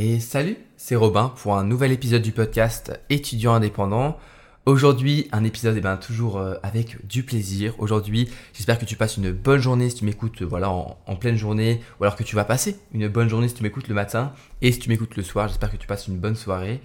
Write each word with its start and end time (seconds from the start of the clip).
Et 0.00 0.20
salut, 0.20 0.56
c'est 0.76 0.94
Robin 0.94 1.34
pour 1.42 1.56
un 1.56 1.64
nouvel 1.64 1.90
épisode 1.90 2.22
du 2.22 2.30
podcast 2.30 3.00
étudiant 3.10 3.54
indépendant. 3.54 4.16
Aujourd'hui, 4.64 5.26
un 5.32 5.42
épisode 5.42 5.74
eh 5.76 5.80
ben, 5.80 5.96
toujours 5.96 6.38
euh, 6.38 6.54
avec 6.62 7.04
du 7.04 7.24
plaisir. 7.24 7.74
Aujourd'hui, 7.78 8.28
j'espère 8.54 8.78
que 8.78 8.84
tu 8.84 8.94
passes 8.94 9.16
une 9.16 9.32
bonne 9.32 9.58
journée 9.58 9.90
si 9.90 9.96
tu 9.96 10.04
m'écoutes 10.04 10.40
euh, 10.42 10.44
voilà, 10.44 10.70
en, 10.70 10.96
en, 11.04 11.16
pleine 11.16 11.34
journée, 11.34 11.80
ou 11.98 12.04
alors 12.04 12.14
que 12.14 12.22
tu 12.22 12.36
vas 12.36 12.44
passer 12.44 12.76
une 12.94 13.08
bonne 13.08 13.28
journée 13.28 13.48
si 13.48 13.54
tu 13.54 13.64
m'écoutes 13.64 13.88
le 13.88 13.96
matin, 13.96 14.32
et 14.62 14.70
si 14.70 14.78
tu 14.78 14.88
m'écoutes 14.88 15.16
le 15.16 15.24
soir, 15.24 15.48
j'espère 15.48 15.72
que 15.72 15.76
tu 15.76 15.88
passes 15.88 16.06
une 16.06 16.18
bonne 16.18 16.36
soirée. 16.36 16.80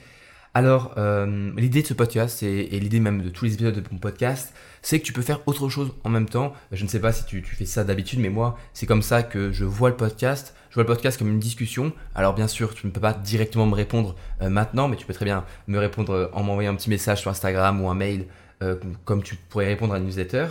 Alors, 0.56 0.93
euh, 0.98 1.52
l'idée 1.57 1.82
de 1.82 1.88
ce 1.88 1.96
podcast, 1.96 2.43
et, 2.43 2.80
l'idée 2.80 3.00
même 3.00 3.24
de 3.24 3.30
tous 3.30 3.46
les 3.46 3.56
épisodes 3.56 3.74
de 3.74 3.84
mon 3.92 3.98
podcast, 3.98 4.54
c'est 4.84 5.00
que 5.00 5.04
tu 5.04 5.11
peux 5.11 5.24
faire 5.24 5.39
autre 5.48 5.68
chose 5.68 5.94
en 6.04 6.10
même 6.10 6.30
temps. 6.30 6.54
Je 6.71 6.84
ne 6.84 6.89
sais 6.89 7.00
pas 7.00 7.11
si 7.11 7.25
tu, 7.25 7.42
fais 7.42 7.66
ça 7.66 7.84
d'habitude, 7.84 8.20
mais 8.20 8.30
moi, 8.30 8.56
c'est 8.71 8.86
comme 8.86 9.02
ça 9.02 9.24
que 9.24 9.52
je 9.52 9.66
vois 9.66 9.89
le 9.89 9.96
podcast. 9.96 10.54
Je 10.70 10.75
vois 10.75 10.84
le 10.84 10.88
podcast 10.88 11.18
comme 11.18 11.30
une 11.30 11.39
discussion. 11.39 11.92
Alors, 12.14 12.36
bien 12.36 12.47
sûr, 12.47 12.75
tu 12.75 12.86
ne 12.86 12.92
peux 12.92 13.02
pas 13.02 13.14
directement 13.14 13.66
me 13.66 13.74
répondre 13.74 14.16
euh, 14.44 14.50
maintenant, 14.50 14.88
mais 14.88 14.96
tu 14.96 15.08
peux 15.08 15.14
très 15.14 15.25
bien 15.25 15.44
me 15.68 15.80
répondre 15.80 16.30
en 16.34 16.44
m'envoyant 16.44 16.72
un 16.72 16.75
petit 16.75 16.92
message 16.92 17.22
sur 17.22 17.32
Instagram 17.32 17.82
ou 17.82 17.89
un 17.89 17.96
mail, 17.96 18.28
euh, 18.61 18.75
comme 19.06 19.24
tu 19.24 19.36
pourrais 19.36 19.66
répondre 19.66 19.96
à 19.96 19.97
une 19.97 20.06
newsletter. 20.06 20.50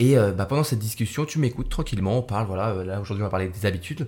Et 0.00 0.16
bah, 0.16 0.44
pendant 0.44 0.62
cette 0.62 0.78
discussion, 0.78 1.24
tu 1.24 1.38
m'écoutes 1.38 1.70
tranquillement, 1.70 2.18
on 2.18 2.22
parle, 2.22 2.46
voilà, 2.46 2.84
là 2.84 3.00
aujourd'hui 3.00 3.22
on 3.22 3.26
va 3.26 3.30
parler 3.30 3.48
des 3.48 3.64
habitudes 3.64 4.06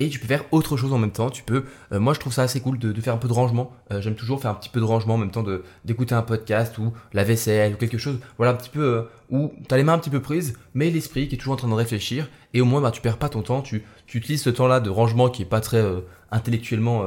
et 0.00 0.08
tu 0.08 0.18
peux 0.18 0.26
faire 0.26 0.44
autre 0.52 0.76
chose 0.76 0.92
en 0.92 0.98
même 0.98 1.10
temps. 1.10 1.30
Tu 1.30 1.42
peux, 1.42 1.64
euh, 1.92 2.00
moi 2.00 2.14
je 2.14 2.20
trouve 2.20 2.32
ça 2.32 2.42
assez 2.42 2.60
cool 2.60 2.78
de, 2.78 3.00
faire 3.00 3.14
un 3.14 3.18
peu 3.18 3.28
de 3.28 3.32
rangement. 3.32 3.72
Euh, 3.90 4.00
j'aime 4.00 4.14
toujours 4.14 4.40
faire 4.40 4.50
un 4.50 4.54
petit 4.54 4.68
peu 4.68 4.80
de 4.80 4.84
rangement 4.84 5.14
en 5.14 5.18
même 5.18 5.30
temps 5.30 5.44
d'écouter 5.84 6.14
un 6.14 6.22
podcast 6.22 6.78
ou 6.78 6.92
la 7.12 7.24
vaisselle 7.24 7.74
ou 7.74 7.76
quelque 7.76 7.98
chose. 7.98 8.18
Voilà 8.36 8.52
un 8.52 8.56
petit 8.56 8.70
peu 8.70 8.82
euh, 8.82 9.02
où 9.30 9.52
tu 9.68 9.74
as 9.74 9.76
les 9.76 9.84
mains 9.84 9.94
un 9.94 9.98
petit 9.98 10.10
peu 10.10 10.22
prises, 10.22 10.56
mais 10.74 10.90
l'esprit 10.90 11.28
qui 11.28 11.34
est 11.34 11.38
toujours 11.38 11.54
en 11.54 11.58
train 11.58 11.68
de 11.68 11.74
réfléchir 11.74 12.28
et 12.54 12.60
au 12.60 12.64
moins 12.64 12.80
bah, 12.80 12.90
tu 12.90 13.00
perds 13.00 13.18
pas 13.18 13.28
ton 13.28 13.42
temps. 13.42 13.62
Tu, 13.62 13.84
tu 14.06 14.18
utilises 14.18 14.42
ce 14.42 14.50
temps-là 14.50 14.80
de 14.80 14.90
rangement 14.90 15.28
qui 15.28 15.42
est 15.42 15.46
pas 15.46 15.60
très 15.60 15.84
intellectuellement 16.30 17.04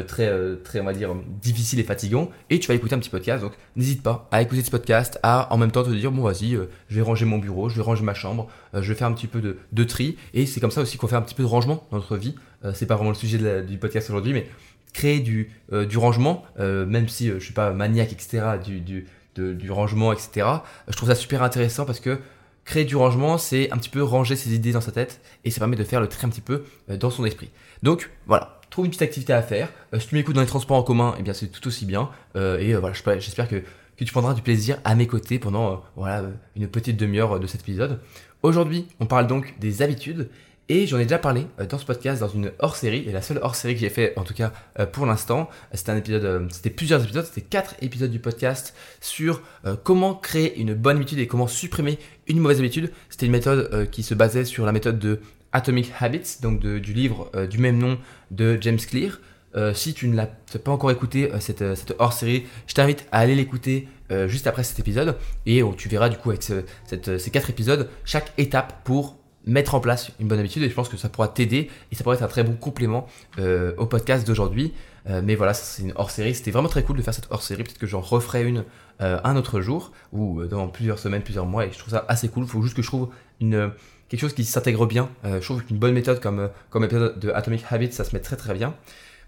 très, 0.00 0.26
euh, 0.26 0.56
très, 0.56 0.80
on 0.80 0.84
va 0.84 0.94
dire, 0.94 1.14
difficile 1.42 1.78
et 1.78 1.82
fatigant, 1.82 2.30
et 2.48 2.58
tu 2.58 2.68
vas 2.68 2.74
écouter 2.74 2.94
un 2.94 2.98
petit 2.98 3.10
podcast. 3.10 3.42
Donc, 3.42 3.52
n'hésite 3.76 4.02
pas 4.02 4.28
à 4.30 4.40
écouter 4.40 4.62
ce 4.62 4.70
podcast, 4.70 5.18
à 5.22 5.52
en 5.52 5.58
même 5.58 5.70
temps 5.70 5.82
te 5.82 5.90
dire, 5.90 6.10
bon, 6.10 6.22
vas-y, 6.22 6.54
euh, 6.54 6.70
je 6.88 6.96
vais 6.96 7.02
ranger 7.02 7.26
mon 7.26 7.38
bureau, 7.38 7.68
je 7.68 7.76
vais 7.76 7.82
ranger 7.82 8.02
ma 8.02 8.14
chambre, 8.14 8.48
je 8.72 8.88
vais 8.88 8.94
faire 8.94 9.08
un 9.08 9.12
petit 9.12 9.26
peu 9.26 9.40
de, 9.40 9.84
tri, 9.84 10.16
et 10.32 10.46
c'est 10.46 10.60
comme 10.60 10.70
ça 10.70 10.80
aussi 10.80 10.96
qu'on 10.96 11.08
fait 11.08 11.16
un 11.16 11.22
petit 11.22 11.34
peu 11.34 11.42
de 11.42 11.48
rangement 11.48 11.86
dans 11.90 11.98
notre 11.98 12.16
vie. 12.16 12.34
c'est 12.72 12.86
pas 12.86 12.94
vraiment 12.94 13.10
le 13.10 13.16
sujet 13.16 13.62
du 13.62 13.76
podcast 13.76 14.08
aujourd'hui, 14.08 14.32
mais 14.32 14.46
créer 14.94 15.20
du, 15.20 15.50
rangement, 15.96 16.44
même 16.58 17.08
si 17.08 17.28
je 17.28 17.38
suis 17.38 17.52
pas 17.52 17.72
maniaque, 17.72 18.12
etc., 18.12 18.42
du, 18.64 18.80
du, 18.80 19.06
du 19.34 19.70
rangement, 19.70 20.12
etc., 20.12 20.46
je 20.88 20.96
trouve 20.96 21.10
ça 21.10 21.14
super 21.14 21.42
intéressant 21.42 21.84
parce 21.84 22.00
que 22.00 22.18
créer 22.64 22.84
du 22.84 22.96
rangement, 22.96 23.38
c'est 23.38 23.70
un 23.72 23.76
petit 23.76 23.90
peu 23.90 24.02
ranger 24.02 24.36
ses 24.36 24.54
idées 24.54 24.72
dans 24.72 24.80
sa 24.80 24.92
tête 24.92 25.20
et 25.44 25.50
ça 25.50 25.58
permet 25.58 25.76
de 25.76 25.84
faire 25.84 26.00
le 26.00 26.08
tri 26.08 26.26
un 26.26 26.30
petit 26.30 26.40
peu 26.40 26.64
dans 26.88 27.10
son 27.10 27.24
esprit. 27.24 27.50
Donc 27.82 28.10
voilà, 28.26 28.60
trouve 28.72 28.86
une 28.86 28.90
petite 28.90 29.02
activité 29.02 29.32
à 29.32 29.42
faire. 29.42 29.68
Euh, 29.94 30.00
si 30.00 30.08
tu 30.08 30.14
m'écoutes 30.16 30.34
dans 30.34 30.40
les 30.40 30.46
transports 30.46 30.78
en 30.78 30.82
commun, 30.82 31.14
eh 31.18 31.22
bien 31.22 31.34
c'est 31.34 31.46
tout 31.46 31.66
aussi 31.68 31.86
bien. 31.86 32.10
Euh, 32.34 32.58
et 32.58 32.74
euh, 32.74 32.80
voilà, 32.80 32.94
j'espère 33.18 33.46
que, 33.46 33.56
que, 33.96 34.04
tu 34.04 34.10
prendras 34.10 34.34
du 34.34 34.42
plaisir 34.42 34.78
à 34.84 34.94
mes 34.96 35.06
côtés 35.06 35.38
pendant 35.38 35.84
voilà, 35.94 36.24
une 36.56 36.66
petite 36.66 36.96
demi-heure 36.96 37.38
de 37.38 37.46
cet 37.46 37.60
épisode. 37.60 38.00
Aujourd'hui, 38.42 38.88
on 38.98 39.06
parle 39.06 39.28
donc 39.28 39.54
des 39.60 39.82
habitudes. 39.82 40.28
Et 40.68 40.86
j'en 40.86 40.98
ai 40.98 41.02
déjà 41.02 41.18
parlé 41.18 41.46
dans 41.68 41.76
ce 41.76 41.84
podcast 41.84 42.20
dans 42.20 42.28
une 42.28 42.52
hors-série, 42.60 43.04
et 43.06 43.12
la 43.12 43.20
seule 43.20 43.40
hors-série 43.42 43.74
que 43.74 43.80
j'ai 43.80 43.90
fait 43.90 44.14
en 44.16 44.22
tout 44.22 44.32
cas 44.32 44.52
pour 44.92 45.06
l'instant, 45.06 45.50
c'était 45.74 45.90
un 45.90 45.96
épisode, 45.96 46.50
c'était 46.52 46.70
plusieurs 46.70 47.02
épisodes, 47.02 47.26
c'était 47.26 47.42
quatre 47.42 47.74
épisodes 47.82 48.10
du 48.10 48.20
podcast 48.20 48.72
sur 49.00 49.42
comment 49.82 50.14
créer 50.14 50.58
une 50.58 50.72
bonne 50.72 50.96
habitude 50.96 51.18
et 51.18 51.26
comment 51.26 51.48
supprimer 51.48 51.98
une 52.28 52.38
mauvaise 52.38 52.60
habitude. 52.60 52.92
C'était 53.10 53.26
une 53.26 53.32
méthode 53.32 53.90
qui 53.90 54.04
se 54.04 54.14
basait 54.14 54.44
sur 54.44 54.64
la 54.64 54.72
méthode 54.72 55.00
de 55.00 55.20
Atomic 55.52 55.92
Habits, 56.00 56.38
donc 56.40 56.60
du 56.60 56.92
livre 56.92 57.30
euh, 57.34 57.46
du 57.46 57.58
même 57.58 57.78
nom 57.78 57.98
de 58.30 58.58
James 58.60 58.78
Clear. 58.78 59.20
Euh, 59.54 59.74
si 59.74 59.92
tu 59.92 60.08
ne 60.08 60.16
l'as 60.16 60.28
pas 60.64 60.70
encore 60.70 60.90
écouté, 60.90 61.30
euh, 61.30 61.38
cette, 61.38 61.94
hors-série, 61.98 62.46
je 62.66 62.74
t'invite 62.74 63.06
à 63.12 63.18
aller 63.18 63.34
l'écouter 63.34 63.88
juste 64.26 64.46
après 64.46 64.62
cet 64.62 64.78
épisode. 64.78 65.16
Et 65.46 65.62
tu 65.78 65.88
verras 65.88 66.10
du 66.10 66.18
coup 66.18 66.28
avec 66.28 66.42
ces 66.42 67.30
quatre 67.30 67.48
épisodes, 67.48 67.88
chaque 68.04 68.30
étape 68.36 68.84
pour 68.84 69.16
mettre 69.46 69.74
en 69.74 69.80
place 69.80 70.10
une 70.20 70.28
bonne 70.28 70.38
habitude. 70.38 70.62
Et 70.62 70.68
je 70.68 70.74
pense 70.74 70.90
que 70.90 70.98
ça 70.98 71.08
pourra 71.08 71.28
t'aider 71.28 71.70
et 71.90 71.94
ça 71.94 72.04
pourrait 72.04 72.16
être 72.16 72.22
un 72.22 72.28
très 72.28 72.44
bon 72.44 72.52
complément 72.52 73.06
au 73.38 73.86
podcast 73.86 74.26
d'aujourd'hui. 74.26 74.74
mais 75.06 75.34
voilà, 75.34 75.54
c'est 75.54 75.82
une 75.82 75.94
hors-série. 75.96 76.34
C'était 76.34 76.50
vraiment 76.50 76.68
très 76.68 76.82
cool 76.82 76.98
de 76.98 77.02
faire 77.02 77.14
cette 77.14 77.28
hors-série. 77.30 77.62
Peut-être 77.62 77.78
que 77.78 77.86
j'en 77.86 78.02
referai 78.02 78.44
une 78.44 78.66
un 78.98 79.34
autre 79.34 79.62
jour 79.62 79.92
ou 80.12 80.44
dans 80.44 80.68
plusieurs 80.68 80.98
semaines, 80.98 81.22
plusieurs 81.22 81.46
mois. 81.46 81.64
Et 81.64 81.72
je 81.72 81.78
trouve 81.78 81.94
ça 81.94 82.04
assez 82.06 82.28
cool. 82.28 82.44
Il 82.44 82.50
faut 82.50 82.60
juste 82.60 82.76
que 82.76 82.82
je 82.82 82.88
trouve 82.88 83.08
une 83.40 83.72
quelque 84.12 84.28
chose 84.28 84.34
qui 84.34 84.44
s'intègre 84.44 84.84
bien. 84.84 85.08
Euh, 85.24 85.40
je 85.40 85.46
trouve 85.46 85.64
qu'une 85.64 85.78
bonne 85.78 85.94
méthode 85.94 86.20
comme, 86.20 86.38
euh, 86.38 86.48
comme 86.68 86.82
méthode 86.82 87.18
de 87.18 87.30
Atomic 87.30 87.64
Habits, 87.70 87.92
ça 87.92 88.04
se 88.04 88.14
met 88.14 88.20
très 88.20 88.36
très 88.36 88.52
bien. 88.52 88.74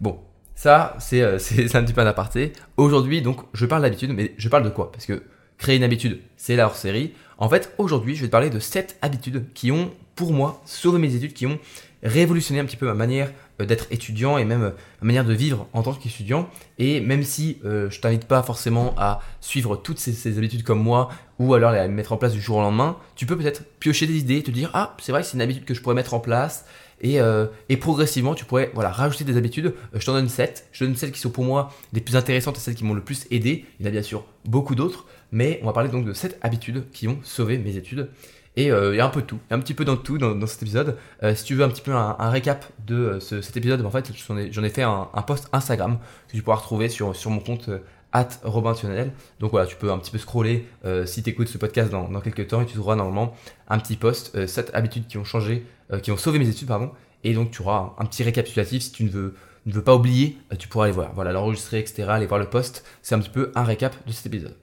Bon, 0.00 0.18
ça, 0.54 0.94
c'est 1.00 1.22
euh, 1.22 1.38
un 1.74 1.82
petit 1.82 1.94
peu 1.94 2.02
un 2.02 2.06
aparté. 2.06 2.52
Aujourd'hui, 2.76 3.22
donc, 3.22 3.40
je 3.54 3.64
parle 3.64 3.80
d'habitude, 3.80 4.12
mais 4.12 4.34
je 4.36 4.48
parle 4.50 4.62
de 4.62 4.68
quoi? 4.68 4.92
Parce 4.92 5.06
que 5.06 5.22
créer 5.56 5.76
une 5.76 5.84
habitude, 5.84 6.20
c'est 6.36 6.54
la 6.54 6.66
hors-série. 6.66 7.14
En 7.38 7.48
fait, 7.48 7.72
aujourd'hui, 7.78 8.14
je 8.14 8.20
vais 8.20 8.26
te 8.26 8.32
parler 8.32 8.50
de 8.50 8.58
7 8.58 8.98
habitudes 9.00 9.46
qui 9.54 9.72
ont, 9.72 9.90
pour 10.16 10.34
moi, 10.34 10.60
sauvé 10.66 10.98
mes 10.98 11.14
études, 11.14 11.32
qui 11.32 11.46
ont 11.46 11.58
révolutionné 12.02 12.60
un 12.60 12.66
petit 12.66 12.76
peu 12.76 12.86
ma 12.86 12.94
manière 12.94 13.32
euh, 13.60 13.64
d'être 13.64 13.86
étudiant 13.90 14.36
et 14.36 14.44
même 14.44 14.72
ma 15.00 15.06
manière 15.06 15.24
de 15.24 15.32
vivre 15.32 15.66
en 15.72 15.82
tant 15.82 15.94
qu'étudiant. 15.94 16.48
Et 16.78 17.00
même 17.00 17.22
si 17.22 17.58
euh, 17.64 17.88
je 17.90 18.00
t'invite 18.00 18.26
pas 18.26 18.42
forcément 18.42 18.94
à 18.98 19.20
suivre 19.40 19.76
toutes 19.76 19.98
ces, 19.98 20.38
habitudes 20.38 20.62
comme 20.62 20.82
moi 20.82 21.08
ou 21.38 21.54
alors 21.54 21.72
les 21.72 21.88
mettre 21.88 22.12
en 22.12 22.16
place 22.16 22.32
du 22.32 22.40
jour 22.40 22.56
au 22.56 22.60
lendemain, 22.60 22.96
tu 23.16 23.26
peux 23.26 23.36
peut-être 23.36 23.64
piocher 23.80 24.06
des 24.06 24.18
idées 24.18 24.42
te 24.42 24.50
dire 24.50 24.70
ah 24.74 24.96
c'est 25.00 25.12
vrai 25.12 25.22
c'est 25.22 25.34
une 25.34 25.42
habitude 25.42 25.64
que 25.64 25.74
je 25.74 25.80
pourrais 25.80 25.94
mettre 25.94 26.14
en 26.14 26.20
place 26.20 26.64
et, 27.00 27.20
euh, 27.20 27.46
et 27.68 27.76
progressivement 27.76 28.34
tu 28.34 28.44
pourrais 28.44 28.70
voilà 28.74 28.90
rajouter 28.90 29.24
des 29.24 29.36
habitudes. 29.36 29.74
je 29.92 30.04
t'en 30.04 30.12
donne 30.12 30.28
7. 30.28 30.68
Je 30.72 30.84
donne 30.84 30.96
celles 30.96 31.12
qui 31.12 31.20
sont 31.20 31.30
pour 31.30 31.44
moi 31.44 31.72
les 31.92 32.00
plus 32.00 32.16
intéressantes 32.16 32.56
et 32.56 32.60
celles 32.60 32.74
qui 32.74 32.84
m'ont 32.84 32.94
le 32.94 33.02
plus 33.02 33.26
aidé. 33.30 33.64
Il 33.78 33.84
y 33.84 33.88
en 33.88 33.88
a 33.88 33.92
bien 33.92 34.02
sûr 34.02 34.24
beaucoup 34.44 34.74
d'autres, 34.74 35.06
mais 35.32 35.58
on 35.62 35.66
va 35.66 35.72
parler 35.72 35.88
donc 35.88 36.04
de 36.04 36.12
7 36.12 36.38
habitudes 36.42 36.84
qui 36.92 37.08
ont 37.08 37.18
sauvé 37.22 37.58
mes 37.58 37.76
études. 37.76 38.08
Et 38.56 38.70
euh, 38.70 38.94
il 38.94 38.98
y 38.98 39.00
a 39.00 39.06
un 39.06 39.10
peu 39.10 39.20
de 39.20 39.26
tout, 39.26 39.40
un 39.50 39.58
petit 39.58 39.74
peu 39.74 39.84
dans 39.84 39.96
tout 39.96 40.18
dans, 40.18 40.46
cet 40.46 40.62
épisode. 40.62 40.96
Euh, 41.22 41.34
si 41.34 41.44
tu 41.44 41.54
veux 41.54 41.64
un 41.64 41.68
petit 41.68 41.82
peu 41.82 41.92
un, 41.92 42.30
récap 42.30 42.64
de 42.86 42.94
euh, 42.94 43.20
cet 43.20 43.56
épisode, 43.56 43.84
en 43.84 43.90
fait, 43.90 44.12
j'en 44.50 44.62
ai, 44.62 44.68
fait 44.68 44.82
un, 44.82 45.08
post 45.26 45.48
Instagram 45.52 45.98
que 46.28 46.36
tu 46.36 46.42
pourras 46.42 46.56
retrouver 46.56 46.88
sur, 46.88 47.16
sur 47.16 47.30
mon 47.30 47.40
compte 47.40 47.68
at 48.14 48.28
Donc 49.40 49.50
voilà, 49.50 49.66
tu 49.66 49.76
peux 49.76 49.92
un 49.92 49.98
petit 49.98 50.10
peu 50.10 50.18
scroller 50.18 50.66
si 51.04 51.22
tu 51.22 51.30
écoutes 51.30 51.48
ce 51.48 51.58
podcast 51.58 51.90
dans, 51.90 52.08
dans, 52.08 52.20
quelques 52.20 52.48
temps 52.48 52.62
et 52.62 52.66
tu 52.66 52.74
trouveras 52.74 52.96
normalement 52.96 53.34
un 53.68 53.78
petit 53.78 53.96
post, 53.96 54.46
7 54.46 54.70
habitudes 54.72 55.06
qui 55.06 55.18
ont 55.18 55.24
changé, 55.24 55.66
qui 56.02 56.10
ont 56.10 56.16
sauvé 56.16 56.38
mes 56.38 56.48
études, 56.48 56.68
pardon. 56.68 56.92
Et 57.24 57.32
donc 57.34 57.50
tu 57.50 57.62
auras 57.62 57.94
un, 57.98 58.04
petit 58.04 58.22
récapitulatif 58.22 58.82
si 58.82 58.92
tu 58.92 59.04
ne 59.04 59.10
veux, 59.10 59.34
ne 59.66 59.72
veux 59.72 59.82
pas 59.82 59.94
oublier, 59.94 60.38
tu 60.58 60.68
pourras 60.68 60.84
aller 60.84 60.94
voir. 60.94 61.12
Voilà, 61.14 61.32
l'enregistrer, 61.32 61.80
etc., 61.80 62.04
aller 62.08 62.26
voir 62.26 62.38
le 62.38 62.48
post. 62.48 62.84
C'est 63.02 63.14
un 63.14 63.18
petit 63.18 63.30
peu 63.30 63.50
un 63.54 63.64
récap 63.64 63.94
de 64.06 64.12
cet 64.12 64.26
épisode. 64.26 64.56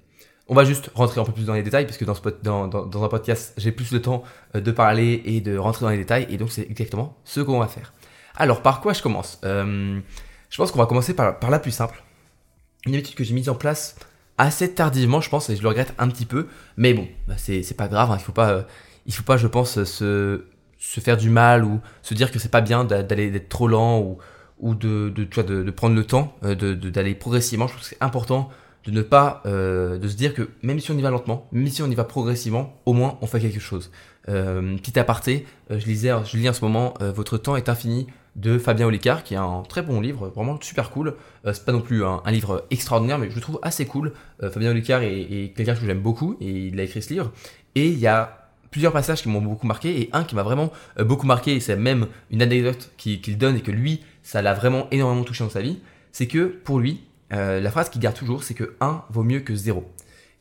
On 0.47 0.53
va 0.53 0.65
juste 0.65 0.91
rentrer 0.95 1.21
un 1.21 1.23
peu 1.23 1.31
plus 1.31 1.45
dans 1.45 1.53
les 1.53 1.63
détails, 1.63 1.85
parce 1.85 1.97
que 1.97 2.05
dans, 2.05 3.03
un 3.03 3.07
podcast, 3.07 3.53
j'ai 3.57 3.71
plus 3.71 3.91
le 3.91 4.01
temps 4.01 4.23
euh, 4.55 4.61
de 4.61 4.71
parler 4.71 5.21
et 5.25 5.39
de 5.39 5.57
rentrer 5.57 5.85
dans 5.85 5.91
les 5.91 5.97
détails, 5.97 6.27
et 6.29 6.37
donc 6.37 6.51
c'est 6.51 6.69
exactement 6.69 7.17
ce 7.23 7.39
qu'on 7.41 7.59
va 7.59 7.67
faire. 7.67 7.93
Alors, 8.35 8.61
par 8.61 8.81
quoi 8.81 8.93
je 8.93 9.01
commence? 9.01 9.39
Euh, 9.43 9.99
Je 10.49 10.57
pense 10.57 10.71
qu'on 10.71 10.79
va 10.79 10.85
commencer 10.87 11.13
par, 11.13 11.39
par 11.39 11.49
la 11.49 11.59
plus 11.59 11.71
simple. 11.71 12.03
Une 12.85 12.95
habitude 12.95 13.15
que 13.15 13.23
j'ai 13.23 13.33
mise 13.33 13.49
en 13.49 13.55
place 13.55 13.95
assez 14.37 14.73
tardivement, 14.73 15.21
je 15.21 15.29
pense, 15.29 15.49
et 15.49 15.55
je 15.55 15.61
le 15.61 15.67
regrette 15.67 15.93
un 15.99 16.07
petit 16.07 16.25
peu, 16.25 16.47
mais 16.77 16.93
bon, 16.93 17.07
bah 17.27 17.35
c'est 17.37 17.77
pas 17.77 17.87
grave, 17.87 18.09
hein, 18.11 18.17
il 18.19 18.23
faut 18.23 18.31
pas, 18.31 18.49
euh, 18.49 18.63
il 19.05 19.13
faut 19.13 19.23
pas, 19.23 19.37
je 19.37 19.47
pense, 19.47 19.83
se, 19.83 20.45
se 20.79 20.99
faire 20.99 21.17
du 21.17 21.29
mal 21.29 21.63
ou 21.63 21.79
se 22.01 22.15
dire 22.15 22.31
que 22.31 22.39
c'est 22.39 22.49
pas 22.49 22.61
bien 22.61 22.83
d'aller 22.83 23.29
d'être 23.29 23.49
trop 23.49 23.67
lent 23.67 23.99
ou, 23.99 24.17
ou 24.59 24.73
de, 24.73 25.09
de, 25.09 25.25
de, 25.25 25.63
de 25.63 25.71
prendre 25.71 25.95
le 25.95 26.05
temps 26.05 26.35
d'aller 26.41 27.13
progressivement. 27.13 27.67
Je 27.67 27.73
pense 27.73 27.83
que 27.83 27.89
c'est 27.89 28.03
important 28.03 28.49
de 28.85 28.91
ne 28.91 29.03
pas 29.03 29.43
euh, 29.45 29.99
de 29.99 30.07
se 30.07 30.15
dire 30.15 30.33
que 30.33 30.49
même 30.63 30.79
si 30.79 30.89
on 30.91 30.97
y 30.97 31.01
va 31.01 31.11
lentement, 31.11 31.47
même 31.51 31.67
si 31.67 31.83
on 31.83 31.91
y 31.91 31.95
va 31.95 32.03
progressivement, 32.03 32.81
au 32.85 32.93
moins 32.93 33.19
on 33.21 33.27
fait 33.27 33.39
quelque 33.39 33.59
chose. 33.59 33.91
Euh, 34.29 34.77
petit 34.77 34.99
aparté, 34.99 35.45
euh, 35.71 35.79
je 35.79 35.85
lisais, 35.85 36.11
je 36.25 36.37
lis 36.37 36.47
en 36.47 36.53
ce 36.53 36.61
moment 36.61 36.93
Votre 36.99 37.37
temps 37.37 37.55
est 37.55 37.69
infini 37.69 38.07
de 38.35 38.57
Fabien 38.57 38.87
Olicard, 38.87 39.23
qui 39.23 39.33
est 39.33 39.37
un 39.37 39.63
très 39.67 39.81
bon 39.81 39.99
livre, 39.99 40.29
vraiment 40.29 40.57
super 40.61 40.89
cool. 40.89 41.15
c'est 41.43 41.65
pas 41.65 41.73
non 41.73 41.81
plus 41.81 42.05
un, 42.05 42.21
livre 42.27 42.65
extraordinaire, 42.71 43.17
mais 43.17 43.29
je 43.29 43.35
le 43.35 43.41
trouve 43.41 43.59
assez 43.61 43.85
cool. 43.85 44.13
Fabien 44.39 44.71
Olicard 44.71 45.01
est, 45.03 45.51
quelqu'un 45.53 45.75
que 45.75 45.85
j'aime 45.85 45.99
beaucoup 45.99 46.37
et 46.39 46.67
il 46.67 46.79
a 46.79 46.83
écrit 46.83 47.01
ce 47.01 47.13
livre. 47.13 47.33
Et 47.75 47.87
il 47.87 47.99
y 47.99 48.07
a 48.07 48.47
plusieurs 48.69 48.93
passages 48.93 49.21
qui 49.21 49.27
m'ont 49.27 49.41
beaucoup 49.41 49.67
marqué 49.67 49.99
et 49.99 50.09
un 50.13 50.23
qui 50.23 50.35
m'a 50.35 50.43
vraiment 50.43 50.71
beaucoup 50.99 51.27
marqué 51.27 51.55
et 51.55 51.59
c'est 51.59 51.75
même 51.75 52.07
une 52.29 52.41
anecdote 52.41 52.91
qu'il 52.95 53.37
donne 53.37 53.57
et 53.57 53.61
que 53.61 53.71
lui 53.71 54.01
ça 54.23 54.41
l'a 54.41 54.53
vraiment 54.53 54.87
énormément 54.91 55.25
touché 55.25 55.43
dans 55.43 55.49
sa 55.49 55.61
vie 55.61 55.79
c'est 56.13 56.27
que 56.27 56.45
pour 56.45 56.79
lui 56.79 57.01
euh, 57.33 57.59
la 57.61 57.71
phrase 57.71 57.89
qu'il 57.89 58.01
garde 58.01 58.15
toujours, 58.15 58.43
c'est 58.43 58.53
que 58.53 58.75
1 58.81 59.03
vaut 59.09 59.23
mieux 59.23 59.39
que 59.39 59.55
0. 59.55 59.89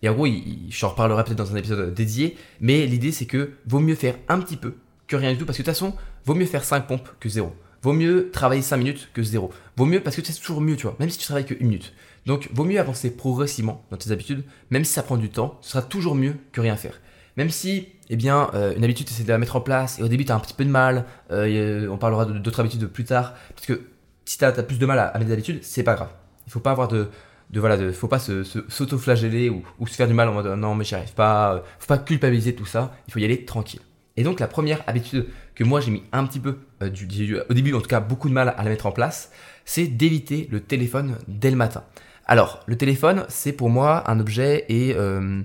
Et 0.03 0.09
en 0.09 0.15
gros, 0.15 0.27
je 0.27 0.87
reparlerai 0.87 1.25
peut-être 1.25 1.39
dans 1.39 1.53
un 1.53 1.57
épisode 1.57 1.93
dédié, 1.93 2.37
mais 2.61 2.87
l'idée 2.87 3.13
c'est 3.13 3.27
que 3.27 3.53
vaut 3.67 3.81
mieux 3.81 3.95
faire 3.95 4.17
un 4.29 4.41
petit 4.41 4.57
peu 4.57 4.75
que 5.07 5.17
rien 5.17 5.33
du 5.33 5.39
tout, 5.39 5.45
parce 5.45 5.59
que 5.59 5.63
de 5.63 5.67
toute 5.67 5.75
façon, 5.75 5.95
vaut 6.25 6.35
mieux 6.35 6.47
faire 6.47 6.65
5 6.65 6.87
pompes 6.87 7.09
que 7.19 7.29
0. 7.29 7.53
Vaut 7.83 7.93
mieux 7.93 8.31
travailler 8.31 8.63
5 8.63 8.77
minutes 8.77 9.11
que 9.13 9.23
0. 9.23 9.51
Vaut 9.77 9.85
mieux, 9.85 10.01
parce 10.01 10.17
que 10.17 10.23
c'est 10.25 10.41
toujours 10.41 10.61
mieux, 10.61 10.77
tu 10.77 10.85
vois, 10.85 10.97
même 11.01 11.11
si 11.11 11.19
tu 11.19 11.25
travailles 11.25 11.47
que 11.47 11.55
1 11.55 11.59
minute. 11.65 11.93
Donc, 12.27 12.49
vaut 12.53 12.65
mieux 12.65 12.79
avancer 12.79 13.11
progressivement 13.11 13.85
dans 13.91 13.97
tes 13.97 14.13
habitudes, 14.13 14.45
même 14.71 14.85
si 14.85 14.93
ça 14.93 15.03
prend 15.03 15.17
du 15.17 15.29
temps, 15.29 15.59
ce 15.63 15.71
sera 15.73 15.83
toujours 15.83 16.15
mieux 16.15 16.37
que 16.53 16.61
rien 16.61 16.77
faire. 16.77 17.01
Même 17.37 17.51
si, 17.51 17.89
eh 18.09 18.17
bien, 18.17 18.51
euh, 18.55 18.75
une 18.77 18.85
habitude, 18.85 19.07
tu 19.07 19.13
essaies 19.13 19.25
de 19.25 19.29
la 19.29 19.39
mettre 19.39 19.57
en 19.57 19.61
place, 19.61 19.99
et 19.99 20.03
au 20.03 20.09
début, 20.09 20.25
tu 20.25 20.33
as 20.33 20.37
un 20.37 20.41
petit 20.41 20.55
peu 20.55 20.65
de 20.65 20.71
mal, 20.71 21.07
euh, 21.33 21.89
on 21.89 21.97
parlera 21.97 22.27
d'autres 22.27 22.61
habitudes 22.61 22.87
plus 22.87 23.05
tard, 23.05 23.35
parce 23.55 23.67
que 23.67 23.83
si 24.25 24.39
t'as 24.39 24.49
as 24.49 24.63
plus 24.63 24.79
de 24.79 24.87
mal 24.87 24.99
à, 24.99 25.13
mettre 25.15 25.27
des 25.27 25.33
habitudes, 25.33 25.59
c'est 25.63 25.83
pas 25.83 25.95
grave. 25.95 26.11
Il 26.47 26.53
faut 26.53 26.61
pas 26.61 26.71
avoir 26.71 26.89
de, 26.89 27.09
de 27.51 27.61
voilà, 27.61 27.77
de, 27.77 27.91
faut 27.93 28.09
pas 28.09 28.21
s'auto-flageller 28.21 29.51
ou, 29.51 29.63
ou, 29.79 29.87
se 29.87 29.95
faire 29.95 30.07
du 30.07 30.15
mal 30.15 30.29
en 30.29 30.33
mode 30.33 30.47
non 30.59 30.75
mais 30.75 30.85
j'y 30.85 30.95
arrive 30.95 31.15
pas. 31.15 31.63
Faut 31.79 31.89
pas 31.89 31.99
culpabiliser 31.99 32.55
tout 32.55 32.67
ça. 32.67 32.95
Il 33.09 33.13
faut 33.13 33.19
y 33.19 33.25
aller 33.25 33.45
tranquille. 33.45 33.81
Et 34.17 34.23
donc 34.23 34.41
la 34.41 34.47
première 34.47 34.83
habitude 34.87 35.27
que 35.55 35.65
moi 35.65 35.81
j'ai 35.81 35.91
mis 35.91 36.03
un 36.13 36.25
petit 36.27 36.41
peu 36.41 36.59
euh, 36.83 36.89
du, 36.89 37.39
au 37.49 37.55
début 37.55 37.75
en 37.75 37.81
tout 37.81 37.89
cas 37.89 38.01
beaucoup 38.01 38.29
de 38.29 38.35
mal 38.35 38.55
à 38.57 38.63
la 38.63 38.71
mettre 38.71 38.87
en 38.87 38.93
place, 38.93 39.31
c'est 39.65 39.87
d'éviter 39.87 40.49
le 40.51 40.61
téléphone 40.61 41.17
dès 41.27 41.51
le 41.51 41.57
matin. 41.57 41.85
Alors 42.27 42.63
le 42.67 42.77
téléphone 42.77 43.25
c'est 43.29 43.53
pour 43.53 43.71
moi 43.71 44.09
un 44.11 44.21
objet 44.21 44.65
et 44.69 44.95
euh, 44.95 45.43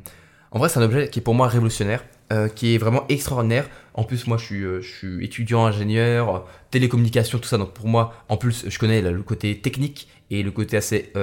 en 0.52 0.60
vrai 0.60 0.70
c'est 0.70 0.80
un 0.80 0.84
objet 0.84 1.10
qui 1.10 1.20
est 1.20 1.22
pour 1.24 1.36
moi 1.36 1.48
révolutionnaire. 1.48 2.04
Euh, 2.34 2.48
qui 2.48 2.74
est 2.74 2.80
vraiment 2.80 3.06
extraordinaire. 3.08 3.70
En 3.94 4.04
plus, 4.04 4.26
moi, 4.26 4.38
je 4.38 4.44
suis, 4.46 4.66
suis 4.82 5.24
étudiant, 5.24 5.66
ingénieur, 5.66 6.48
télécommunication, 6.72 7.38
tout 7.38 7.48
ça. 7.48 7.60
Donc, 7.60 7.74
pour 7.74 7.88
moi, 7.88 8.16
en 8.30 8.38
plus, 8.38 8.66
je 8.68 8.80
connais 8.80 9.02
le 9.02 9.22
côté 9.22 9.60
technique 9.60 10.08
et 10.32 10.42
le 10.42 10.50
côté 10.50 10.76
assez 10.76 11.14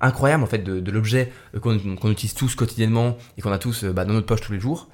incroyable 0.00 0.42
en 0.42 0.46
fait 0.46 0.64
de, 0.64 0.90
l'objet 0.90 1.30
qu'on 1.60 2.10
utilise 2.10 2.32
tous 2.32 2.54
quotidiennement 2.54 3.18
et 3.36 3.42
qu'on 3.42 3.52
a 3.52 3.58
tous 3.58 3.84
bah, 3.84 4.06
dans 4.06 4.14
notre 4.14 4.26
poche 4.26 4.40
tous 4.40 4.52
les 4.52 4.58
jours. 4.58 4.88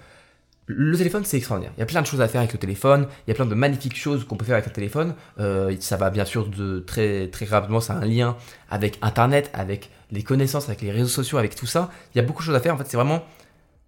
Le 0.66 0.96
téléphone, 0.96 1.24
c'est 1.24 1.36
extraordinaire. 1.36 1.74
Il 1.76 1.80
y 1.80 1.82
a 1.82 1.86
plein 1.86 2.00
de 2.00 2.06
choses 2.06 2.22
à 2.22 2.28
faire 2.28 2.40
avec 2.40 2.54
le 2.54 2.58
téléphone. 2.58 3.06
Il 3.26 3.30
y 3.30 3.32
a 3.32 3.34
plein 3.34 3.44
de 3.44 3.54
magnifiques 3.54 3.96
choses 3.96 4.24
qu'on 4.24 4.36
peut 4.36 4.46
faire 4.46 4.54
avec 4.54 4.66
le 4.66 4.72
téléphone. 4.72 5.14
Euh, 5.38 5.76
ça 5.80 5.98
va 5.98 6.08
bien 6.08 6.24
sûr 6.24 6.48
très 6.86 7.28
très 7.28 7.44
rapidement. 7.44 7.80
Ça 7.80 7.92
a 7.92 7.96
un 7.98 8.06
lien 8.06 8.36
avec 8.70 8.98
Internet, 9.02 9.50
avec 9.52 9.90
les 10.10 10.22
connaissances, 10.22 10.68
avec 10.68 10.80
les 10.80 10.90
réseaux 10.90 11.08
sociaux, 11.08 11.36
avec 11.36 11.54
tout 11.54 11.66
ça. 11.66 11.90
Il 12.14 12.18
y 12.18 12.20
a 12.20 12.24
beaucoup 12.24 12.42
de 12.42 12.46
choses 12.46 12.54
à 12.54 12.60
faire. 12.60 12.74
En 12.74 12.78
fait, 12.78 12.86
c'est 12.88 12.96
vraiment 12.96 13.24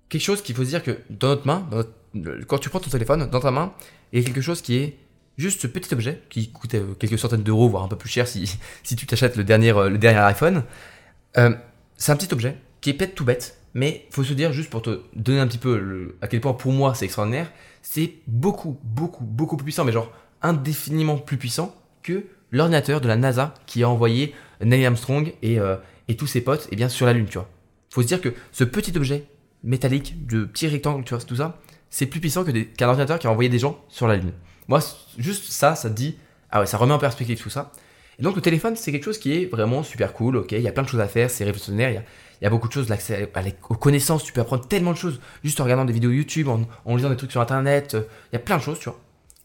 quelque 0.08 0.22
chose 0.22 0.42
qu'il 0.42 0.54
faut 0.54 0.64
se 0.64 0.68
dire 0.68 0.82
que 0.82 0.98
dans 1.10 1.28
notre 1.28 1.46
main, 1.46 1.68
quand 2.46 2.58
tu 2.58 2.68
prends 2.68 2.80
ton 2.80 2.90
téléphone 2.90 3.28
dans 3.30 3.40
ta 3.40 3.50
main, 3.50 3.72
il 4.12 4.20
y 4.20 4.22
a 4.22 4.26
quelque 4.26 4.40
chose 4.40 4.62
qui 4.62 4.76
est 4.76 4.96
juste 5.36 5.60
ce 5.60 5.66
petit 5.66 5.92
objet 5.92 6.22
qui 6.30 6.50
coûte 6.50 6.74
euh, 6.74 6.94
quelques 6.98 7.18
centaines 7.18 7.42
d'euros, 7.42 7.68
voire 7.68 7.82
un 7.82 7.88
peu 7.88 7.96
plus 7.96 8.08
cher 8.08 8.26
si, 8.26 8.58
si 8.82 8.96
tu 8.96 9.06
t'achètes 9.06 9.36
le 9.36 9.44
dernier, 9.44 9.72
euh, 9.72 9.90
le 9.90 9.98
dernier 9.98 10.20
iPhone. 10.20 10.62
c'est 11.34 12.12
un 12.12 12.16
petit 12.16 12.32
objet 12.32 12.56
qui 12.80 12.90
est 12.90 12.94
peut-être 12.94 13.14
tout 13.14 13.24
bête, 13.24 13.58
mais 13.74 14.06
faut 14.10 14.24
se 14.24 14.32
dire, 14.32 14.52
juste 14.52 14.70
pour 14.70 14.82
te 14.82 15.00
donner 15.14 15.40
un 15.40 15.46
petit 15.46 15.58
peu 15.58 16.16
à 16.22 16.28
quel 16.28 16.40
point 16.40 16.54
pour 16.54 16.72
moi 16.72 16.94
c'est 16.94 17.04
extraordinaire, 17.04 17.50
c'est 17.82 18.14
beaucoup, 18.26 18.78
beaucoup, 18.82 19.24
beaucoup 19.24 19.56
plus 19.56 19.64
puissant, 19.64 19.84
mais 19.84 19.92
genre 19.92 20.10
indéfiniment 20.42 21.18
plus 21.18 21.36
puissant 21.36 21.74
que 22.02 22.24
l'ordinateur 22.50 23.00
de 23.00 23.08
la 23.08 23.16
NASA 23.16 23.54
qui 23.66 23.82
a 23.82 23.88
envoyé 23.88 24.34
Neil 24.60 24.86
Armstrong 24.86 25.32
et, 25.42 25.58
euh, 25.60 25.76
et 26.08 26.16
tous 26.16 26.26
ses 26.26 26.40
potes 26.40 26.68
eh 26.70 26.76
bien, 26.76 26.88
sur 26.88 27.06
la 27.06 27.12
Lune, 27.12 27.26
tu 27.26 27.38
vois. 27.38 27.48
Faut 27.90 28.02
se 28.02 28.06
dire 28.06 28.20
que 28.20 28.34
ce 28.52 28.64
petit 28.64 28.96
objet 28.96 29.24
métallique, 29.66 30.26
de 30.26 30.44
petits 30.44 30.68
rectangles, 30.68 31.04
tu 31.04 31.14
vois, 31.14 31.22
tout 31.22 31.36
ça, 31.36 31.58
c'est 31.90 32.06
plus 32.06 32.20
puissant 32.20 32.44
qu'un 32.44 32.88
ordinateur 32.88 33.18
qui 33.18 33.26
a 33.26 33.30
envoyé 33.30 33.50
des 33.50 33.58
gens 33.58 33.84
sur 33.88 34.06
la 34.06 34.16
Lune. 34.16 34.32
Moi, 34.68 34.80
juste 35.18 35.50
ça, 35.52 35.74
ça 35.74 35.90
dit, 35.90 36.16
ah 36.50 36.60
ouais, 36.60 36.66
ça 36.66 36.78
remet 36.78 36.94
en 36.94 36.98
perspective 36.98 37.40
tout 37.40 37.50
ça. 37.50 37.72
Et 38.18 38.22
donc 38.22 38.34
le 38.34 38.40
téléphone, 38.40 38.76
c'est 38.76 38.92
quelque 38.92 39.04
chose 39.04 39.18
qui 39.18 39.34
est 39.34 39.46
vraiment 39.46 39.82
super 39.82 40.12
cool, 40.14 40.36
ok, 40.36 40.52
il 40.52 40.60
y 40.60 40.68
a 40.68 40.72
plein 40.72 40.84
de 40.84 40.88
choses 40.88 41.00
à 41.00 41.08
faire, 41.08 41.30
c'est 41.30 41.44
révolutionnaire, 41.44 41.90
il 41.90 41.94
y 41.94 41.98
a, 41.98 42.02
il 42.40 42.44
y 42.44 42.46
a 42.46 42.50
beaucoup 42.50 42.68
de 42.68 42.72
choses, 42.72 42.88
l'accès 42.88 43.30
aux 43.68 43.74
connaissances, 43.74 44.24
tu 44.24 44.32
peux 44.32 44.40
apprendre 44.40 44.66
tellement 44.66 44.92
de 44.92 44.96
choses 44.96 45.20
juste 45.44 45.60
en 45.60 45.64
regardant 45.64 45.84
des 45.84 45.92
vidéos 45.92 46.10
YouTube, 46.10 46.48
en, 46.48 46.96
lisant 46.96 47.10
des 47.10 47.16
trucs 47.16 47.30
sur 47.30 47.40
Internet, 47.40 47.94
euh, 47.94 48.02
il 48.32 48.34
y 48.34 48.36
a 48.36 48.40
plein 48.40 48.56
de 48.56 48.62
choses, 48.62 48.78
tu 48.78 48.88
vois. 48.88 48.98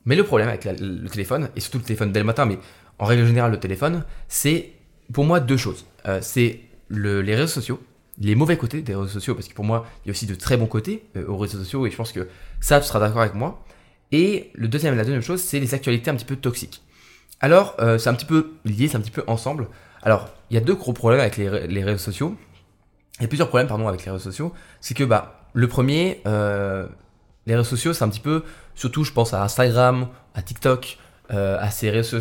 Mais 0.05 0.15
le 0.15 0.23
problème 0.23 0.47
avec 0.47 0.65
le 0.65 1.07
téléphone, 1.09 1.49
et 1.55 1.59
surtout 1.59 1.77
le 1.77 1.83
téléphone 1.83 2.11
dès 2.11 2.19
le 2.19 2.25
matin, 2.25 2.45
mais 2.45 2.57
en 2.97 3.05
règle 3.05 3.25
générale 3.25 3.51
le 3.51 3.59
téléphone, 3.59 4.03
c'est 4.27 4.71
pour 5.13 5.25
moi 5.25 5.39
deux 5.39 5.57
choses. 5.57 5.85
Euh, 6.07 6.19
c'est 6.21 6.61
les 6.89 7.35
réseaux 7.35 7.47
sociaux, 7.47 7.79
les 8.27 8.35
mauvais 8.35 8.57
côtés 8.57 8.81
des 8.81 8.95
réseaux 8.95 9.07
sociaux, 9.07 9.35
parce 9.35 9.47
que 9.47 9.53
pour 9.53 9.65
moi, 9.65 9.85
il 10.03 10.07
y 10.07 10.11
a 10.11 10.11
aussi 10.11 10.25
de 10.25 10.35
très 10.35 10.57
bons 10.57 10.67
côtés 10.67 11.03
euh, 11.15 11.27
aux 11.27 11.37
réseaux 11.37 11.57
sociaux, 11.57 11.85
et 11.85 11.91
je 11.91 11.95
pense 11.95 12.11
que 12.11 12.27
ça, 12.59 12.79
tu 12.79 12.87
seras 12.87 12.99
d'accord 12.99 13.21
avec 13.21 13.33
moi. 13.33 13.63
Et 14.11 14.51
le 14.53 14.67
deuxième, 14.67 14.95
la 14.95 15.03
deuxième 15.03 15.21
chose, 15.21 15.41
c'est 15.41 15.59
les 15.59 15.73
actualités 15.73 16.11
un 16.11 16.15
petit 16.15 16.25
peu 16.25 16.35
toxiques. 16.35 16.81
Alors, 17.39 17.75
c'est 17.97 18.07
un 18.07 18.13
petit 18.13 18.25
peu 18.25 18.51
lié, 18.65 18.87
c'est 18.87 18.97
un 18.97 18.99
petit 18.99 19.09
peu 19.09 19.23
ensemble. 19.25 19.67
Alors, 20.03 20.29
il 20.51 20.53
y 20.53 20.57
a 20.57 20.61
deux 20.61 20.75
gros 20.75 20.93
problèmes 20.93 21.21
avec 21.21 21.37
les 21.37 21.83
réseaux 21.83 21.97
sociaux 21.97 22.37
il 23.21 23.23
y 23.23 23.25
a 23.25 23.27
plusieurs 23.27 23.49
problèmes 23.49 23.67
pardon, 23.67 23.87
avec 23.87 24.03
les 24.03 24.11
réseaux 24.11 24.23
sociaux. 24.23 24.51
C'est 24.79 24.95
que 24.95 25.03
bah, 25.03 25.47
le 25.53 25.67
premier, 25.67 26.21
euh, 26.25 26.87
les 27.45 27.55
réseaux 27.55 27.69
sociaux, 27.69 27.93
c'est 27.93 28.03
un 28.03 28.09
petit 28.09 28.19
peu, 28.19 28.43
surtout 28.73 29.03
je 29.03 29.11
pense 29.11 29.35
à 29.35 29.43
Instagram, 29.43 30.07
à 30.33 30.41
TikTok, 30.41 30.97
euh, 31.31 31.57
à 31.59 31.69
ces 31.69 31.91
réseaux, 31.91 32.17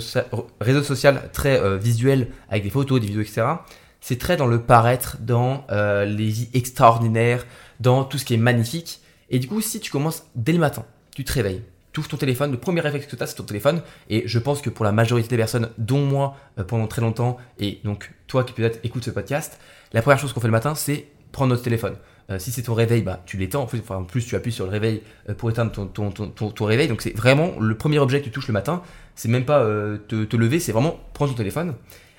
réseaux 0.61 0.83
sociaux 0.83 1.13
très 1.33 1.59
euh, 1.59 1.79
visuels 1.79 2.29
avec 2.51 2.65
des 2.65 2.71
photos, 2.71 3.01
des 3.01 3.07
vidéos, 3.07 3.23
etc. 3.23 3.47
C'est 4.01 4.19
très 4.19 4.37
dans 4.37 4.47
le 4.47 4.63
paraître, 4.63 5.19
dans 5.21 5.67
les 5.71 6.29
vies 6.29 6.49
extraordinaires, 6.55 7.47
dans 7.81 8.05
tout 8.05 8.19
ce 8.19 8.25
qui 8.25 8.35
est 8.35 8.39
magnifique. 8.39 9.01
Et 9.29 9.39
du 9.39 9.47
coup, 9.47 9.61
si 9.61 9.79
tu 9.79 9.91
commences 9.91 10.25
dès 10.35 10.53
le 10.53 10.59
matin, 10.59 10.85
tu 11.15 11.23
te 11.23 11.33
réveilles, 11.33 11.63
tu 11.93 12.01
ouvres 12.01 12.09
ton 12.09 12.17
téléphone, 12.17 12.51
le 12.51 12.57
premier 12.57 12.81
réflexe 12.81 13.07
que 13.07 13.17
tu 13.17 13.23
as, 13.23 13.27
c'est 13.27 13.37
ton 13.37 13.45
téléphone. 13.45 13.83
Et 14.09 14.23
je 14.27 14.39
pense 14.39 14.63
que 14.63 14.71
pour 14.71 14.85
la 14.85 14.93
majorité 14.93 15.29
des 15.29 15.37
personnes, 15.37 15.69
dont 15.77 16.05
moi 16.05 16.37
pendant 16.67 16.87
très 16.87 17.03
longtemps, 17.03 17.37
et 17.59 17.81
donc 17.85 18.13
toi 18.27 18.45
qui 18.45 18.55
peut-être 18.55 18.81
écoutes 18.85 19.05
ce 19.05 19.11
podcast, 19.11 19.61
la 19.93 20.03
première 20.03 20.19
chose 20.19 20.33
qu'on 20.33 20.41
fait 20.41 20.49
le 20.49 20.53
matin, 20.53 20.75
c'est 20.75 21.07
prendre 21.33 21.51
notre 21.51 21.63
téléphone. 21.63 21.97
Euh, 22.31 22.39
si 22.39 22.53
c'est 22.53 22.63
ton 22.63 22.75
réveil, 22.75 23.03
bah, 23.03 23.23
tu 23.27 23.37
l'éteins. 23.37 23.59
En 23.59 23.67
plus, 23.67 23.83
en 23.89 24.05
plus, 24.05 24.25
tu 24.25 24.37
appuies 24.37 24.53
sur 24.53 24.65
le 24.65 24.71
réveil 24.71 25.03
euh, 25.29 25.35
pour 25.35 25.51
éteindre 25.51 25.73
ton, 25.73 26.11
ton, 26.11 26.65
réveil. 26.65 26.89
Donc, 26.89 27.03
c'est 27.03 27.17
vraiment 27.17 27.53
le 27.59 27.77
premier 27.77 27.99
objet 27.99 28.21
que 28.21 28.25
tu 28.25 28.31
touches 28.31 28.47
le 28.47 28.53
matin. 28.53 28.83
C'est 29.17 29.29
même 29.29 29.45
pas 29.45 29.61
euh, 29.61 29.99
te, 30.09 30.37
lever, 30.37 30.61
c'est 30.61 30.73
vraiment 30.73 31.01
prendre 31.13 31.33
ton 31.33 31.37
téléphone. 31.37 31.75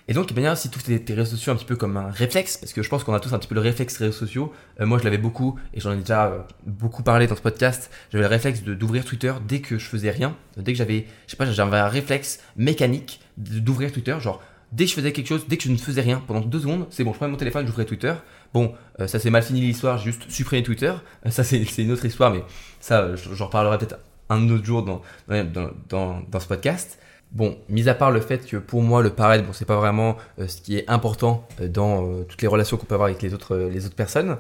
Et 0.07 0.13
donc, 0.13 0.27
eh 0.31 0.33
bien, 0.33 0.56
si 0.56 0.69
tu 0.69 0.80
fais 0.80 1.00
tes, 1.00 1.13
réseaux 1.13 1.36
sociaux 1.36 1.53
un 1.53 1.56
petit 1.56 1.65
peu 1.65 1.75
comme 1.75 1.98
un 1.98 2.09
réflexe, 2.09 2.57
parce 2.57 2.74
que 2.74 2.81
je 2.81 2.89
pense 2.89 3.03
qu'on 3.03 3.13
a 3.13 3.19
tous 3.19 3.33
un 3.33 3.39
petit 3.39 3.48
peu 3.48 3.56
le 3.56 3.62
réflexe 3.62 3.98
réseaux 3.98 4.12
sociaux. 4.12 4.53
moi, 4.80 4.98
je 4.98 5.03
l'avais 5.03 5.18
beaucoup, 5.18 5.59
et 5.74 5.80
j'en 5.80 5.94
ai 5.94 5.98
déjà 5.98 6.48
beaucoup 6.65 7.03
parlé 7.03 7.27
dans 7.27 7.36
ce 7.36 7.42
podcast. 7.42 7.92
J'avais 8.12 8.24
le 8.24 8.30
réflexe 8.30 8.63
d'ouvrir 8.63 9.06
Twitter 9.06 9.33
dès 9.48 9.62
que 9.62 9.77
je 9.77 9.86
faisais 9.86 10.12
rien. 10.12 10.36
Dès 10.57 10.74
que 10.74 10.77
j'avais, 10.77 11.06
je 11.27 11.31
sais 11.31 11.38
pas, 11.38 11.50
j'avais 11.51 11.77
un 11.77 11.88
réflexe 11.88 12.39
mécanique 12.57 13.21
d'ouvrir 13.38 13.92
Twitter. 13.92 14.18
Genre, 14.19 14.42
dès 14.71 14.86
que 14.86 14.89
je 14.89 14.95
faisais 14.95 15.12
quelque 15.12 15.27
chose, 15.27 15.45
dès 15.48 15.57
que 15.57 15.63
je 15.63 15.71
ne 15.71 15.77
faisais 15.77 16.01
rien, 16.01 16.21
pendant 16.25 16.42
deux 16.42 16.59
secondes, 16.59 16.88
c'est 16.89 17.03
bon, 17.03 17.12
je 17.12 17.18
prenais 17.18 17.31
mon 17.31 17.38
téléphone, 17.38 17.68
j'ouvrais 17.68 17.86
Twitter. 17.86 18.13
Bon, 18.53 18.74
euh, 19.00 19.07
ça 19.07 19.19
c'est 19.19 19.30
mal 19.30 19.44
fini 19.44 19.62
l'histoire, 19.62 19.98
j'ai 19.98 20.12
juste 20.12 20.30
supprimé 20.30 20.63
Twitter. 20.63 20.94
Euh, 21.25 21.30
ça 21.30 21.44
c'est 21.44 21.62
une 21.77 21.92
autre 21.92 22.06
histoire, 22.06 22.31
mais 22.31 22.44
ça, 22.80 23.15
j'en 23.15 23.45
reparlerai 23.45 23.77
peut-être 23.77 24.00
un 24.30 24.50
autre 24.50 24.65
jour 24.65 24.83
dans, 24.83 25.01
dans, 25.27 26.21
dans, 26.30 26.39
ce 26.39 26.48
podcast. 26.48 27.00
Bon, 27.31 27.57
mis 27.69 27.88
à 27.88 27.94
part 27.94 28.12
le 28.12 28.19
fait 28.19 28.45
que 28.45 28.57
pour 28.57 28.81
moi 28.81 29.01
le 29.01 29.12
paraître, 29.12 29.45
bon, 29.45 29.54
c'est 29.54 29.66
pas 29.66 29.78
vraiment 29.78 30.18
euh, 30.39 30.48
ce 30.48 30.62
qui 30.62 30.78
est 30.78 30.89
important 30.89 31.48
dans 31.60 32.24
toutes 32.24 32.42
les 32.42 32.48
relations 32.48 32.78
qu'on 32.78 32.86
peut 32.86 32.95
avoir 32.95 33.10
avec 33.10 33.22
les 33.22 33.34
autres, 33.34 33.55
les 33.55 33.86
autres 33.86 33.96
personnes. 33.96 34.38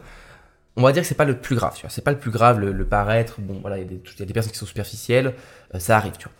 On 0.75 0.83
va 0.83 0.91
dire 0.91 1.01
que 1.01 1.07
c'est 1.07 1.15
pas 1.15 1.25
le 1.25 1.37
plus 1.37 1.55
grave. 1.55 1.77
C'est 1.89 2.03
pas 2.03 2.11
le 2.11 2.19
plus 2.19 2.31
grave 2.31 2.59
le, 2.59 2.85
paraître. 2.85 3.39
Bon, 3.39 3.59
voilà, 3.61 3.77
il 3.77 3.83
y, 3.83 4.21
a 4.21 4.25
des 4.25 4.33
personnes 4.33 4.51
qui 4.51 4.57
sont 4.57 4.65
superficielles, 4.65 5.33
ça 5.77 5.97
arrive, 5.97 6.13
tu 6.17 6.25
vois. 6.25 6.33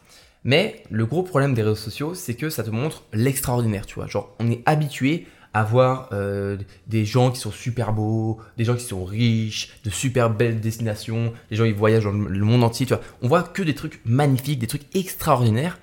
Mais 0.44 0.84
le 0.90 1.06
gros 1.06 1.24
problème 1.24 1.54
des 1.54 1.62
réseaux 1.62 1.76
sociaux, 1.76 2.16
c'est 2.16 2.34
que 2.34 2.50
ça 2.50 2.64
te 2.64 2.70
montre 2.70 3.04
l'extraordinaire, 3.14 3.86
tu 3.86 3.96
vois. 3.96 4.08
Genre, 4.08 4.36
on 4.40 4.50
est 4.50 4.64
habitué 4.66 5.28
à 5.54 5.64
voir 5.64 6.10
euh, 6.14 6.58
des 6.88 7.06
gens 7.06 7.30
qui 7.30 7.40
sont 7.40 7.52
super 7.52 7.94
beaux, 7.94 8.40
des 8.58 8.64
gens 8.64 8.76
qui 8.76 8.86
sont 8.86 9.04
riches, 9.04 9.74
de 9.84 9.90
super 9.90 10.30
belles 10.30 10.62
destinations, 10.62 11.34
des 11.50 11.58
gens 11.58 11.66
qui 11.66 11.74
voyagent 11.74 12.06
dans 12.06 12.12
le 12.12 12.46
monde 12.46 12.64
entier, 12.64 12.86
tu 12.86 12.94
vois. 12.94 13.04
On 13.22 13.28
voit 13.28 13.44
que 13.44 13.62
des 13.62 13.76
trucs 13.76 14.02
magnifiques, 14.06 14.60
des 14.60 14.68
trucs 14.68 14.96
extraordinaires. 14.96 15.78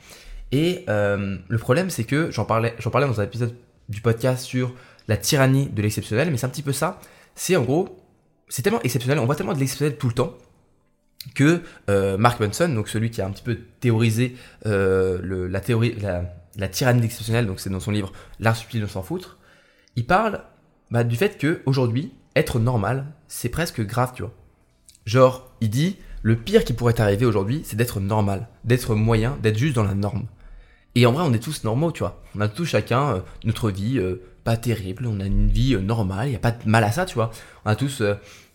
Et 0.52 0.84
euh, 0.88 1.36
le 1.46 1.58
problème, 1.58 1.90
c'est 1.90 2.04
que 2.04 2.30
j'en 2.30 2.44
parlais, 2.44 2.74
j'en 2.78 2.90
parlais 2.90 3.06
dans 3.06 3.20
un 3.20 3.24
épisode 3.24 3.54
du 3.88 4.00
podcast 4.00 4.44
sur 4.44 4.74
la 5.06 5.16
tyrannie 5.16 5.66
de 5.66 5.82
l'exceptionnel, 5.82 6.30
mais 6.30 6.36
c'est 6.36 6.46
un 6.46 6.50
petit 6.50 6.62
peu 6.62 6.72
ça. 6.72 7.00
C'est 7.34 7.56
en 7.56 7.62
gros, 7.62 7.98
c'est 8.48 8.62
tellement 8.62 8.82
exceptionnel, 8.82 9.18
on 9.18 9.26
voit 9.26 9.36
tellement 9.36 9.52
de 9.52 9.58
l'exceptionnel 9.58 9.96
tout 9.96 10.08
le 10.08 10.14
temps 10.14 10.36
que 11.34 11.62
euh, 11.90 12.16
Mark 12.16 12.40
Manson, 12.40 12.68
donc 12.68 12.88
celui 12.88 13.10
qui 13.10 13.20
a 13.20 13.26
un 13.26 13.30
petit 13.30 13.42
peu 13.42 13.58
théorisé 13.80 14.36
euh, 14.66 15.48
la 15.48 15.60
théorie, 15.60 15.96
la, 16.00 16.68
tyrannie 16.68 17.04
exceptionnelle, 17.04 17.46
donc 17.46 17.60
c'est 17.60 17.70
dans 17.70 17.80
son 17.80 17.90
livre 17.90 18.12
L'art 18.40 18.56
subtil 18.56 18.80
de 18.80 18.86
s'en 18.86 19.02
foutre, 19.02 19.38
il 19.96 20.06
parle 20.06 20.42
bah, 20.90 21.04
du 21.04 21.16
fait 21.16 21.38
que 21.38 21.60
aujourd'hui 21.66 22.12
être 22.36 22.58
normal, 22.58 23.06
c'est 23.26 23.48
presque 23.48 23.84
grave, 23.84 24.12
tu 24.14 24.22
vois. 24.22 24.32
Genre, 25.06 25.50
il 25.60 25.70
dit 25.70 25.96
le 26.22 26.36
pire 26.36 26.64
qui 26.64 26.72
pourrait 26.72 27.00
arriver 27.00 27.26
aujourd'hui, 27.26 27.62
c'est 27.64 27.76
d'être 27.76 28.00
normal, 28.00 28.48
d'être 28.64 28.94
moyen, 28.94 29.38
d'être 29.42 29.58
juste 29.58 29.74
dans 29.74 29.84
la 29.84 29.94
norme. 29.94 30.26
Et 30.98 31.06
en 31.06 31.12
vrai, 31.12 31.24
on 31.26 31.32
est 31.32 31.38
tous 31.38 31.64
normaux, 31.64 31.92
tu 31.92 32.00
vois. 32.00 32.22
On 32.34 32.40
a 32.40 32.48
tous 32.48 32.64
chacun 32.64 33.14
euh, 33.14 33.20
notre 33.44 33.70
vie 33.70 34.00
pas 34.44 34.56
terrible, 34.56 35.06
on 35.06 35.20
a 35.20 35.26
une 35.26 35.48
vie 35.48 35.76
normale, 35.76 36.28
il 36.28 36.30
n'y 36.30 36.36
a 36.36 36.40
pas 36.40 36.52
de 36.52 36.68
mal 36.68 36.84
à 36.84 36.92
ça, 36.92 37.04
tu 37.04 37.14
vois. 37.14 37.30
On 37.64 37.70
a 37.70 37.76
tous 37.76 38.02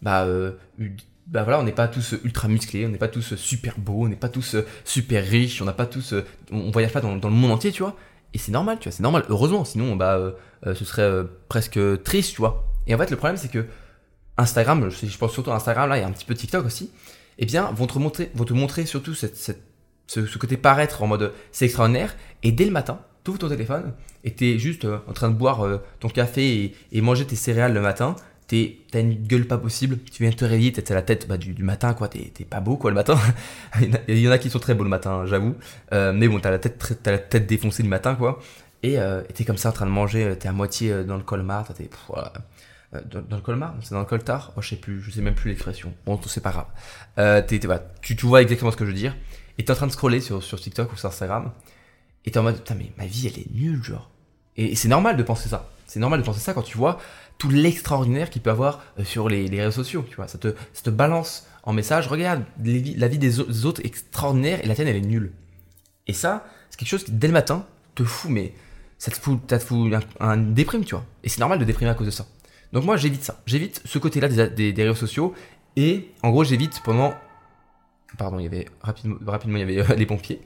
bah, 0.02 0.28
bah 1.28 1.44
voilà, 1.44 1.60
on 1.60 1.64
n'est 1.64 1.72
pas 1.72 1.88
tous 1.88 2.16
ultra 2.24 2.48
musclés, 2.48 2.86
on 2.86 2.90
n'est 2.90 2.98
pas 2.98 3.08
tous 3.08 3.36
super 3.36 3.80
beaux, 3.80 4.06
on 4.06 4.08
n'est 4.10 4.16
pas 4.16 4.30
tous 4.30 4.58
super 4.84 5.24
riches, 5.24 5.62
on 5.62 5.66
n'a 5.66 5.74
pas 5.74 5.86
tous, 5.86 6.14
on 6.52 6.72
voyage 6.72 6.92
pas 6.92 7.00
dans, 7.00 7.14
le 7.14 7.30
monde 7.30 7.52
entier, 7.52 7.72
tu 7.72 7.84
vois. 7.84 7.96
Et 8.34 8.38
c'est 8.38 8.52
normal, 8.52 8.78
tu 8.80 8.90
vois, 8.90 8.96
c'est 8.96 9.04
normal. 9.04 9.24
Heureusement, 9.30 9.64
sinon, 9.64 9.96
bah, 9.96 10.18
euh, 10.18 10.32
euh, 10.66 10.76
ce 10.76 10.86
serait 10.86 11.04
euh, 11.04 11.24
presque 11.50 11.80
triste, 12.04 12.34
tu 12.34 12.38
vois. 12.38 12.68
Et 12.88 12.96
en 12.96 12.98
fait, 12.98 13.12
le 13.12 13.18
problème, 13.18 13.38
c'est 13.38 13.50
que 13.50 13.66
Instagram, 14.38 14.90
je, 14.90 15.18
pense 15.18 15.32
surtout 15.32 15.52
à 15.52 15.56
Instagram, 15.56 15.88
là, 15.90 15.96
a 15.96 16.08
un 16.08 16.12
petit 16.12 16.26
peu 16.26 16.34
TikTok 16.34 16.66
aussi, 16.66 16.92
eh 17.38 17.46
bien, 17.46 17.72
vont 17.72 17.86
te 17.86 17.98
montrer, 18.00 18.32
vont 18.34 18.46
te 18.46 18.54
montrer 18.54 18.86
surtout 18.86 19.14
cette, 19.14 19.62
ce, 20.08 20.38
côté 20.38 20.58
paraître 20.58 21.04
en 21.04 21.08
mode 21.08 21.34
c'est 21.52 21.66
extraordinaire. 21.66 22.16
Et 22.44 22.52
dès 22.52 22.66
le 22.66 22.72
matin, 22.72 23.00
tu 23.24 23.32
ouvres 23.32 23.40
ton 23.40 23.50
téléphone 23.50 23.94
et 24.24 24.34
tu 24.34 24.46
es 24.46 24.60
juste 24.60 24.86
en 25.08 25.14
train 25.14 25.30
de 25.30 25.36
boire 25.36 25.66
ton 26.00 26.10
café 26.10 26.76
et, 26.92 27.02
manger 27.02 27.26
tes 27.26 27.36
céréales 27.36 27.74
le 27.74 27.82
matin 27.82 28.16
t'as 28.92 29.00
une 29.00 29.16
gueule 29.16 29.46
pas 29.46 29.58
possible, 29.58 30.00
tu 30.12 30.24
viens 30.24 30.32
de 30.32 30.36
te 30.36 30.46
réveiller, 30.46 30.72
t'es 30.72 30.92
à 30.92 30.96
la 30.96 31.02
tête 31.02 31.28
bah, 31.28 31.38
du, 31.38 31.64
matin, 31.64 31.94
quoi, 31.94 32.08
t'es 32.08 32.46
pas 32.46 32.60
beau, 32.60 32.78
quoi, 32.78 32.92
le 32.92 32.96
matin. 32.96 33.18
il 34.08 34.20
y 34.20 34.28
en 34.28 34.32
a 34.32 34.38
qui 34.38 34.50
sont 34.50 34.60
très 34.60 34.74
beaux 34.74 34.84
le 34.84 34.90
matin, 34.90 35.26
j'avoue. 35.26 35.56
Euh, 35.94 36.14
mais 36.14 36.28
bon, 36.28 36.40
t'as 36.40 36.52
la 36.52 36.60
tête, 36.60 37.00
t'as 37.02 37.12
la 37.12 37.18
tête 37.18 37.48
défoncée 37.48 37.84
le 37.84 37.90
matin, 37.90 38.16
quoi. 38.16 38.40
et 38.84 38.98
t'es 39.34 39.46
comme 39.46 39.58
ça 39.58 39.70
en 39.70 39.74
train 39.74 39.86
de 39.86 39.92
manger, 39.92 40.36
t'es 40.40 40.48
à 40.48 40.52
moitié 40.52 41.04
dans 41.04 41.18
le 41.18 41.24
colmar, 41.24 41.74
t'es 41.74 41.90
dans, 42.92 43.38
le 43.38 43.42
colmar? 43.42 43.76
C'est 43.82 43.96
dans 43.96 44.02
le 44.02 44.06
coltard? 44.06 44.54
Oh, 44.56 44.62
Je 44.62 44.70
sais 44.70 44.76
plus, 44.76 45.02
je 45.02 45.10
sais 45.10 45.22
même 45.22 45.36
plus 45.36 45.50
l'expression. 45.50 45.94
Bon, 46.06 46.20
c'est 46.28 46.44
pas 46.44 46.52
grave. 46.52 47.48
tu, 48.02 48.16
tu 48.16 48.26
vois 48.26 48.42
exactement 48.42 48.72
ce 48.72 48.78
que 48.78 48.86
je 48.86 48.92
veux 48.92 48.96
dire. 48.96 49.16
Et 49.58 49.66
t'es 49.66 49.72
en 49.72 49.76
train 49.76 49.88
de 49.88 49.92
scroller 49.92 50.22
sur, 50.22 50.44
sur 50.44 50.60
TikTok 50.60 50.92
ou 50.92 50.98
sur 50.98 51.10
Instagram. 51.10 51.52
Et 52.26 52.32
t'es 52.32 52.40
en 52.40 52.44
mode, 52.44 52.58
putain, 52.58 52.76
mais 52.76 52.92
ma 52.98 53.06
vie, 53.06 53.28
elle 53.28 53.40
est 53.40 53.52
nulle, 53.54 53.84
genre. 53.84 54.10
Et, 54.56 54.76
c'est 54.76 54.88
normal 54.88 55.18
de 55.18 55.24
penser 55.24 55.50
ça. 55.50 55.70
C'est 55.86 56.00
normal 56.00 56.22
de 56.22 56.26
penser 56.26 56.40
ça 56.40 56.54
quand 56.54 56.62
tu 56.62 56.78
vois 56.78 57.00
tout 57.38 57.50
l'extraordinaire 57.50 58.30
qu'il 58.30 58.42
peut 58.42 58.52
avoir 58.52 58.82
euh, 59.00 59.04
sur 59.04 59.28
les, 59.30 59.48
réseaux 59.50 59.84
sociaux. 59.84 60.06
Tu 60.10 60.16
vois, 60.16 60.28
ça 60.28 60.38
te, 60.38 60.56
ça 60.74 60.84
te 60.84 60.90
balance 60.90 61.48
en 61.64 61.74
message, 61.74 62.08
regarde, 62.08 62.44
la 62.64 63.08
vie 63.08 63.18
des 63.18 63.40
autres 63.66 63.82
extraordinaire 63.86 64.60
et 64.64 64.68
la 64.68 64.76
tienne, 64.76 64.88
elle 64.88 64.98
est 64.98 65.02
nulle. 65.02 65.32
Et 66.08 66.14
ça, 66.14 66.46
c'est 66.70 66.78
quelque 66.78 66.90
chose 66.90 67.06
qui, 67.06 67.12
dès 67.12 67.28
le 67.28 67.34
matin, 67.34 67.66
te 67.96 68.04
fout, 68.04 68.30
mais 68.30 68.54
ça 68.98 69.12
te 69.12 69.18
fout, 69.18 69.46
te 69.48 69.58
fout 69.60 69.94
un, 70.20 70.38
déprime, 70.38 70.84
tu 70.84 70.96
vois. 70.96 71.06
Et 71.24 71.30
c'est 71.30 71.40
normal 71.40 71.60
de 71.60 71.66
déprimer 71.66 71.90
à 71.90 71.94
cause 71.94 72.08
de 72.08 72.12
ça. 72.12 72.26
Donc 72.74 72.84
moi, 72.84 72.98
j'évite 72.98 73.24
ça. 73.24 73.42
J'évite 73.46 73.82
ce 73.86 73.98
côté-là 73.98 74.28
des, 74.28 74.74
des 74.74 74.84
réseaux 74.84 74.96
sociaux. 74.96 75.34
Et 75.76 76.10
en 76.22 76.32
gros, 76.32 76.44
j'évite 76.44 76.82
pendant 76.84 77.14
pardon, 78.17 78.39
il 78.39 78.43
y 78.43 78.48
avait 78.48 78.65
rapidement, 78.82 79.17
rapidement 79.25 79.58
il 79.58 79.62
y 79.62 79.63
avait 79.79 79.91
euh, 79.91 79.96
les 79.98 80.05
pompiers. 80.05 80.41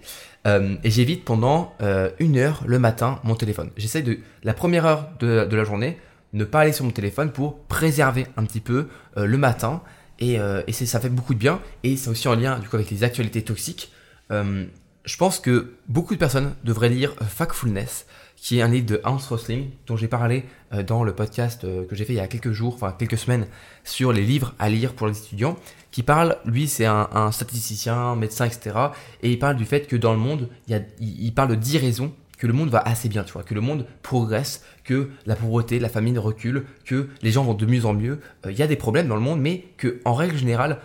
Euh, 0.46 0.76
et 0.84 0.90
j'évite 0.90 1.26
pendant 1.26 1.74
euh, 1.82 2.10
une 2.20 2.38
heure 2.38 2.64
le 2.66 2.80
matin 2.80 3.20
mon 3.24 3.36
téléphone. 3.36 3.70
J'essaie 3.78 4.02
de 4.02 4.20
la 4.44 4.54
première 4.54 4.86
heure 4.86 5.10
de, 5.20 5.48
la 5.50 5.64
journée 5.64 5.98
ne 6.34 6.44
pas 6.44 6.62
aller 6.62 6.74
sur 6.74 6.86
mon 6.86 6.92
téléphone 6.92 7.32
pour 7.32 7.60
préserver 7.64 8.28
un 8.36 8.44
petit 8.44 8.60
peu 8.60 8.88
le 9.16 9.38
matin. 9.38 9.82
Et, 10.20 10.38
et 10.68 10.72
ça 10.74 11.00
fait 11.00 11.10
beaucoup 11.10 11.34
de 11.34 11.40
bien. 11.40 11.62
Et 11.84 11.96
c'est 11.96 12.10
aussi 12.10 12.28
en 12.28 12.36
lien 12.36 12.60
du 12.60 12.68
coup 12.68 12.76
avec 12.76 12.92
les 12.92 13.04
actualités 13.04 13.42
toxiques. 13.44 13.94
je 14.30 15.18
pense 15.18 15.40
que 15.40 15.76
beaucoup 15.88 16.14
de 16.14 16.20
personnes 16.20 16.54
devraient 16.66 16.90
lire 16.90 17.16
Factfulness 17.22 18.06
qui 18.38 18.60
est 18.60 18.62
un 18.62 18.70
livre 18.70 18.86
de 18.86 19.02
Hans 19.04 19.18
Rosling, 19.18 19.72
dont 19.88 19.98
j'ai 19.98 20.08
parlé 20.08 20.46
euh, 20.72 20.84
dans 20.84 21.04
le 21.04 21.14
podcast 21.14 21.64
euh, 21.64 21.86
que 21.86 21.96
j'ai 21.96 22.06
fait 22.06 22.14
il 22.14 22.18
y 22.18 22.22
a 22.22 22.28
quelques 22.28 22.52
jours, 22.52 22.76
enfin 22.76 22.96
quelques 22.98 23.18
semaines, 23.18 23.48
sur 23.84 24.14
les 24.14 24.22
livres 24.22 24.54
à 24.60 24.70
lire 24.70 24.94
pour 24.94 25.08
les 25.08 25.18
étudiants, 25.18 25.58
qui 25.92 26.04
parle, 26.04 26.38
lui 26.46 26.68
c'est 26.68 26.86
un, 26.86 27.32
statisticien, 27.32 28.16
médecin, 28.16 28.46
etc. 28.46 28.78
Et 29.24 29.32
il 29.32 29.40
parle 29.40 29.58
du 29.58 29.66
fait 29.66 29.88
que 29.88 29.96
dans 29.96 30.14
le 30.14 30.20
monde, 30.20 30.50
il, 30.68 31.34
parle 31.34 31.50
de 31.50 31.56
10 31.56 31.80
raisons 31.80 32.14
que 32.38 32.46
le 32.46 32.54
monde 32.54 32.70
va 32.70 32.80
assez 32.80 33.10
bien, 33.10 33.24
tu 33.24 33.34
vois, 33.34 33.42
que 33.42 33.56
le 33.56 33.62
monde 33.62 33.88
progresse, 34.04 34.64
que 34.84 35.10
la 35.26 35.36
pauvreté, 35.36 35.80
la 35.80 35.90
famine 35.90 36.20
recule, 36.20 36.66
que 36.86 37.10
les 37.24 37.32
gens 37.32 37.44
vont 37.44 37.56
de 37.56 37.66
mieux 37.66 37.86
en 37.86 37.94
mieux. 37.94 38.20
Euh, 38.46 38.52
il 38.52 38.60
y 38.60 38.62
a 38.62 38.68
des 38.68 38.76
problèmes 38.76 39.08
dans 39.08 39.16
le 39.16 39.22
monde, 39.22 39.42
mais 39.42 39.66
que 39.78 40.00
en 40.06 40.14
règle 40.14 40.38
générale, 40.38 40.78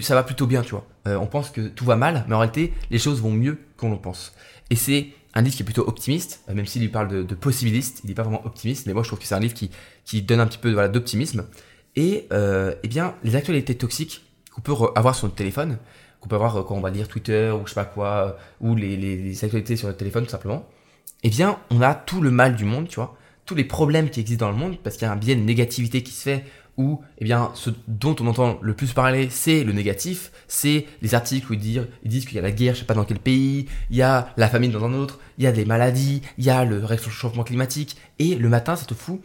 ça 0.00 0.14
va 0.14 0.22
plutôt 0.22 0.46
bien, 0.46 0.62
tu 0.62 0.70
vois. 0.70 0.86
on 1.04 1.26
pense 1.26 1.50
que 1.50 1.68
tout 1.68 1.84
va 1.84 1.94
mal, 1.94 2.24
mais 2.26 2.34
en 2.34 2.38
réalité, 2.38 2.72
les 2.90 2.98
choses 2.98 3.20
vont 3.20 3.30
mieux 3.30 3.58
qu'on 3.76 3.90
le 3.90 3.98
pense. 3.98 4.32
Et 4.70 4.74
c'est 4.74 5.10
un 5.36 5.42
livre 5.42 5.54
qui 5.54 5.62
est 5.62 5.66
plutôt 5.66 5.86
optimiste, 5.86 6.42
euh, 6.48 6.54
même 6.54 6.66
s'il 6.66 6.80
lui 6.80 6.88
parle 6.88 7.26
de, 7.26 7.34
possibiliste, 7.34 8.00
il 8.02 8.08
n'est 8.08 8.14
pas 8.14 8.22
vraiment 8.22 8.44
optimiste, 8.46 8.86
mais 8.86 8.94
moi 8.94 9.02
je 9.02 9.08
trouve 9.08 9.18
que 9.18 9.26
c'est 9.26 9.34
un 9.34 9.40
livre 9.40 9.54
qui, 9.54 9.70
qui 10.04 10.22
donne 10.22 10.40
un 10.40 10.46
petit 10.46 10.58
peu 10.58 10.72
voilà, 10.72 10.88
d'optimisme. 10.88 11.46
Et 11.94 12.26
euh, 12.32 12.74
eh 12.82 12.88
bien, 12.88 13.14
les 13.22 13.36
actualités 13.36 13.74
toxiques 13.74 14.24
qu'on 14.50 14.62
peut 14.62 14.72
avoir 14.94 15.14
sur 15.14 15.26
notre 15.26 15.36
téléphone, 15.36 15.76
qu'on 16.20 16.28
peut 16.28 16.36
avoir 16.36 16.56
euh, 16.56 16.62
quand 16.62 16.74
on 16.74 16.80
va 16.80 16.88
lire 16.88 17.06
Twitter 17.06 17.50
ou 17.50 17.66
je 17.66 17.70
sais 17.70 17.74
pas 17.74 17.84
quoi, 17.84 18.38
ou 18.62 18.74
les, 18.74 18.96
les, 18.96 19.44
actualités 19.44 19.76
sur 19.76 19.88
notre 19.88 19.98
téléphone 19.98 20.24
tout 20.24 20.30
simplement, 20.30 20.66
eh 21.22 21.28
bien, 21.28 21.58
on 21.70 21.82
a 21.82 21.94
tout 21.94 22.22
le 22.22 22.30
mal 22.30 22.56
du 22.56 22.64
monde, 22.64 22.88
tu 22.88 22.96
vois, 22.96 23.14
tous 23.44 23.54
les 23.54 23.64
problèmes 23.64 24.08
qui 24.08 24.20
existent 24.20 24.46
dans 24.46 24.52
le 24.52 24.58
monde, 24.58 24.78
parce 24.82 24.96
qu'il 24.96 25.04
y 25.04 25.08
a 25.08 25.12
un 25.12 25.16
biais 25.16 25.36
de 25.36 25.42
négativité 25.42 26.02
qui 26.02 26.12
se 26.12 26.22
fait 26.22 26.44
où 26.76 27.00
eh 27.18 27.24
bien, 27.24 27.50
ce 27.54 27.70
dont 27.88 28.14
on 28.20 28.26
entend 28.26 28.58
le 28.60 28.74
plus 28.74 28.92
parler, 28.92 29.28
c'est 29.30 29.64
le 29.64 29.72
négatif, 29.72 30.30
c'est 30.48 30.86
les 31.02 31.14
articles 31.14 31.50
où 31.50 31.54
ils 31.54 31.60
disent, 32.04 32.26
qu'il 32.26 32.34
y 32.34 32.38
a 32.38 32.42
la 32.42 32.50
guerre, 32.50 32.74
je 32.74 32.80
sais 32.80 32.86
pas 32.86 32.94
dans 32.94 33.04
quel 33.04 33.18
pays, 33.18 33.66
il 33.90 33.96
y 33.96 34.02
a 34.02 34.28
la 34.36 34.48
famine 34.48 34.70
dans 34.70 34.84
un 34.84 34.92
autre, 34.92 35.18
il 35.38 35.44
y 35.44 35.46
a 35.46 35.52
des 35.52 35.64
maladies, 35.64 36.22
il 36.38 36.44
y 36.44 36.50
a 36.50 36.64
le 36.64 36.84
réchauffement 36.84 37.44
climatique, 37.44 37.96
et 38.18 38.34
le 38.34 38.48
matin, 38.48 38.76
ça 38.76 38.86
te 38.86 38.94
fout 38.94 39.20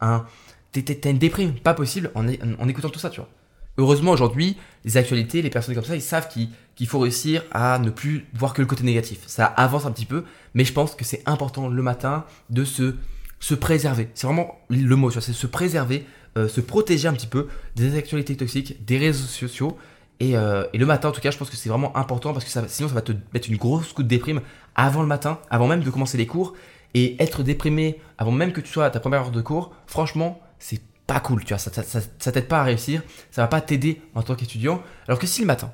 un... 0.00 0.24
T'as 0.72 1.10
une 1.10 1.16
déprime, 1.16 1.54
pas 1.54 1.72
possible 1.72 2.10
en, 2.14 2.26
en, 2.28 2.68
écoutant 2.68 2.90
tout 2.90 2.98
ça, 2.98 3.08
tu 3.08 3.20
vois. 3.20 3.30
Heureusement, 3.78 4.10
aujourd'hui, 4.10 4.58
les 4.84 4.98
actualités, 4.98 5.40
les 5.40 5.48
personnes 5.48 5.74
comme 5.74 5.84
ça, 5.84 5.96
ils 5.96 6.02
savent 6.02 6.28
qu'il 6.28 6.86
faut 6.86 6.98
réussir 6.98 7.42
à 7.50 7.78
ne 7.78 7.88
plus 7.88 8.26
voir 8.34 8.52
que 8.52 8.60
le 8.60 8.66
côté 8.66 8.84
négatif. 8.84 9.20
Ça 9.26 9.46
avance 9.46 9.86
un 9.86 9.90
petit 9.90 10.04
peu, 10.04 10.24
mais 10.52 10.64
je 10.64 10.74
pense 10.74 10.94
que 10.94 11.04
c'est 11.04 11.22
important 11.24 11.68
le 11.68 11.82
matin 11.82 12.26
de 12.50 12.66
se, 12.66 12.94
se 13.40 13.54
préserver. 13.54 14.10
C'est 14.12 14.26
vraiment 14.26 14.58
le 14.68 14.96
mot, 14.96 15.10
c'est 15.10 15.32
se 15.32 15.46
préserver 15.46 16.04
euh, 16.36 16.48
se 16.48 16.60
protéger 16.60 17.08
un 17.08 17.12
petit 17.12 17.26
peu 17.26 17.48
des 17.74 17.96
actualités 17.96 18.36
toxiques, 18.36 18.84
des 18.84 18.98
réseaux 18.98 19.26
sociaux. 19.26 19.76
Euh, 20.22 20.66
et, 20.72 20.78
le 20.78 20.86
matin, 20.86 21.08
en 21.08 21.12
tout 21.12 21.20
cas, 21.20 21.30
je 21.30 21.38
pense 21.38 21.50
que 21.50 21.56
c'est 21.56 21.68
vraiment 21.68 21.96
important 21.96 22.32
parce 22.32 22.44
que 22.44 22.50
ça, 22.50 22.64
sinon, 22.68 22.88
ça 22.88 22.94
va 22.94 23.02
te 23.02 23.12
mettre 23.32 23.48
une 23.48 23.56
grosse 23.56 23.92
coup 23.92 24.02
de 24.02 24.08
déprime 24.08 24.40
avant 24.74 25.02
le 25.02 25.08
matin, 25.08 25.38
avant 25.50 25.66
même 25.66 25.82
de 25.82 25.90
commencer 25.90 26.18
les 26.18 26.26
cours. 26.26 26.54
Et 26.94 27.22
être 27.22 27.42
déprimé 27.42 28.00
avant 28.16 28.32
même 28.32 28.52
que 28.52 28.60
tu 28.60 28.72
sois 28.72 28.86
à 28.86 28.90
ta 28.90 29.00
première 29.00 29.20
heure 29.20 29.30
de 29.30 29.42
cours, 29.42 29.74
franchement, 29.86 30.40
c'est 30.58 30.80
pas 31.06 31.20
cool, 31.20 31.44
tu 31.44 31.52
vois, 31.54 31.58
ça, 31.58 31.70
ça 31.82 32.32
t'aide 32.32 32.48
pas 32.48 32.60
à 32.60 32.64
réussir, 32.64 33.02
ça 33.30 33.42
va 33.42 33.48
pas 33.48 33.60
t'aider 33.60 34.00
en 34.14 34.22
tant 34.22 34.34
qu'étudiant. 34.34 34.82
Alors 35.06 35.18
que 35.18 35.26
si 35.26 35.40
le 35.42 35.46
matin, 35.46 35.72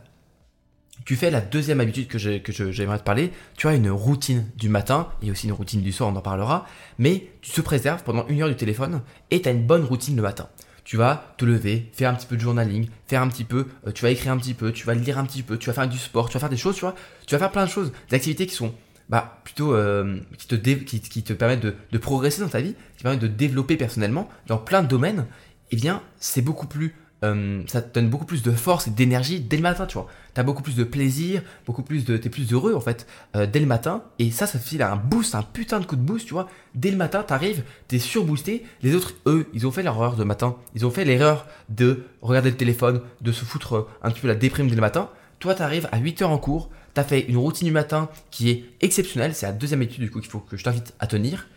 tu 1.05 1.17
fais 1.17 1.31
la 1.31 1.41
deuxième 1.41 1.81
habitude 1.81 2.09
que 2.09 2.19
j'aimerais 2.19 2.99
te 2.99 3.05
parler. 3.05 3.33
Tu 3.57 3.67
as 3.69 3.75
une 3.75 3.91
routine 3.91 4.47
du 4.57 4.69
matin 4.69 5.09
et 5.23 5.31
aussi 5.31 5.47
une 5.47 5.53
routine 5.53 5.83
du 5.83 5.93
soir, 5.93 6.11
on 6.11 6.17
en 6.17 6.23
parlera. 6.23 6.67
Mais 6.99 7.29
tu 7.41 7.51
te 7.53 7.61
préserves 7.61 8.03
pendant 8.03 8.27
une 8.29 8.43
heure 8.43 8.49
du 8.49 8.57
téléphone 8.57 9.03
et 9.31 9.43
tu 9.43 9.49
as 9.49 9.53
une 9.53 9.67
bonne 9.67 9.85
routine 9.85 10.17
le 10.17 10.23
matin. 10.23 10.49
Tu 10.85 10.97
vas 10.97 11.35
te 11.39 11.45
lever, 11.45 11.91
faire 11.93 12.11
un 12.11 12.15
petit 12.15 12.27
peu 12.27 12.37
de 12.37 12.41
journaling, 12.41 12.89
faire 13.07 13.23
un 13.23 13.29
petit 13.29 13.45
peu, 13.45 13.69
euh, 13.87 13.93
tu 13.93 14.03
vas 14.03 14.11
écrire 14.11 14.33
un 14.33 14.37
petit 14.37 14.55
peu, 14.55 14.73
tu 14.73 14.85
vas 14.85 14.95
lire 14.95 15.17
un 15.17 15.25
petit 15.25 15.45
peu, 15.45 15.57
tu 15.57 15.69
vas 15.69 15.75
faire 15.75 15.89
du 15.89 15.99
sport, 15.99 16.29
tu 16.29 16.35
vas 16.35 16.41
faire 16.41 16.49
des 16.49 16.57
choses, 16.57 16.75
tu 16.75 16.81
vois. 16.81 16.97
Tu 17.25 17.35
vas 17.35 17.39
faire 17.39 17.53
plein 17.53 17.65
de 17.65 17.71
choses, 17.71 17.93
des 18.11 18.17
activités 18.17 18.47
qui 18.47 18.55
sont 18.55 18.75
bah, 19.09 19.41
plutôt 19.45 19.75
euh, 19.75 20.19
qui, 20.39 20.49
te 20.49 20.55
qui, 20.57 21.23
te 21.23 21.33
permettent 21.33 21.61
de, 21.61 21.77
de, 21.93 21.99
progresser 21.99 22.41
dans 22.41 22.49
ta 22.49 22.61
vie, 22.61 22.75
qui 22.97 23.05
permettent 23.05 23.21
de 23.21 23.29
développer 23.29 23.77
personnellement 23.77 24.29
dans 24.49 24.59
plein 24.59 24.83
de 24.83 24.89
domaines. 24.89 25.27
Eh 25.71 25.77
bien, 25.77 26.03
c'est 26.19 26.43
beaucoup 26.43 26.67
plus 26.67 26.95
euh, 27.25 27.63
ça 27.67 27.83
te 27.83 27.95
donne 27.95 28.09
beaucoup 28.09 28.25
plus 28.25 28.43
de 28.43 28.51
force 28.51 28.89
et 28.89 28.91
d'énergie 28.91 29.41
dès 29.41 29.57
le 29.57 29.63
matin, 29.63 29.87
tu 29.87 29.95
vois. 29.95 30.09
T'as 30.35 30.43
beaucoup 30.43 30.63
plus 30.63 30.75
de 30.75 30.85
plaisir, 30.85 31.43
beaucoup 31.67 31.83
plus 31.83 32.05
de, 32.05 32.17
t'es 32.17 32.31
plus 32.31 32.53
heureux 32.53 32.75
en 32.75 32.81
fait 32.81 33.07
euh, 33.37 33.47
dès 33.47 33.61
le 33.61 33.67
matin. 33.67 34.03
Et 34.19 34.31
ça, 34.31 34.47
ça 34.47 34.59
file 34.59 34.83
un 34.83 34.97
boost, 34.97 35.35
un 35.35 35.43
putain 35.43 35.79
de 35.81 35.87
coup 35.87 35.97
de 35.97 36.01
boost, 36.01 36.27
tu 36.27 36.35
vois. 36.35 36.49
Dès 36.75 36.91
le 36.91 36.97
matin, 36.97 37.23
t'arrives, 37.23 37.63
t'es 37.89 37.99
surboosté. 37.99 38.65
Les 38.83 38.95
autres, 38.95 39.15
eux, 39.27 39.47
ils 39.55 39.67
ont 39.67 39.71
fait 39.71 39.83
l'erreur 39.83 40.17
de 40.17 40.25
matin. 40.25 40.57
Ils 40.75 40.85
ont 40.85 40.91
fait 40.91 41.05
l'erreur 41.05 41.47
de 41.69 42.05
regarder 42.23 42.51
le 42.51 42.57
téléphone, 42.57 43.03
de 43.21 43.33
se 43.33 43.45
foutre 43.45 43.89
un 44.03 44.11
petit 44.11 44.21
peu 44.21 44.29
la 44.29 44.35
déprime 44.35 44.69
dès 44.69 44.75
le 44.75 44.81
matin. 44.81 45.09
Toi, 45.39 45.55
t'arrives 45.55 45.89
à 45.93 46.01
8h 46.01 46.25
en 46.25 46.39
cours. 46.39 46.71
T'as 46.95 47.05
fait 47.05 47.21
une 47.21 47.37
routine 47.37 47.67
du 47.67 47.73
matin 47.73 48.11
qui 48.31 48.51
est 48.51 48.65
exceptionnelle. 48.81 49.35
C'est 49.35 49.47
la 49.47 49.53
deuxième 49.53 49.83
étude 49.83 50.03
du 50.03 50.11
coup 50.11 50.21
qu'il 50.21 50.31
faut 50.31 50.41
que 50.41 50.57
je 50.57 50.65
t'invite 50.65 50.95
à 50.99 51.07
tenir. 51.07 51.49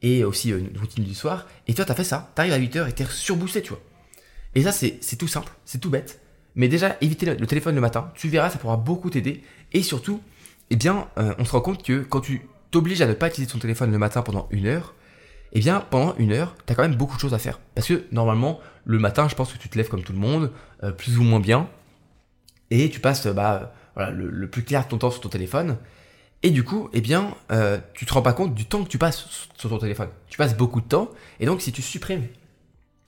Et 0.00 0.22
aussi 0.22 0.52
euh, 0.52 0.58
une 0.58 0.78
routine 0.78 1.04
du 1.04 1.14
soir. 1.14 1.46
Et 1.66 1.74
toi, 1.74 1.84
t'as 1.84 1.94
fait 1.94 2.04
ça. 2.04 2.30
T'arrives 2.34 2.52
à 2.52 2.58
8h 2.58 2.88
et 2.88 2.92
t'es 2.92 3.04
surboosté, 3.04 3.62
tu 3.62 3.70
vois. 3.70 3.80
Et 4.54 4.62
ça, 4.62 4.72
c'est 4.72 5.16
tout 5.18 5.28
simple, 5.28 5.52
c'est 5.64 5.78
tout 5.78 5.90
bête. 5.90 6.20
Mais 6.54 6.68
déjà, 6.68 6.96
éviter 7.00 7.26
le, 7.26 7.46
téléphone 7.46 7.74
le 7.74 7.80
matin, 7.80 8.10
tu 8.14 8.28
verras, 8.28 8.50
ça 8.50 8.58
pourra 8.58 8.76
beaucoup 8.76 9.10
t'aider. 9.10 9.42
Et 9.72 9.82
surtout, 9.82 10.20
eh 10.70 10.76
bien, 10.76 11.08
euh, 11.18 11.34
on 11.38 11.44
se 11.44 11.52
rend 11.52 11.60
compte 11.60 11.84
que 11.84 12.02
quand 12.02 12.20
tu 12.20 12.42
t'obliges 12.70 13.00
à 13.00 13.06
ne 13.06 13.14
pas 13.14 13.28
utiliser 13.28 13.52
ton 13.52 13.58
téléphone 13.58 13.92
le 13.92 13.98
matin 13.98 14.22
pendant 14.22 14.48
une 14.50 14.66
heure, 14.66 14.94
eh 15.52 15.60
bien, 15.60 15.80
pendant 15.80 16.14
une 16.16 16.32
heure, 16.32 16.56
tu 16.66 16.72
as 16.72 16.76
quand 16.76 16.82
même 16.82 16.96
beaucoup 16.96 17.16
de 17.16 17.20
choses 17.20 17.34
à 17.34 17.38
faire. 17.38 17.60
Parce 17.74 17.86
que 17.86 18.04
normalement, 18.12 18.60
le 18.84 18.98
matin, 18.98 19.28
je 19.28 19.34
pense 19.34 19.52
que 19.52 19.58
tu 19.58 19.68
te 19.68 19.78
lèves 19.78 19.88
comme 19.88 20.02
tout 20.02 20.12
le 20.12 20.18
monde, 20.18 20.52
euh, 20.82 20.90
plus 20.90 21.18
ou 21.18 21.22
moins 21.22 21.40
bien, 21.40 21.68
et 22.70 22.90
tu 22.90 23.00
passes 23.00 23.26
bah, 23.28 23.72
voilà, 23.94 24.10
le, 24.10 24.48
plus 24.48 24.62
clair 24.62 24.84
de 24.84 24.88
ton 24.88 24.98
temps 24.98 25.10
sur 25.10 25.20
ton 25.20 25.28
téléphone. 25.28 25.78
Et 26.42 26.50
du 26.50 26.64
coup, 26.64 26.88
eh 26.92 27.00
bien, 27.00 27.34
euh, 27.50 27.78
tu 27.94 28.06
te 28.06 28.12
rends 28.12 28.22
pas 28.22 28.32
compte 28.32 28.54
du 28.54 28.64
temps 28.64 28.84
que 28.84 28.88
tu 28.88 28.98
passes 28.98 29.48
sur 29.56 29.70
ton 29.70 29.78
téléphone. 29.78 30.08
Tu 30.28 30.38
passes 30.38 30.56
beaucoup 30.56 30.80
de 30.80 30.86
temps, 30.86 31.10
et 31.40 31.46
donc 31.46 31.60
si 31.60 31.72
tu 31.72 31.82
supprimes 31.82 32.26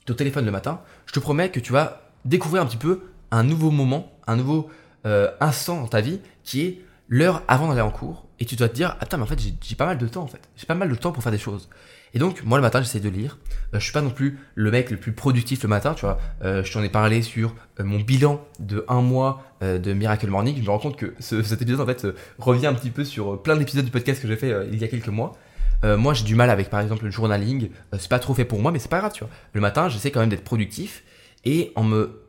ton 0.04 0.14
téléphone 0.14 0.44
le 0.44 0.50
matin, 0.50 0.80
je 1.06 1.12
te 1.12 1.20
promets 1.20 1.50
que 1.50 1.60
tu 1.60 1.72
vas 1.72 2.02
découvrir 2.24 2.62
un 2.62 2.66
petit 2.66 2.76
peu 2.76 3.02
un 3.30 3.42
nouveau 3.42 3.70
moment, 3.70 4.12
un 4.26 4.36
nouveau 4.36 4.70
euh, 5.06 5.30
instant 5.40 5.80
dans 5.80 5.86
ta 5.86 6.00
vie 6.00 6.20
qui 6.44 6.62
est 6.62 6.80
l'heure 7.08 7.42
avant 7.48 7.68
d'aller 7.68 7.80
en 7.80 7.90
cours. 7.90 8.26
Et 8.38 8.46
tu 8.46 8.56
dois 8.56 8.68
te 8.68 8.74
dire, 8.74 8.96
attends, 9.00 9.18
mais 9.18 9.24
en 9.24 9.26
fait, 9.26 9.38
j'ai 9.38 9.74
pas 9.76 9.86
mal 9.86 9.98
de 9.98 10.08
temps 10.08 10.22
en 10.22 10.26
fait. 10.26 10.40
J'ai 10.56 10.66
pas 10.66 10.74
mal 10.74 10.88
de 10.88 10.94
temps 10.94 11.12
pour 11.12 11.22
faire 11.22 11.32
des 11.32 11.38
choses. 11.38 11.68
Et 12.14 12.18
donc, 12.18 12.42
moi 12.42 12.58
le 12.58 12.62
matin, 12.62 12.80
j'essaie 12.80 13.00
de 13.00 13.08
lire. 13.08 13.38
Euh, 13.74 13.78
je 13.78 13.84
suis 13.84 13.92
pas 13.92 14.00
non 14.00 14.10
plus 14.10 14.38
le 14.54 14.70
mec 14.70 14.90
le 14.90 14.96
plus 14.96 15.12
productif 15.12 15.62
le 15.62 15.68
matin, 15.68 15.94
tu 15.94 16.00
vois. 16.00 16.18
Euh, 16.42 16.64
je 16.64 16.72
t'en 16.72 16.82
ai 16.82 16.88
parlé 16.88 17.22
sur 17.22 17.54
mon 17.78 18.00
bilan 18.00 18.44
de 18.58 18.84
un 18.88 19.02
mois 19.02 19.42
de 19.62 19.92
Miracle 19.92 20.28
Morning. 20.28 20.56
Je 20.56 20.62
me 20.62 20.70
rends 20.70 20.78
compte 20.78 20.96
que 20.96 21.14
cet 21.20 21.60
épisode 21.60 21.80
en 21.80 21.86
fait 21.86 22.06
revient 22.38 22.66
un 22.66 22.74
petit 22.74 22.90
peu 22.90 23.04
sur 23.04 23.42
plein 23.42 23.56
d'épisodes 23.56 23.84
du 23.84 23.90
podcast 23.90 24.22
que 24.22 24.28
j'ai 24.28 24.36
fait 24.36 24.68
il 24.72 24.78
y 24.78 24.84
a 24.84 24.88
quelques 24.88 25.08
mois. 25.08 25.36
Euh, 25.84 25.96
moi, 25.96 26.14
j'ai 26.14 26.24
du 26.24 26.34
mal 26.34 26.50
avec, 26.50 26.70
par 26.70 26.80
exemple, 26.80 27.04
le 27.04 27.10
journaling. 27.10 27.70
Euh, 27.92 27.96
c'est 27.98 28.08
pas 28.08 28.18
trop 28.18 28.34
fait 28.34 28.44
pour 28.44 28.60
moi, 28.60 28.72
mais 28.72 28.78
c'est 28.78 28.90
pas 28.90 28.98
grave, 28.98 29.12
tu 29.12 29.24
vois. 29.24 29.32
Le 29.52 29.60
matin, 29.60 29.88
j'essaie 29.88 30.10
quand 30.10 30.20
même 30.20 30.28
d'être 30.28 30.44
productif. 30.44 31.04
Et 31.44 31.72
en 31.74 31.84
me, 31.84 32.22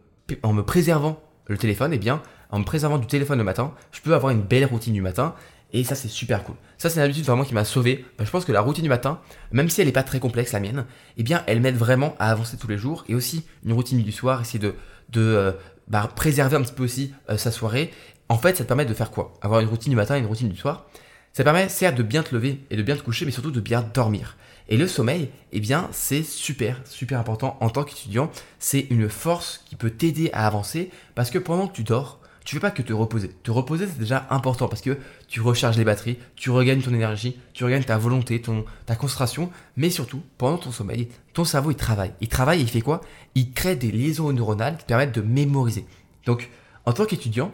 en 0.44 0.54
me 0.54 0.64
préservant 0.64 1.22
le 1.48 1.58
téléphone, 1.58 1.92
eh 1.94 1.98
bien, 1.98 2.22
en 2.50 2.60
me 2.60 2.64
préservant 2.64 2.98
du 2.98 3.08
téléphone 3.08 3.38
le 3.38 3.44
matin, 3.44 3.74
je 3.92 4.02
peux 4.02 4.14
avoir 4.14 4.32
une 4.32 4.42
belle 4.42 4.66
routine 4.66 4.94
du 4.94 5.02
matin. 5.02 5.36
Et 5.74 5.84
ça, 5.84 5.96
c'est 5.96 6.08
super 6.08 6.44
cool. 6.44 6.56
Ça, 6.78 6.90
c'est 6.90 7.00
une 7.00 7.06
habitude 7.06 7.26
vraiment 7.26 7.44
qui 7.44 7.54
m'a 7.54 7.66
sauvé. 7.66 8.06
Euh, 8.20 8.26
je 8.26 8.32
pense 8.32 8.46
que 8.46 8.52
la 8.52 8.62
routine 8.62 8.84
du 8.84 8.90
matin, 8.90 9.20
même 9.52 9.70
si 9.70 9.82
elle 9.82 9.88
n'est 9.88 9.94
pas 9.94 10.04
très 10.04 10.20
complexe, 10.20 10.54
la 10.54 10.60
mienne, 10.60 10.86
eh 11.18 11.24
bien, 11.24 11.44
elle 11.48 11.62
m'aide 11.62 11.76
vraiment 11.78 12.16
à 12.20 12.32
avancer 12.32 12.58
tous 12.58 12.68
les 12.68 12.78
jours. 12.78 13.04
Et 13.10 13.16
aussi, 13.16 13.46
une 13.66 13.74
routine 13.74 14.02
du 14.02 14.12
soir, 14.12 14.42
essayer 14.42 14.60
de, 14.60 14.76
de 15.10 15.54
bah, 15.88 16.10
préserver 16.16 16.56
un 16.56 16.62
petit 16.62 16.74
peu 16.74 16.84
aussi 16.84 17.14
sa 17.36 17.52
soirée. 17.52 17.92
En 18.30 18.38
fait, 18.38 18.56
ça 18.56 18.64
te 18.64 18.68
permet 18.68 18.86
de 18.86 18.94
faire 18.94 19.12
quoi? 19.12 19.34
Avoir 19.42 19.60
une 19.60 19.68
routine 19.68 19.90
du 19.90 19.98
matin 19.98 20.16
et 20.16 20.20
une 20.20 20.26
routine 20.26 20.48
du 20.48 20.56
soir 20.56 20.86
Ça 21.34 21.46
permet 21.46 21.70
certes 21.70 21.96
de 21.96 22.04
bien 22.04 22.24
te 22.24 22.36
lever 22.36 22.60
et 22.70 22.76
de 22.76 22.84
bien 22.84 22.98
te 22.98 23.02
coucher, 23.02 23.26
mais 23.26 23.32
surtout 23.32 23.52
de 23.52 23.62
bien 23.62 23.82
dormir. 23.82 24.36
Et 24.68 24.76
le 24.76 24.86
sommeil, 24.86 25.30
eh 25.54 25.62
bien, 25.62 25.88
c'est 25.92 26.24
super, 26.24 26.82
super 26.86 27.20
important 27.20 27.58
en 27.62 27.70
tant 27.70 27.84
qu'étudiant. 27.84 28.30
C'est 28.60 28.88
une 28.90 29.08
force 29.08 29.64
qui 29.66 29.78
peut 29.78 29.92
t'aider 29.92 30.30
à 30.34 30.46
avancer 30.46 30.92
parce 31.16 31.30
que 31.30 31.40
pendant 31.40 31.68
que 31.68 31.76
tu 31.76 31.84
dors, 31.84 32.20
tu 32.44 32.56
ne 32.56 32.60
fais 32.60 32.68
pas 32.68 32.72
que 32.72 32.82
te 32.82 32.92
reposer. 32.92 33.30
Te 33.44 33.52
reposer, 33.52 33.88
c'est 33.88 34.00
déjà 34.00 34.28
important 34.30 34.68
parce 34.68 34.82
que 34.82 34.98
tu 35.30 35.40
recharges 35.40 35.78
les 35.78 35.86
batteries, 35.86 36.18
tu 36.36 36.50
regagnes 36.50 36.82
ton 36.82 36.94
énergie, 36.94 37.38
tu 37.54 37.64
regagnes 37.64 37.84
ta 37.84 37.98
volonté, 37.98 38.42
ton, 38.42 38.66
ta 38.86 38.96
concentration, 38.96 39.52
mais 39.78 39.90
surtout, 39.90 40.24
pendant 40.38 40.58
ton 40.58 40.72
sommeil, 40.72 41.08
ton 41.34 41.46
cerveau, 41.46 41.72
il 41.72 41.78
travaille. 41.78 42.14
Il 42.20 42.28
travaille 42.28 42.60
et 42.60 42.64
il 42.64 42.70
fait 42.70 42.82
quoi? 42.82 43.02
Il 43.36 43.54
crée 43.54 43.78
des 43.78 43.92
liaisons 43.92 44.34
neuronales 44.34 44.76
qui 44.76 44.84
te 44.84 44.88
permettent 44.88 45.16
de 45.16 45.22
mémoriser. 45.22 45.86
Donc, 46.26 46.50
en 46.86 46.94
tant 46.94 47.06
qu'étudiant, 47.06 47.54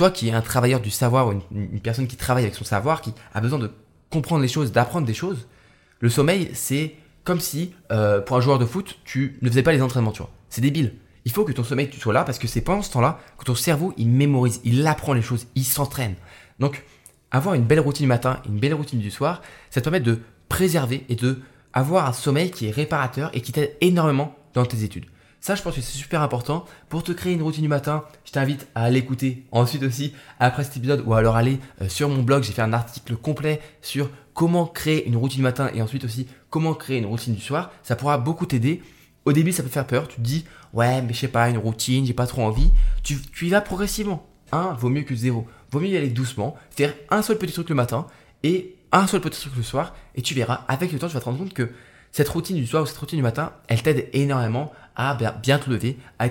toi 0.00 0.10
qui 0.10 0.28
es 0.28 0.32
un 0.32 0.40
travailleur 0.40 0.80
du 0.80 0.88
savoir 0.88 1.28
ou 1.28 1.32
une, 1.52 1.80
personne 1.80 2.06
qui 2.06 2.16
travaille 2.16 2.44
avec 2.44 2.54
son 2.54 2.64
savoir, 2.64 3.02
qui 3.02 3.12
a 3.34 3.40
besoin 3.42 3.58
de 3.58 3.70
comprendre 4.08 4.40
les 4.40 4.48
choses, 4.48 4.72
d'apprendre 4.72 5.06
des 5.06 5.12
choses, 5.12 5.46
le 5.98 6.08
sommeil, 6.08 6.50
c'est 6.54 6.94
comme 7.22 7.38
si, 7.38 7.74
euh, 7.92 8.18
pour 8.22 8.38
un 8.38 8.40
joueur 8.40 8.58
de 8.58 8.64
foot, 8.64 8.98
tu 9.04 9.36
ne 9.42 9.50
faisais 9.50 9.62
pas 9.62 9.72
les 9.72 9.82
entraînements, 9.82 10.10
tu 10.10 10.22
vois. 10.22 10.30
C'est 10.48 10.62
débile. 10.62 10.94
Il 11.26 11.32
faut 11.32 11.44
que 11.44 11.52
ton 11.52 11.64
sommeil, 11.64 11.90
tu 11.90 12.00
sois 12.00 12.14
là 12.14 12.24
parce 12.24 12.38
que 12.38 12.48
c'est 12.48 12.62
pendant 12.62 12.80
ce 12.80 12.90
temps-là 12.92 13.20
que 13.36 13.44
ton 13.44 13.54
cerveau, 13.54 13.92
il 13.98 14.08
mémorise, 14.08 14.62
il 14.64 14.86
apprend 14.86 15.12
les 15.12 15.20
choses, 15.20 15.46
il 15.54 15.64
s'entraîne. 15.64 16.14
Donc, 16.60 16.82
avoir 17.30 17.54
une 17.54 17.64
belle 17.64 17.80
routine 17.80 18.04
du 18.04 18.08
matin, 18.08 18.40
une 18.48 18.58
belle 18.58 18.72
routine 18.72 19.00
du 19.00 19.10
soir, 19.10 19.42
ça 19.68 19.82
te 19.82 19.84
permet 19.84 20.00
de 20.00 20.20
préserver 20.48 21.04
et 21.10 21.14
de 21.14 21.40
avoir 21.74 22.06
un 22.06 22.14
sommeil 22.14 22.50
qui 22.50 22.68
est 22.68 22.70
réparateur 22.70 23.30
et 23.34 23.42
qui 23.42 23.52
t'aide 23.52 23.76
énormément 23.82 24.34
dans 24.54 24.64
tes 24.64 24.82
études. 24.82 25.04
Ça, 25.40 25.54
je 25.54 25.62
pense 25.62 25.74
que 25.74 25.80
c'est 25.80 25.96
super 25.96 26.20
important. 26.20 26.66
Pour 26.90 27.02
te 27.02 27.12
créer 27.12 27.32
une 27.32 27.42
routine 27.42 27.62
du 27.62 27.68
matin, 27.68 28.04
je 28.26 28.32
t'invite 28.32 28.68
à 28.74 28.90
l'écouter 28.90 29.46
ensuite 29.52 29.82
aussi 29.82 30.12
après 30.38 30.64
cet 30.64 30.76
épisode 30.76 31.02
ou 31.06 31.14
alors 31.14 31.36
aller 31.36 31.58
euh, 31.80 31.88
sur 31.88 32.10
mon 32.10 32.22
blog. 32.22 32.42
J'ai 32.42 32.52
fait 32.52 32.60
un 32.60 32.74
article 32.74 33.16
complet 33.16 33.62
sur 33.80 34.10
comment 34.34 34.66
créer 34.66 35.06
une 35.08 35.16
routine 35.16 35.38
du 35.38 35.42
matin 35.42 35.70
et 35.72 35.80
ensuite 35.80 36.04
aussi 36.04 36.26
comment 36.50 36.74
créer 36.74 36.98
une 36.98 37.06
routine 37.06 37.34
du 37.34 37.40
soir. 37.40 37.70
Ça 37.82 37.96
pourra 37.96 38.18
beaucoup 38.18 38.44
t'aider. 38.44 38.82
Au 39.24 39.32
début, 39.32 39.52
ça 39.52 39.62
peut 39.62 39.70
faire 39.70 39.86
peur. 39.86 40.08
Tu 40.08 40.16
te 40.16 40.20
dis, 40.20 40.44
ouais, 40.74 41.00
mais 41.00 41.14
je 41.14 41.20
sais 41.20 41.28
pas, 41.28 41.48
une 41.48 41.58
routine, 41.58 42.04
j'ai 42.04 42.12
pas 42.12 42.26
trop 42.26 42.42
envie. 42.42 42.70
Tu, 43.02 43.18
tu 43.32 43.46
y 43.46 43.50
vas 43.50 43.62
progressivement. 43.62 44.26
Un 44.52 44.74
vaut 44.74 44.90
mieux 44.90 45.02
que 45.02 45.14
zéro. 45.14 45.46
Vaut 45.70 45.80
mieux 45.80 45.88
y 45.88 45.96
aller 45.96 46.10
doucement, 46.10 46.54
faire 46.70 46.92
un 47.08 47.22
seul 47.22 47.38
petit 47.38 47.52
truc 47.52 47.68
le 47.70 47.74
matin 47.76 48.06
et 48.42 48.76
un 48.92 49.06
seul 49.06 49.22
petit 49.22 49.40
truc 49.40 49.56
le 49.56 49.62
soir. 49.62 49.94
Et 50.16 50.22
tu 50.22 50.34
verras, 50.34 50.64
avec 50.68 50.92
le 50.92 50.98
temps, 50.98 51.06
tu 51.06 51.14
vas 51.14 51.20
te 51.20 51.24
rendre 51.24 51.38
compte 51.38 51.54
que 51.54 51.70
cette 52.12 52.28
routine 52.28 52.56
du 52.56 52.66
soir 52.66 52.82
ou 52.82 52.86
cette 52.86 52.98
routine 52.98 53.18
du 53.18 53.22
matin, 53.22 53.52
elle 53.68 53.82
t'aide 53.82 54.08
énormément 54.12 54.72
à 54.96 55.16
bien 55.42 55.58
te 55.58 55.70
lever, 55.70 55.96
à 56.18 56.24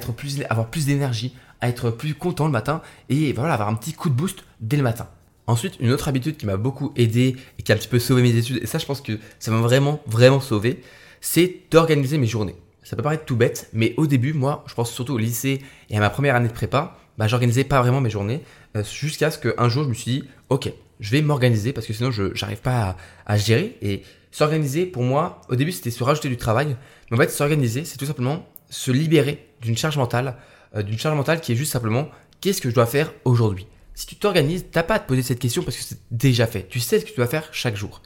avoir 0.49 0.67
plus 0.67 0.85
d'énergie, 0.85 1.33
à 1.61 1.69
être 1.69 1.89
plus 1.91 2.13
content 2.13 2.45
le 2.45 2.51
matin 2.51 2.81
et 3.09 3.33
voilà, 3.33 3.53
avoir 3.53 3.69
un 3.69 3.75
petit 3.75 3.93
coup 3.93 4.09
de 4.09 4.13
boost 4.13 4.43
dès 4.59 4.77
le 4.77 4.83
matin. 4.83 5.07
Ensuite, 5.47 5.79
une 5.79 5.91
autre 5.91 6.07
habitude 6.07 6.37
qui 6.37 6.45
m'a 6.45 6.57
beaucoup 6.57 6.93
aidé 6.95 7.35
et 7.57 7.63
qui 7.63 7.71
a 7.71 7.75
un 7.75 7.77
petit 7.77 7.87
peu 7.87 7.97
sauvé 7.97 8.21
mes 8.21 8.35
études, 8.35 8.59
et 8.61 8.67
ça 8.67 8.77
je 8.77 8.85
pense 8.85 9.01
que 9.01 9.17
ça 9.39 9.49
m'a 9.51 9.59
vraiment, 9.59 9.99
vraiment 10.05 10.39
sauvé, 10.39 10.83
c'est 11.21 11.61
d'organiser 11.71 12.17
mes 12.17 12.27
journées. 12.27 12.55
Ça 12.83 12.95
peut 12.95 13.01
paraître 13.01 13.25
tout 13.25 13.35
bête, 13.35 13.69
mais 13.73 13.93
au 13.97 14.07
début, 14.07 14.33
moi, 14.33 14.63
je 14.67 14.73
pense 14.73 14.91
surtout 14.91 15.13
au 15.13 15.17
lycée 15.17 15.61
et 15.89 15.97
à 15.97 15.99
ma 15.99 16.09
première 16.09 16.35
année 16.35 16.47
de 16.47 16.53
prépa, 16.53 16.97
bah, 17.17 17.27
j'organisais 17.27 17.63
pas 17.63 17.81
vraiment 17.81 17.99
mes 17.99 18.09
journées 18.09 18.41
euh, 18.75 18.83
jusqu'à 18.83 19.31
ce 19.31 19.39
qu'un 19.39 19.69
jour 19.69 19.83
je 19.83 19.89
me 19.89 19.93
suis 19.93 20.11
dit, 20.11 20.23
ok, 20.49 20.71
je 20.99 21.11
vais 21.11 21.21
m'organiser 21.21 21.73
parce 21.73 21.87
que 21.87 21.93
sinon 21.93 22.11
je 22.11 22.39
n'arrive 22.39 22.61
pas 22.61 22.95
à, 23.25 23.33
à, 23.33 23.37
gérer. 23.37 23.77
Et 23.81 24.03
s'organiser, 24.31 24.85
pour 24.85 25.03
moi, 25.03 25.41
au 25.49 25.55
début 25.55 25.71
c'était 25.71 25.91
se 25.91 26.03
rajouter 26.03 26.29
du 26.29 26.37
travail, 26.37 26.75
mais 27.09 27.17
en 27.17 27.19
fait 27.21 27.29
s'organiser, 27.29 27.85
c'est 27.85 27.97
tout 27.97 28.05
simplement 28.05 28.47
se 28.69 28.91
libérer 28.91 29.47
d'une 29.61 29.77
charge 29.77 29.97
mentale, 29.97 30.35
euh, 30.75 30.83
d'une 30.83 30.97
charge 30.97 31.15
mentale 31.15 31.41
qui 31.41 31.51
est 31.51 31.55
juste 31.55 31.71
simplement 31.71 32.09
qu'est-ce 32.41 32.61
que 32.61 32.69
je 32.69 32.75
dois 32.75 32.85
faire 32.85 33.13
aujourd'hui? 33.25 33.67
Si 33.95 34.05
tu 34.05 34.15
t'organises, 34.15 34.65
t'as 34.71 34.83
pas 34.83 34.95
à 34.95 34.99
te 34.99 35.07
poser 35.07 35.23
cette 35.23 35.39
question 35.39 35.63
parce 35.63 35.75
que 35.75 35.83
c'est 35.83 35.99
déjà 36.09 36.47
fait. 36.47 36.67
Tu 36.69 36.79
sais 36.79 36.99
ce 36.99 37.05
que 37.05 37.09
tu 37.09 37.17
dois 37.17 37.27
faire 37.27 37.49
chaque 37.51 37.75
jour. 37.75 38.01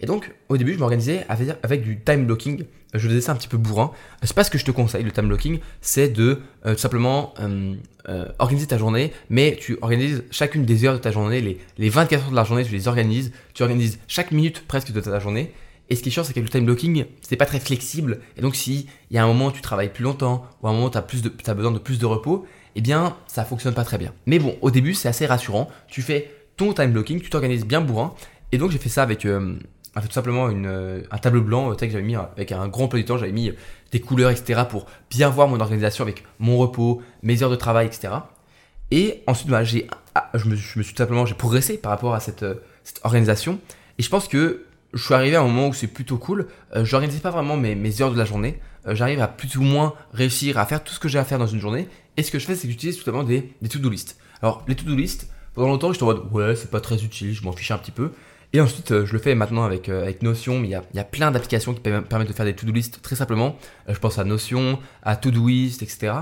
Et 0.00 0.06
donc, 0.06 0.32
au 0.48 0.56
début, 0.56 0.74
je 0.74 0.78
m'organisais 0.78 1.26
avec, 1.28 1.82
du 1.82 2.00
time 2.00 2.26
blocking. 2.26 2.64
Je 2.94 3.08
faisais 3.08 3.20
ça 3.20 3.32
un 3.32 3.34
petit 3.34 3.48
peu 3.48 3.56
bourrin. 3.56 3.90
C'est 4.22 4.34
pas 4.34 4.44
ce 4.44 4.50
que 4.50 4.58
je 4.58 4.64
te 4.64 4.70
conseille, 4.70 5.02
le 5.02 5.10
time 5.10 5.26
blocking. 5.26 5.58
C'est 5.80 6.08
de 6.08 6.40
euh, 6.66 6.74
tout 6.74 6.80
simplement 6.80 7.34
euh, 7.40 8.26
organiser 8.38 8.66
ta 8.66 8.78
journée, 8.78 9.12
mais 9.30 9.56
tu 9.60 9.78
organises 9.80 10.22
chacune 10.30 10.64
des 10.64 10.84
heures 10.84 10.94
de 10.94 10.98
ta 10.98 11.10
journée, 11.10 11.40
les, 11.40 11.58
les 11.78 11.88
24 11.88 12.24
heures 12.24 12.30
de 12.30 12.36
la 12.36 12.44
journée, 12.44 12.64
tu 12.64 12.72
les 12.72 12.86
organises. 12.86 13.32
Tu 13.54 13.62
organises 13.62 13.98
chaque 14.06 14.30
minute 14.30 14.66
presque 14.66 14.92
de 14.92 15.00
ta 15.00 15.18
journée. 15.18 15.52
Et 15.90 15.96
ce 15.96 16.02
qui 16.02 16.10
est 16.10 16.12
chiant, 16.12 16.24
c'est 16.24 16.34
que 16.34 16.40
le 16.40 16.48
time 16.48 16.64
blocking, 16.64 17.06
c'est 17.22 17.36
pas 17.36 17.46
très 17.46 17.60
flexible. 17.60 18.20
Et 18.36 18.42
donc, 18.42 18.56
si 18.56 18.86
il 19.10 19.16
y 19.16 19.18
a 19.18 19.24
un 19.24 19.26
moment 19.26 19.46
où 19.46 19.52
tu 19.52 19.62
travailles 19.62 19.92
plus 19.92 20.04
longtemps, 20.04 20.46
ou 20.62 20.68
un 20.68 20.72
moment 20.72 20.86
où 20.86 20.90
tu 20.90 20.98
as, 20.98 21.54
besoin 21.54 21.72
de 21.72 21.78
plus 21.78 21.98
de 21.98 22.06
repos, 22.06 22.46
eh 22.74 22.80
bien, 22.80 23.16
ça 23.26 23.44
fonctionne 23.44 23.74
pas 23.74 23.84
très 23.84 23.98
bien. 23.98 24.12
Mais 24.26 24.38
bon, 24.38 24.56
au 24.60 24.70
début, 24.70 24.94
c'est 24.94 25.08
assez 25.08 25.26
rassurant. 25.26 25.68
Tu 25.88 26.02
fais 26.02 26.30
ton 26.56 26.74
time 26.74 26.92
blocking, 26.92 27.20
tu 27.20 27.30
t'organises 27.30 27.64
bien 27.64 27.80
bourrin. 27.80 28.14
Et 28.52 28.58
donc, 28.58 28.70
j'ai 28.70 28.78
fait 28.78 28.90
ça 28.90 29.02
avec, 29.02 29.24
euh, 29.24 29.54
tout 29.94 30.12
simplement 30.12 30.50
euh, 30.52 31.02
un 31.10 31.18
tableau 31.18 31.40
blanc, 31.40 31.72
euh, 31.72 32.18
avec 32.36 32.52
un 32.52 32.68
grand 32.68 32.88
peu 32.88 32.98
de 32.98 33.06
temps, 33.06 33.16
j'avais 33.16 33.32
mis 33.32 33.52
des 33.90 34.00
couleurs, 34.00 34.30
etc. 34.30 34.62
pour 34.68 34.86
bien 35.10 35.30
voir 35.30 35.48
mon 35.48 35.60
organisation 35.60 36.04
avec 36.04 36.22
mon 36.38 36.58
repos, 36.58 37.00
mes 37.22 37.42
heures 37.42 37.50
de 37.50 37.56
travail, 37.56 37.86
etc. 37.86 38.08
Et 38.90 39.22
ensuite, 39.26 39.48
bah, 39.48 39.64
j'ai, 39.64 39.86
ah, 40.14 40.30
je, 40.34 40.48
me, 40.48 40.56
suis 40.56 40.82
tout 40.82 40.96
simplement, 40.96 41.24
j'ai 41.24 41.34
progressé 41.34 41.78
par 41.78 41.90
rapport 41.90 42.14
à 42.14 42.20
cette 42.20 42.44
organisation. 43.02 43.58
Et 43.98 44.02
je 44.02 44.08
pense 44.10 44.28
que 44.28 44.64
je 44.94 45.02
suis 45.02 45.14
arrivé 45.14 45.36
à 45.36 45.40
un 45.40 45.44
moment 45.44 45.68
où 45.68 45.74
c'est 45.74 45.86
plutôt 45.86 46.18
cool. 46.18 46.46
Euh, 46.74 46.84
je 46.84 46.92
n'organisais 46.92 47.20
pas 47.20 47.30
vraiment 47.30 47.56
mes, 47.56 47.74
mes, 47.74 48.00
heures 48.00 48.12
de 48.12 48.18
la 48.18 48.24
journée. 48.24 48.58
Euh, 48.86 48.94
j'arrive 48.94 49.20
à 49.20 49.28
plus 49.28 49.56
ou 49.56 49.62
moins 49.62 49.94
réussir 50.12 50.58
à 50.58 50.66
faire 50.66 50.82
tout 50.82 50.94
ce 50.94 51.00
que 51.00 51.08
j'ai 51.08 51.18
à 51.18 51.24
faire 51.24 51.38
dans 51.38 51.46
une 51.46 51.60
journée. 51.60 51.88
Et 52.16 52.22
ce 52.22 52.30
que 52.30 52.38
je 52.38 52.46
fais, 52.46 52.54
c'est 52.54 52.66
que 52.66 52.72
j'utilise 52.72 52.96
tout 52.96 53.04
simplement 53.04 53.24
des, 53.24 53.52
des 53.60 53.68
to-do 53.68 53.90
list. 53.90 54.18
Alors, 54.42 54.64
les 54.66 54.74
to-do 54.74 54.94
list, 54.94 55.30
pendant 55.54 55.68
longtemps, 55.68 55.92
je 55.92 56.02
en 56.02 56.06
mode 56.06 56.32
ouais, 56.32 56.56
c'est 56.56 56.70
pas 56.70 56.80
très 56.80 57.04
utile, 57.04 57.34
je 57.34 57.42
m'en 57.42 57.52
fiche 57.52 57.70
un 57.70 57.78
petit 57.78 57.90
peu. 57.90 58.12
Et 58.54 58.60
ensuite, 58.62 58.92
euh, 58.92 59.04
je 59.04 59.12
le 59.12 59.18
fais 59.18 59.34
maintenant 59.34 59.64
avec, 59.64 59.90
avec 59.90 60.22
Notion, 60.22 60.58
mais 60.58 60.68
il 60.68 60.70
y 60.70 60.74
a, 60.74 60.82
y 60.94 60.98
a, 60.98 61.04
plein 61.04 61.30
d'applications 61.30 61.74
qui 61.74 61.80
permettent 61.80 62.28
de 62.28 62.32
faire 62.32 62.46
des 62.46 62.54
to-do 62.54 62.72
list 62.72 63.02
très 63.02 63.16
simplement. 63.16 63.56
je 63.86 63.98
pense 63.98 64.18
à 64.18 64.24
Notion, 64.24 64.78
à 65.02 65.16
Todoist, 65.16 65.82
etc. 65.82 66.12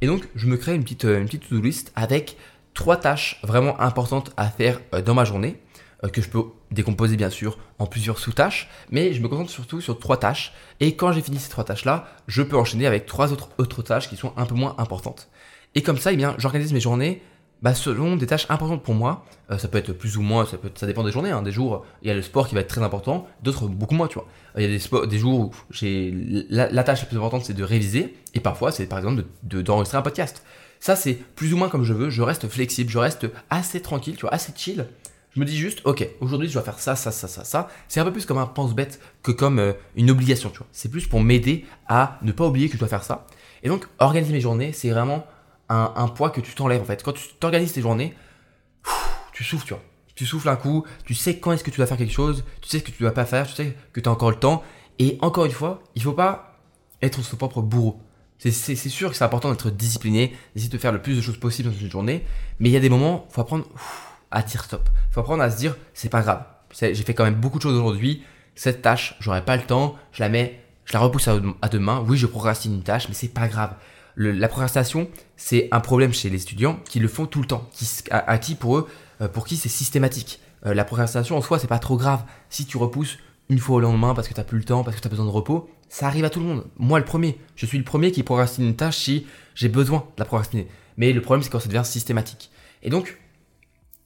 Et 0.00 0.06
donc, 0.06 0.28
je 0.36 0.46
me 0.46 0.56
crée 0.56 0.74
une 0.74 0.84
petite, 0.84 1.04
une 1.04 1.24
petite 1.24 1.48
to-do 1.48 1.60
list 1.60 1.92
avec 1.96 2.36
trois 2.74 2.96
tâches 2.96 3.40
vraiment 3.42 3.80
importantes 3.80 4.32
à 4.36 4.48
faire 4.48 4.80
dans 5.04 5.14
ma 5.14 5.24
journée. 5.24 5.60
Euh, 6.04 6.08
que 6.08 6.20
je 6.20 6.28
peux 6.28 6.42
décomposer 6.70 7.16
bien 7.16 7.30
sûr 7.30 7.58
en 7.78 7.86
plusieurs 7.86 8.18
sous-tâches, 8.18 8.68
mais 8.90 9.12
je 9.12 9.22
me 9.22 9.28
concentre 9.28 9.50
surtout 9.50 9.80
sur 9.80 9.98
trois 9.98 10.18
tâches. 10.18 10.52
Et 10.80 10.96
quand 10.96 11.12
j'ai 11.12 11.22
fini 11.22 11.38
ces 11.38 11.48
trois 11.48 11.64
tâches-là, 11.64 12.06
je 12.26 12.42
peux 12.42 12.56
enchaîner 12.56 12.86
avec 12.86 13.06
trois 13.06 13.32
autres, 13.32 13.48
autres 13.58 13.82
tâches 13.82 14.08
qui 14.08 14.16
sont 14.16 14.32
un 14.36 14.44
peu 14.44 14.54
moins 14.54 14.74
importantes. 14.78 15.28
Et 15.74 15.82
comme 15.82 15.98
ça, 15.98 16.12
eh 16.12 16.16
bien, 16.16 16.34
j'organise 16.38 16.72
mes 16.72 16.80
journées 16.80 17.22
bah, 17.62 17.74
selon 17.74 18.16
des 18.16 18.26
tâches 18.26 18.46
importantes 18.50 18.82
pour 18.82 18.94
moi. 18.94 19.24
Euh, 19.50 19.56
ça 19.56 19.68
peut 19.68 19.78
être 19.78 19.92
plus 19.92 20.16
ou 20.16 20.22
moins, 20.22 20.46
ça, 20.74 20.86
dépend 20.86 21.04
des 21.04 21.12
journées. 21.12 21.30
Hein. 21.30 21.42
Des 21.42 21.52
jours, 21.52 21.86
il 22.02 22.08
y 22.08 22.10
a 22.10 22.14
le 22.14 22.22
sport 22.22 22.48
qui 22.48 22.54
va 22.54 22.60
être 22.60 22.68
très 22.68 22.82
important, 22.82 23.26
d'autres 23.42 23.68
beaucoup 23.68 23.94
moins, 23.94 24.08
tu 24.08 24.14
vois. 24.14 24.26
Il 24.56 24.62
y 24.62 24.66
a 24.66 25.06
des, 25.06 25.18
jours 25.18 25.40
où 25.40 25.50
j'ai 25.70 26.12
la, 26.50 26.84
tâche 26.84 27.00
la 27.00 27.06
plus 27.06 27.16
importante, 27.16 27.44
c'est 27.44 27.54
de 27.54 27.64
réviser, 27.64 28.14
et 28.34 28.40
parfois, 28.40 28.70
c'est 28.72 28.86
par 28.86 28.98
exemple 28.98 29.24
d'enregistrer 29.42 29.96
de, 29.96 30.00
un 30.00 30.02
podcast. 30.02 30.44
Ça, 30.80 30.96
c'est 30.96 31.14
plus 31.14 31.54
ou 31.54 31.56
moins 31.56 31.70
comme 31.70 31.84
je 31.84 31.94
veux. 31.94 32.10
Je 32.10 32.20
reste 32.20 32.46
flexible, 32.46 32.90
je 32.90 32.98
reste 32.98 33.26
assez 33.48 33.80
tranquille, 33.80 34.16
tu 34.16 34.22
vois, 34.22 34.34
assez 34.34 34.52
chill. 34.54 34.86
Je 35.34 35.40
me 35.40 35.44
dis 35.44 35.56
juste, 35.56 35.80
ok, 35.84 36.08
aujourd'hui 36.20 36.48
je 36.48 36.52
dois 36.52 36.62
faire 36.62 36.78
ça, 36.78 36.94
ça, 36.94 37.10
ça, 37.10 37.26
ça, 37.26 37.44
ça. 37.44 37.68
C'est 37.88 37.98
un 37.98 38.04
peu 38.04 38.12
plus 38.12 38.24
comme 38.24 38.38
un 38.38 38.46
pense-bête 38.46 39.00
que 39.22 39.32
comme 39.32 39.58
euh, 39.58 39.72
une 39.96 40.10
obligation, 40.10 40.48
tu 40.50 40.58
vois. 40.58 40.68
C'est 40.70 40.88
plus 40.88 41.08
pour 41.08 41.20
m'aider 41.20 41.64
à 41.88 42.18
ne 42.22 42.30
pas 42.30 42.46
oublier 42.46 42.68
que 42.68 42.74
je 42.74 42.78
dois 42.78 42.88
faire 42.88 43.02
ça. 43.02 43.26
Et 43.64 43.68
donc, 43.68 43.86
organiser 43.98 44.32
mes 44.32 44.40
journées, 44.40 44.72
c'est 44.72 44.90
vraiment 44.90 45.26
un, 45.68 46.08
poids 46.08 46.30
que 46.30 46.40
tu 46.40 46.54
t'enlèves 46.54 46.82
en 46.82 46.84
fait. 46.84 47.02
Quand 47.02 47.12
tu 47.12 47.28
t'organises 47.40 47.72
tes 47.72 47.80
journées, 47.80 48.14
tu 49.32 49.42
souffles, 49.42 49.66
tu 49.66 49.74
vois. 49.74 49.82
Tu 50.14 50.24
souffles 50.24 50.48
un 50.48 50.56
coup, 50.56 50.84
tu 51.04 51.14
sais 51.14 51.40
quand 51.40 51.50
est-ce 51.50 51.64
que 51.64 51.70
tu 51.70 51.78
dois 51.78 51.86
faire 51.86 51.96
quelque 51.96 52.12
chose, 52.12 52.44
tu 52.60 52.68
sais 52.68 52.78
ce 52.78 52.84
que 52.84 52.92
tu 52.92 53.02
dois 53.02 53.12
pas 53.12 53.24
faire, 53.24 53.48
tu 53.48 53.54
sais 53.54 53.76
que 53.92 53.98
tu 53.98 54.08
as 54.08 54.12
encore 54.12 54.30
le 54.30 54.36
temps. 54.36 54.62
Et 55.00 55.18
encore 55.20 55.46
une 55.46 55.50
fois, 55.50 55.82
il 55.96 56.02
faut 56.02 56.12
pas 56.12 56.60
être 57.02 57.22
son 57.22 57.36
propre 57.36 57.60
bourreau. 57.60 58.00
C'est 58.38 58.50
sûr 58.76 59.10
que 59.10 59.16
c'est 59.16 59.24
important 59.24 59.50
d'être 59.50 59.70
discipliné, 59.70 60.36
d'essayer 60.54 60.70
de 60.70 60.78
faire 60.78 60.92
le 60.92 61.02
plus 61.02 61.16
de 61.16 61.20
choses 61.20 61.38
possible 61.38 61.70
dans 61.70 61.76
une 61.76 61.90
journée, 61.90 62.24
mais 62.60 62.68
il 62.68 62.72
y 62.72 62.76
a 62.76 62.80
des 62.80 62.90
moments, 62.90 63.26
faut 63.30 63.40
apprendre 63.40 63.66
à 64.30 64.42
dire 64.42 64.64
stop. 64.64 64.88
Faut 65.10 65.20
apprendre 65.20 65.42
à 65.42 65.50
se 65.50 65.56
dire, 65.56 65.76
c'est 65.92 66.08
pas 66.08 66.22
grave. 66.22 66.44
J'ai 66.80 66.94
fait 66.94 67.14
quand 67.14 67.24
même 67.24 67.34
beaucoup 67.34 67.58
de 67.58 67.62
choses 67.62 67.76
aujourd'hui. 67.76 68.24
Cette 68.54 68.82
tâche, 68.82 69.16
j'aurai 69.20 69.44
pas 69.44 69.56
le 69.56 69.62
temps. 69.62 69.96
Je 70.12 70.22
la 70.22 70.28
mets, 70.28 70.60
je 70.84 70.92
la 70.92 71.00
repousse 71.00 71.28
à, 71.28 71.68
demain. 71.68 72.04
Oui, 72.06 72.16
je 72.16 72.26
procrastine 72.26 72.74
une 72.74 72.82
tâche, 72.82 73.08
mais 73.08 73.14
c'est 73.14 73.28
pas 73.28 73.48
grave. 73.48 73.74
la 74.16 74.48
procrastination, 74.48 75.08
c'est 75.36 75.68
un 75.72 75.80
problème 75.80 76.12
chez 76.12 76.30
les 76.30 76.42
étudiants 76.42 76.78
qui 76.84 77.00
le 77.00 77.08
font 77.08 77.26
tout 77.26 77.40
le 77.40 77.46
temps, 77.46 77.68
qui, 77.72 77.88
à, 78.10 78.38
qui 78.38 78.54
pour 78.54 78.78
eux, 78.78 78.88
euh, 79.20 79.28
pour 79.28 79.46
qui 79.46 79.56
c'est 79.56 79.68
systématique. 79.68 80.40
Euh, 80.66 80.74
la 80.74 80.84
procrastination 80.84 81.36
en 81.36 81.42
soi, 81.42 81.58
c'est 81.58 81.66
pas 81.66 81.78
trop 81.78 81.96
grave. 81.96 82.24
Si 82.48 82.66
tu 82.66 82.76
repousses 82.76 83.18
une 83.50 83.58
fois 83.58 83.76
au 83.76 83.80
lendemain 83.80 84.14
parce 84.14 84.28
que 84.28 84.34
tu 84.34 84.40
n'as 84.40 84.44
plus 84.44 84.58
le 84.58 84.64
temps, 84.64 84.84
parce 84.84 84.96
que 84.96 85.00
tu 85.00 85.06
as 85.06 85.10
besoin 85.10 85.26
de 85.26 85.30
repos, 85.30 85.68
ça 85.88 86.06
arrive 86.06 86.24
à 86.24 86.30
tout 86.30 86.40
le 86.40 86.46
monde. 86.46 86.66
Moi, 86.76 86.98
le 86.98 87.04
premier. 87.04 87.38
Je 87.56 87.66
suis 87.66 87.78
le 87.78 87.84
premier 87.84 88.10
qui 88.10 88.22
procrastine 88.22 88.64
une 88.64 88.76
tâche 88.76 88.96
si 88.96 89.26
j'ai 89.54 89.68
besoin 89.68 89.98
de 89.98 90.20
la 90.20 90.24
procrastiner. 90.24 90.66
Mais 90.96 91.12
le 91.12 91.20
problème, 91.20 91.42
c'est 91.42 91.50
quand 91.50 91.60
ça 91.60 91.68
devient 91.68 91.84
systématique. 91.84 92.50
Et 92.82 92.90
donc, 92.90 93.18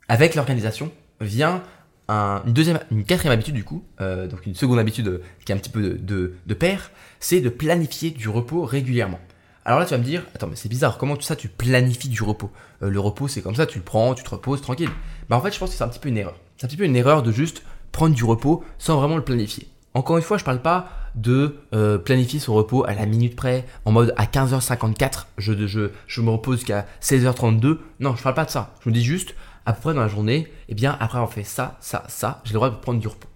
avec 0.09 0.35
l'organisation 0.35 0.91
vient 1.21 1.63
une 2.11 3.05
quatrième 3.05 3.33
habitude 3.33 3.55
du 3.55 3.65
coup, 3.65 3.85
euh, 4.01 4.27
donc 4.27 4.47
une 4.47 4.55
seconde 4.55 4.79
habitude 4.79 5.21
qui 5.45 5.53
est 5.53 5.55
un 5.55 5.59
petit 5.59 5.71
peu 5.71 5.99
de, 5.99 6.55
pair, 6.55 6.91
c'est 7.21 7.41
de 7.41 7.49
planifier 7.49 8.11
du 8.11 8.29
repos 8.29 8.65
régulièrement. 8.65 9.21
Alors 9.65 9.81
là, 9.81 9.85
tu 9.85 9.91
vas 9.91 9.99
me 9.99 10.05
dire, 10.05 10.23
attends, 10.35 10.47
mais 10.47 10.57
c'est 10.57 10.71
bizarre, 10.71 10.97
comment 10.97 11.17
tout 11.17 11.23
ça 11.23 11.37
tu 11.37 11.49
planifies 11.49 12.09
du 12.09 12.23
repos? 12.23 12.51
Euh, 12.83 12.89
Le 12.89 12.99
repos, 12.99 13.29
c'est 13.29 13.43
comme 13.43 13.55
ça, 13.55 13.67
tu 13.67 13.77
le 13.77 13.85
prends, 13.85 14.15
tu 14.15 14.25
te 14.25 14.31
reposes 14.31 14.63
tranquille. 14.63 14.89
Bah 15.29 15.37
en 15.37 15.43
fait, 15.43 15.53
je 15.53 15.59
pense 15.59 15.71
que 15.71 15.77
c'est 15.77 15.85
un 15.85 15.89
petit 15.89 15.99
peu 15.99 16.09
une 16.09 16.17
erreur. 16.17 16.37
C'est 16.57 16.65
un 16.65 16.69
petit 16.69 16.79
peu 16.79 16.85
une 16.85 16.97
erreur 16.97 17.23
de 17.23 17.31
juste 17.31 17.63
prendre 17.93 18.15
du 18.15 18.25
repos 18.25 18.65
sans 18.79 18.97
vraiment 18.99 19.17
le 19.17 19.25
planifier. 19.25 19.69
Encore 19.93 20.17
une 20.17 20.23
fois, 20.23 20.39
je 20.39 20.45
parle 20.45 20.63
pas 20.63 20.89
de 21.15 21.57
euh, 21.75 21.99
planifier 21.99 22.39
son 22.39 22.55
repos 22.55 22.85
à 22.85 22.95
la 22.95 23.05
minute 23.05 23.35
près, 23.35 23.67
en 23.85 23.93
mode 23.93 24.15
à 24.17 24.27
15h54, 24.27 25.27
je, 25.37 26.21
me 26.21 26.31
repose 26.31 26.59
jusqu'à 26.59 26.87
16h32. 27.03 27.79
Non, 28.01 28.15
je 28.15 28.23
parle 28.23 28.35
pas 28.35 28.45
de 28.45 28.51
ça. 28.51 28.75
Je 28.85 28.89
me 28.89 28.95
dis 28.95 29.03
juste, 29.03 29.35
à 29.69 29.75
peu 29.75 29.83
près 29.83 29.95
dans 29.95 30.01
la 30.01 30.09
journée, 30.09 30.51
eh 30.71 30.75
bien, 30.75 30.97
après 30.99 31.19
avoir 31.19 31.31
fait 31.31 31.45
ça, 31.45 31.77
ça, 31.81 32.03
ça, 32.09 32.41
j'ai 32.45 32.55
le 32.55 32.55
droit 32.55 32.71
de 32.71 32.77
prendre 32.77 33.01
du 33.01 33.07
repos. 33.07 33.29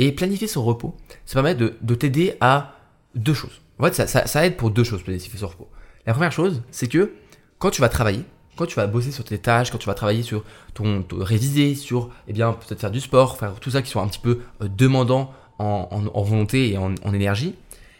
Et 0.00 0.10
planifier 0.10 0.48
son 0.48 0.64
repos, 0.64 0.96
ça 1.24 1.34
permet 1.34 1.54
de, 1.54 1.76
de 1.80 1.94
t'aider 1.94 2.34
à 2.40 2.74
deux 3.14 3.34
choses. 3.34 3.60
En 3.78 3.84
fait, 3.84 3.94
ça, 3.94 4.26
ça, 4.26 4.44
aide 4.44 4.56
pour 4.56 4.72
deux 4.72 4.82
choses, 4.82 5.04
planifier 5.04 5.38
son 5.38 5.46
repos. 5.46 5.68
La 6.04 6.12
première 6.12 6.32
chose, 6.32 6.62
c'est 6.72 6.88
que 6.88 7.12
quand 7.60 7.70
tu 7.70 7.82
vas 7.82 7.88
travailler, 7.88 8.24
quand 8.56 8.66
tu 8.66 8.74
vas 8.74 8.88
bosser 8.88 9.12
sur 9.12 9.22
tes 9.22 9.38
tâches, 9.38 9.70
quand 9.70 9.78
tu 9.78 9.86
vas 9.86 9.94
travailler 9.94 10.24
sur 10.24 10.42
ton, 10.74 11.04
réviser, 11.12 11.76
sur, 11.76 12.10
eh 12.26 12.32
bien, 12.32 12.52
peut-être 12.52 12.80
faire 12.80 12.90
du 12.90 13.00
sport, 13.00 13.38
faire 13.38 13.54
tout 13.60 13.70
ça 13.70 13.80
qui 13.80 13.90
soit 13.90 14.02
un 14.02 14.08
petit 14.08 14.18
peu 14.18 14.40
euh, 14.62 14.68
demandant 14.68 15.32
en, 15.60 15.88
en, 15.92 16.22
volonté 16.22 16.72
et 16.72 16.78
en, 16.78 16.96
en, 17.04 17.14
énergie, 17.14 17.54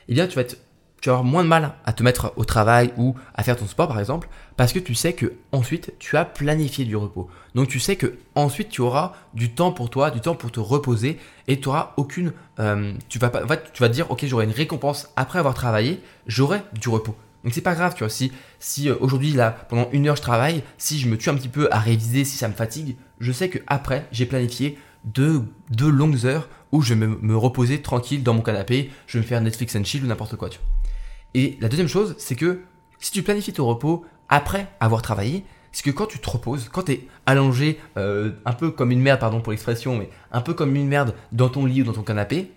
eh 0.09 0.14
bien, 0.14 0.27
tu 0.27 0.35
vas, 0.35 0.42
être, 0.42 0.59
tu 1.01 1.09
vas 1.09 1.17
avoir 1.17 1.25
moins 1.25 1.45
de 1.45 1.49
mal 1.49 1.75
à 1.85 1.93
te 1.93 2.03
mettre 2.03 2.33
au 2.37 2.45
travail 2.45 2.93
ou 2.97 3.15
à 3.35 3.43
faire 3.43 3.57
ton 3.57 3.67
sport, 3.67 3.89
par 3.89 3.99
exemple, 3.99 4.29
parce 4.57 4.73
que 4.73 4.79
tu 4.79 4.95
sais 4.95 5.13
que 5.13 5.35
ensuite, 5.53 5.95
tu 5.99 6.17
as 6.17 6.25
planifié 6.25 6.85
du 6.85 6.97
repos. 6.97 7.29
Donc, 7.55 7.69
tu 7.69 7.81
sais 7.81 7.97
que 7.97 8.19
ensuite, 8.35 8.71
tu 8.71 8.81
auras 8.81 9.13
du 9.35 9.53
temps 9.53 9.73
pour 9.73 9.91
toi, 9.91 10.11
du 10.11 10.21
temps 10.21 10.35
pour 10.35 10.51
te 10.51 10.61
reposer 10.61 11.19
et 11.49 11.61
tu 11.61 11.69
auras 11.69 11.93
aucune, 11.97 12.33
euh, 12.59 12.93
tu 13.09 13.19
vas 13.19 13.31
pas, 13.31 13.45
en 13.45 13.49
fait, 13.49 13.71
tu 13.73 13.83
vas 13.83 13.89
te 13.89 13.95
dire, 13.95 14.11
ok, 14.11 14.25
j'aurai 14.27 14.45
une 14.45 14.51
récompense 14.51 15.11
après 15.17 15.39
avoir 15.39 15.55
travaillé, 15.55 16.01
j'aurai 16.27 16.63
du 16.73 16.89
repos. 16.89 17.15
Donc 17.45 17.55
c'est 17.55 17.61
pas 17.61 17.77
grave, 17.77 17.95
tu 17.95 18.01
vois, 18.01 18.11
si, 18.11 18.33
si 18.59 18.89
euh, 18.89 18.97
aujourd'hui, 18.99 19.31
là, 19.31 19.53
pendant 19.69 19.89
une 19.93 20.09
heure, 20.09 20.17
je 20.17 20.23
travaille, 20.23 20.65
si 20.79 20.99
je 20.99 21.09
me 21.09 21.17
tue 21.17 21.31
un 21.31 21.37
petit 21.37 21.49
peu 21.49 21.69
à 21.73 21.79
réviser, 21.79 22.25
si 22.25 22.37
ça 22.37 22.49
me 22.49 22.55
fatigue, 22.55 22.97
je 23.21 23.31
sais 23.31 23.49
que 23.49 23.61
après 23.69 24.07
j'ai 24.11 24.27
planifié 24.27 24.77
deux, 25.05 25.45
deux 25.71 25.89
longues 25.89 26.27
heures 26.27 26.49
où 26.73 26.83
je 26.83 26.95
vais 26.95 27.07
me, 27.07 27.37
reposer 27.37 27.81
tranquille 27.81 28.25
dans 28.25 28.35
mon 28.35 28.43
canapé, 28.43 28.91
je 29.07 29.19
vais 29.19 29.23
me 29.23 29.29
faire 29.29 29.41
Netflix 29.41 29.77
and 29.77 29.85
chill 29.85 30.05
ou 30.05 30.09
n'importe 30.09 30.35
quoi, 30.35 30.51
tu 30.51 30.59
vois. 30.59 30.67
Et 31.35 31.57
la 31.61 31.69
deuxième 31.69 31.89
chose, 31.89 32.15
c'est 32.19 32.37
que 32.37 32.61
si 32.99 33.12
tu 33.12 33.23
planifies 33.23 33.53
ton 33.53 33.67
repos 33.67 34.05
après 34.29 34.69
avoir 34.81 35.03
travaillé, 35.03 35.45
c'est 35.73 35.83
que 35.83 35.91
quand 35.91 36.07
tu 36.07 36.19
te 36.19 36.31
reposes, 36.31 36.69
quand 36.71 36.85
tu 36.85 36.93
es 36.93 37.09
allongé, 37.27 37.79
euh, 37.99 38.33
un 38.45 38.53
peu 38.53 38.71
comme 38.71 38.91
une 38.91 39.01
merde, 39.03 39.21
pardon 39.21 39.41
pour 39.41 39.53
l'expression, 39.53 39.97
mais 39.97 40.09
un 40.33 40.41
peu 40.41 40.55
comme 40.55 40.75
une 40.75 40.89
merde 40.89 41.15
dans 41.33 41.51
ton 41.51 41.67
lit 41.67 41.83
ou 41.83 41.85
dans 41.85 41.93
ton 41.93 42.03
canapé, 42.03 42.51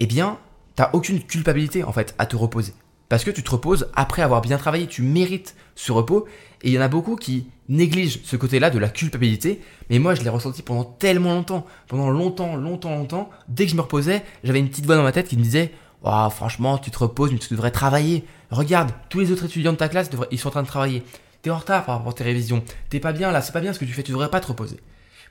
eh 0.00 0.06
bien, 0.06 0.38
t'as 0.74 0.90
aucune 0.92 1.22
culpabilité 1.22 1.84
en 1.84 1.92
fait 1.92 2.14
à 2.18 2.26
te 2.26 2.34
reposer. 2.34 2.74
Parce 3.08 3.24
que 3.24 3.30
tu 3.30 3.42
te 3.42 3.50
reposes 3.50 3.88
après 3.94 4.22
avoir 4.22 4.42
bien 4.42 4.58
travaillé, 4.58 4.86
tu 4.86 5.02
mérites 5.02 5.54
ce 5.74 5.92
repos. 5.92 6.26
Et 6.62 6.68
il 6.68 6.74
y 6.74 6.78
en 6.78 6.82
a 6.82 6.88
beaucoup 6.88 7.16
qui 7.16 7.46
négligent 7.68 8.20
ce 8.24 8.36
côté-là 8.36 8.70
de 8.70 8.78
la 8.78 8.88
culpabilité. 8.88 9.60
Mais 9.88 9.98
moi, 9.98 10.14
je 10.14 10.22
l'ai 10.22 10.28
ressenti 10.28 10.62
pendant 10.62 10.84
tellement 10.84 11.34
longtemps. 11.34 11.64
Pendant 11.86 12.10
longtemps, 12.10 12.56
longtemps, 12.56 12.94
longtemps. 12.94 13.30
Dès 13.48 13.64
que 13.64 13.70
je 13.70 13.76
me 13.76 13.80
reposais, 13.80 14.22
j'avais 14.44 14.58
une 14.58 14.68
petite 14.68 14.84
voix 14.84 14.96
dans 14.96 15.02
ma 15.02 15.12
tête 15.12 15.28
qui 15.28 15.38
me 15.38 15.42
disait 15.42 15.72
oh, 16.02 16.28
franchement, 16.30 16.78
tu 16.78 16.90
te 16.90 16.98
reposes, 16.98 17.32
mais 17.32 17.38
tu 17.38 17.52
devrais 17.52 17.70
travailler. 17.70 18.24
Regarde, 18.50 18.90
tous 19.08 19.20
les 19.20 19.32
autres 19.32 19.44
étudiants 19.44 19.72
de 19.72 19.78
ta 19.78 19.88
classe, 19.88 20.10
ils 20.30 20.38
sont 20.38 20.48
en 20.48 20.52
train 20.52 20.62
de 20.62 20.68
travailler. 20.68 21.02
T'es 21.42 21.50
en 21.50 21.58
retard 21.58 21.84
par 21.84 21.96
rapport 21.96 22.12
à 22.12 22.14
tes 22.14 22.24
révisions. 22.24 22.62
T'es 22.90 23.00
pas 23.00 23.12
bien 23.12 23.30
là, 23.30 23.40
c'est 23.42 23.52
pas 23.52 23.60
bien 23.60 23.72
ce 23.72 23.78
que 23.78 23.84
tu 23.84 23.92
fais, 23.92 24.02
tu 24.02 24.12
devrais 24.12 24.30
pas 24.30 24.40
te 24.40 24.48
reposer. 24.48 24.80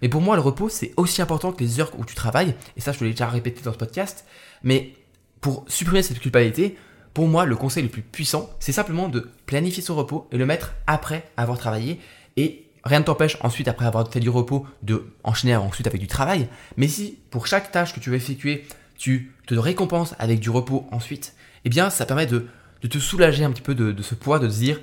Mais 0.01 0.09
pour 0.09 0.21
moi, 0.21 0.35
le 0.35 0.41
repos, 0.41 0.69
c'est 0.69 0.93
aussi 0.97 1.21
important 1.21 1.51
que 1.51 1.63
les 1.63 1.79
heures 1.79 1.91
où 1.97 2.05
tu 2.05 2.15
travailles. 2.15 2.55
Et 2.75 2.81
ça, 2.81 2.91
je 2.91 2.99
te 2.99 3.03
l'ai 3.03 3.11
déjà 3.11 3.27
répété 3.27 3.61
dans 3.63 3.73
ce 3.73 3.77
podcast. 3.77 4.25
Mais 4.63 4.93
pour 5.41 5.65
supprimer 5.67 6.03
cette 6.03 6.19
culpabilité, 6.19 6.77
pour 7.13 7.27
moi, 7.27 7.45
le 7.45 7.55
conseil 7.55 7.83
le 7.83 7.89
plus 7.89 8.03
puissant, 8.03 8.49
c'est 8.59 8.71
simplement 8.71 9.09
de 9.09 9.29
planifier 9.45 9.81
son 9.81 9.95
repos 9.95 10.27
et 10.31 10.37
le 10.37 10.45
mettre 10.45 10.75
après 10.85 11.29
avoir 11.35 11.57
travaillé. 11.57 11.99
Et 12.35 12.67
rien 12.83 12.99
ne 12.99 13.05
t'empêche 13.05 13.37
ensuite, 13.41 13.67
après 13.67 13.85
avoir 13.85 14.07
fait 14.11 14.19
du 14.19 14.29
repos, 14.29 14.67
de 14.83 15.07
enchaîner 15.23 15.55
ensuite 15.55 15.87
avec 15.87 15.99
du 15.99 16.07
travail. 16.07 16.47
Mais 16.77 16.87
si 16.87 17.17
pour 17.31 17.47
chaque 17.47 17.71
tâche 17.71 17.93
que 17.93 17.99
tu 17.99 18.11
veux 18.11 18.15
effectuer, 18.15 18.65
tu 18.97 19.33
te 19.45 19.55
récompenses 19.55 20.15
avec 20.19 20.39
du 20.39 20.49
repos 20.49 20.87
ensuite, 20.91 21.35
eh 21.65 21.69
bien, 21.69 21.89
ça 21.89 22.05
permet 22.05 22.25
de, 22.25 22.47
te 22.87 22.97
soulager 22.99 23.43
un 23.43 23.51
petit 23.51 23.61
peu 23.61 23.75
de, 23.75 24.01
ce 24.01 24.15
poids, 24.15 24.39
de 24.39 24.47
te 24.47 24.53
dire, 24.53 24.79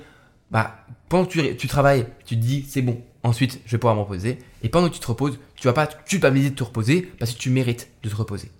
bah, 0.51 0.85
pendant 1.09 1.25
que 1.25 1.53
tu, 1.53 1.67
travailles, 1.67 2.05
tu 2.25 2.35
te 2.35 2.41
dis, 2.41 2.65
c'est 2.67 2.81
bon, 2.81 3.01
ensuite, 3.23 3.61
je 3.65 3.71
vais 3.71 3.77
pouvoir 3.77 3.95
me 3.95 4.01
reposer. 4.01 4.39
Et 4.63 4.69
pendant 4.69 4.89
que 4.89 4.93
tu 4.93 4.99
te 4.99 5.07
reposes, 5.07 5.39
tu 5.55 5.67
vas 5.67 5.73
pas 5.73 5.87
culpabiliser 5.87 6.51
de 6.51 6.55
te 6.55 6.63
reposer 6.63 7.01
parce 7.19 7.33
que 7.33 7.37
tu 7.37 7.49
mérites 7.49 7.89
de 8.03 8.09
te 8.09 8.15
reposer. 8.15 8.51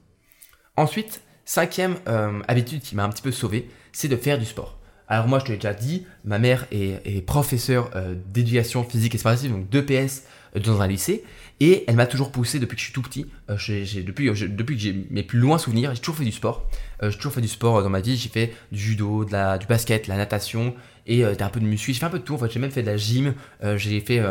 Ensuite, 0.78 1.22
Cinquième 1.46 1.98
euh, 2.08 2.41
habitude 2.48 2.82
qui 2.82 2.96
m'a 2.96 3.04
un 3.04 3.10
petit 3.10 3.22
peu 3.22 3.32
sauvé, 3.32 3.70
c'est 3.91 4.08
de 4.08 4.15
faire 4.15 4.39
du 4.39 4.46
sport. 4.46 4.80
Alors 5.08 5.28
moi, 5.28 5.38
je 5.38 5.46
te 5.46 5.52
l'ai 5.52 5.58
déjà 5.58 5.76
dit, 5.76 6.08
ma 6.24 6.39
mère 6.39 6.65
est, 6.72 7.00
est 7.06 7.22
professeure 7.22 7.91
euh, 7.96 8.15
d'éducation 8.34 8.84
physique 8.84 9.13
et 9.13 9.20
sportive, 9.20 9.52
donc 9.52 9.70
d'EPS 9.70 10.24
euh, 10.56 10.60
dans 10.60 10.82
un 10.82 10.88
lycée, 10.88 11.24
et 11.60 11.86
elle 11.88 11.96
m'a 11.96 12.06
toujours 12.06 12.32
poussé 12.32 12.60
depuis 12.60 12.76
que 12.76 12.82
je 12.82 12.86
suis 12.86 12.94
tout 12.94 13.02
petit. 13.02 13.28
j'ai, 13.58 14.04
depuis, 14.04 14.30
depuis 14.30 14.76
que 14.76 14.82
j'ai 14.82 15.08
mes 15.10 15.24
plus 15.24 15.39
loin 15.39 15.58
souvenirs, 15.58 15.94
j'ai 15.94 16.02
toujours 16.02 16.18
fait 16.18 16.26
du 16.26 16.32
sport. 16.32 16.68
j'ai 17.02 17.15
toujours 17.15 17.32
fait 17.32 17.41
du 17.41 17.48
sport 17.48 17.82
dans 17.82 17.89
ma 17.89 18.02
vie. 18.02 18.18
J'ai 18.18 18.30
fait 18.30 18.54
du 18.72 18.80
judo, 18.80 19.24
du 19.24 19.65
basket, 19.68 20.06
de 20.06 20.10
la 20.10 20.18
natation 20.18 20.76
et 21.08 21.24
un 21.24 21.50
peu 21.50 21.62
de 21.62 21.65
muscu. 21.65 21.94
J'ai 21.94 22.00
fait 22.00 22.06
un 22.06 22.10
peu 22.10 22.20
de 22.20 22.24
tout. 22.24 22.36
En 22.36 22.38
fait, 22.38 22.52
j'ai 22.52 22.60
même 22.60 22.72
fait 22.72 22.82
de 22.82 22.88
la 22.88 22.98
gym. 22.98 23.34
j'ai 23.78 24.02
fait 24.02 24.22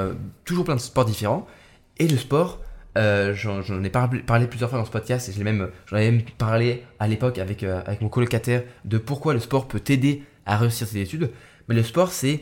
toujours 0.45 0.65
plein 0.65 0.77
de 0.77 0.81
sports 0.81 1.07
différents. 1.07 1.47
Et 1.99 2.09
le 2.09 2.19
sport, 2.19 2.61
euh, 2.97 3.35
j'en 3.35 3.83
ai 3.83 3.91
parlé, 3.91 4.47
plusieurs 4.47 4.71
fois 4.71 4.79
dans 4.79 4.85
ce 4.85 4.91
podcast 4.91 5.29
et 5.29 5.33
j'en 5.33 5.43
même, 5.43 5.71
avais 5.91 6.11
même 6.11 6.23
parlé 6.39 6.85
à 7.01 7.09
l'époque 7.09 7.39
avec, 7.39 7.63
euh, 7.63 7.83
avec 7.87 8.01
mon 8.01 8.09
colocataire 8.09 8.63
de 8.85 8.99
pourquoi 8.99 9.35
le 9.35 9.41
sport 9.41 9.67
peut 9.67 9.81
t'aider 9.81 10.23
à 10.47 10.57
réussir 10.57 10.87
ses 10.87 10.99
études. 10.99 11.31
Mais 11.69 11.75
le 11.75 11.83
sport, 11.83 12.13
c'est 12.13 12.41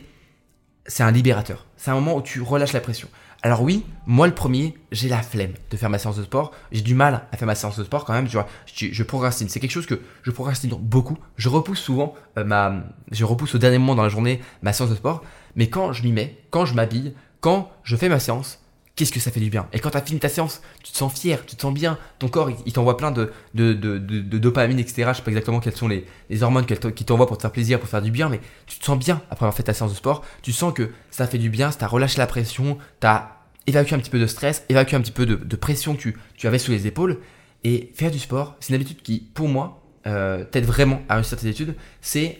un 0.99 1.11
libérateur. 1.11 1.65
C'est 1.77 1.91
un 1.91 1.95
moment 1.95 2.17
où 2.17 2.21
tu 2.21 2.41
relâches 2.41 2.73
la 2.73 2.81
pression. 2.81 3.07
Alors 3.45 3.61
oui, 3.61 3.83
moi 4.07 4.25
le 4.25 4.33
premier, 4.33 4.73
j'ai 4.93 5.09
la 5.09 5.21
flemme 5.21 5.51
de 5.69 5.75
faire 5.75 5.89
ma 5.89 5.99
séance 5.99 6.15
de 6.15 6.23
sport. 6.23 6.53
J'ai 6.71 6.79
du 6.79 6.95
mal 6.95 7.27
à 7.33 7.35
faire 7.35 7.45
ma 7.45 7.55
séance 7.55 7.77
de 7.77 7.83
sport 7.83 8.05
quand 8.05 8.13
même. 8.13 8.25
Tu 8.25 8.33
vois, 8.33 8.47
je, 8.73 8.87
je 8.89 9.03
procrastine. 9.03 9.49
C'est 9.49 9.59
quelque 9.59 9.71
chose 9.71 9.85
que 9.85 9.99
je 10.21 10.31
procrastine 10.31 10.69
beaucoup. 10.69 11.17
Je 11.35 11.49
repousse 11.49 11.79
souvent 11.79 12.15
euh, 12.37 12.45
ma, 12.45 12.73
je 13.11 13.25
repousse 13.25 13.53
au 13.53 13.57
dernier 13.57 13.79
moment 13.79 13.95
dans 13.95 14.03
la 14.03 14.07
journée 14.07 14.39
ma 14.61 14.71
séance 14.71 14.91
de 14.91 14.95
sport. 14.95 15.23
Mais 15.57 15.67
quand 15.67 15.91
je 15.91 16.03
m'y 16.03 16.13
mets, 16.13 16.37
quand 16.51 16.65
je 16.65 16.73
m'habille, 16.73 17.15
quand 17.41 17.69
je 17.83 17.97
fais 17.97 18.07
ma 18.07 18.19
séance, 18.19 18.63
qu'est-ce 18.95 19.11
que 19.11 19.19
ça 19.19 19.31
fait 19.31 19.39
du 19.39 19.49
bien? 19.49 19.67
Et 19.73 19.79
quand 19.79 19.89
tu 19.89 19.97
as 19.97 20.01
fini 20.01 20.19
ta 20.19 20.29
séance, 20.29 20.61
tu 20.83 20.91
te 20.91 20.97
sens 20.97 21.11
fier, 21.13 21.45
tu 21.45 21.55
te 21.55 21.61
sens 21.61 21.73
bien, 21.73 21.97
ton 22.19 22.27
corps 22.27 22.49
il, 22.65 22.73
t'envoie 22.73 22.97
plein 22.97 23.11
de, 23.11 23.31
de, 23.55 23.73
de, 23.73 23.97
de, 23.97 24.37
dopamine, 24.37 24.79
etc. 24.79 25.09
Je 25.09 25.17
sais 25.17 25.21
pas 25.21 25.31
exactement 25.31 25.59
quelles 25.59 25.75
sont 25.75 25.87
les, 25.87 26.05
hormones 26.41 26.65
qui 26.65 27.05
t'envoient 27.05 27.27
pour 27.27 27.37
te 27.37 27.41
faire 27.41 27.51
plaisir, 27.51 27.79
pour 27.79 27.89
faire 27.89 28.01
du 28.01 28.11
bien, 28.11 28.29
mais 28.29 28.39
tu 28.67 28.79
te 28.79 28.85
sens 28.85 28.97
bien 28.97 29.21
après 29.29 29.45
avoir 29.45 29.53
fait 29.53 29.63
ta 29.63 29.73
séance 29.73 29.91
de 29.91 29.97
sport. 29.97 30.23
Tu 30.41 30.51
sens 30.51 30.73
que 30.73 30.91
ça 31.09 31.27
fait 31.27 31.37
du 31.37 31.49
bien, 31.49 31.71
ça 31.71 31.79
t'a 31.79 31.87
relâché 31.87 32.19
la 32.19 32.27
pression, 32.27 32.77
t'as 32.99 33.32
évacué 33.67 33.95
un 33.95 33.99
petit 33.99 34.09
peu 34.09 34.19
de 34.19 34.27
stress, 34.27 34.63
évacué 34.69 34.97
un 34.97 35.01
petit 35.01 35.11
peu 35.11 35.25
de, 35.25 35.55
pression 35.55 35.95
que 35.95 36.09
tu, 36.35 36.47
avais 36.47 36.59
sous 36.59 36.71
les 36.71 36.87
épaules. 36.87 37.19
Et 37.63 37.91
faire 37.95 38.11
du 38.11 38.19
sport, 38.19 38.55
c'est 38.59 38.69
une 38.69 38.75
habitude 38.75 39.01
qui, 39.01 39.19
pour 39.33 39.47
moi, 39.47 39.81
euh, 40.05 40.43
t'aide 40.43 40.65
vraiment 40.65 41.01
à 41.07 41.15
réussir 41.15 41.37
tes 41.37 41.47
études. 41.47 41.75
C'est 42.01 42.39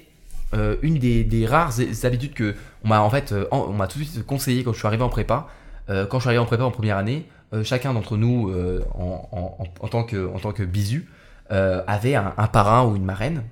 euh, 0.54 0.76
une 0.82 1.00
des, 1.00 1.46
rares 1.48 1.80
habitudes 2.04 2.34
que 2.34 2.56
on 2.84 2.90
m'a 2.90 3.02
en 3.02 3.10
fait, 3.10 3.32
euh, 3.32 3.46
on 3.52 3.74
m'a 3.74 3.88
tout 3.88 4.00
de 4.00 4.04
suite 4.04 4.26
conseillé 4.26 4.64
quand 4.64 4.74
je 4.74 4.78
suis 4.78 4.88
arrivé 4.88 5.04
en 5.04 5.10
prépa. 5.10 5.48
Euh, 5.90 6.06
quand 6.06 6.20
je 6.20 6.24
suis 6.24 6.30
arrivé 6.30 6.42
en 6.42 6.46
prépa 6.46 6.64
en 6.64 6.72
première 6.72 6.98
année, 6.98 7.26
chacun 7.64 7.94
d'entre 7.94 8.18
nous, 8.18 8.50
euh, 8.50 8.84
en, 8.96 9.88
tant 9.88 10.04
que, 10.04 10.28
en 10.34 10.40
tant 10.40 10.54
que 10.54 10.64
bisu, 10.64 11.08
avait 11.50 12.16
un, 12.16 12.32
parrain 12.52 12.84
ou 12.88 12.96
une 12.96 13.06
marraine 13.06 13.44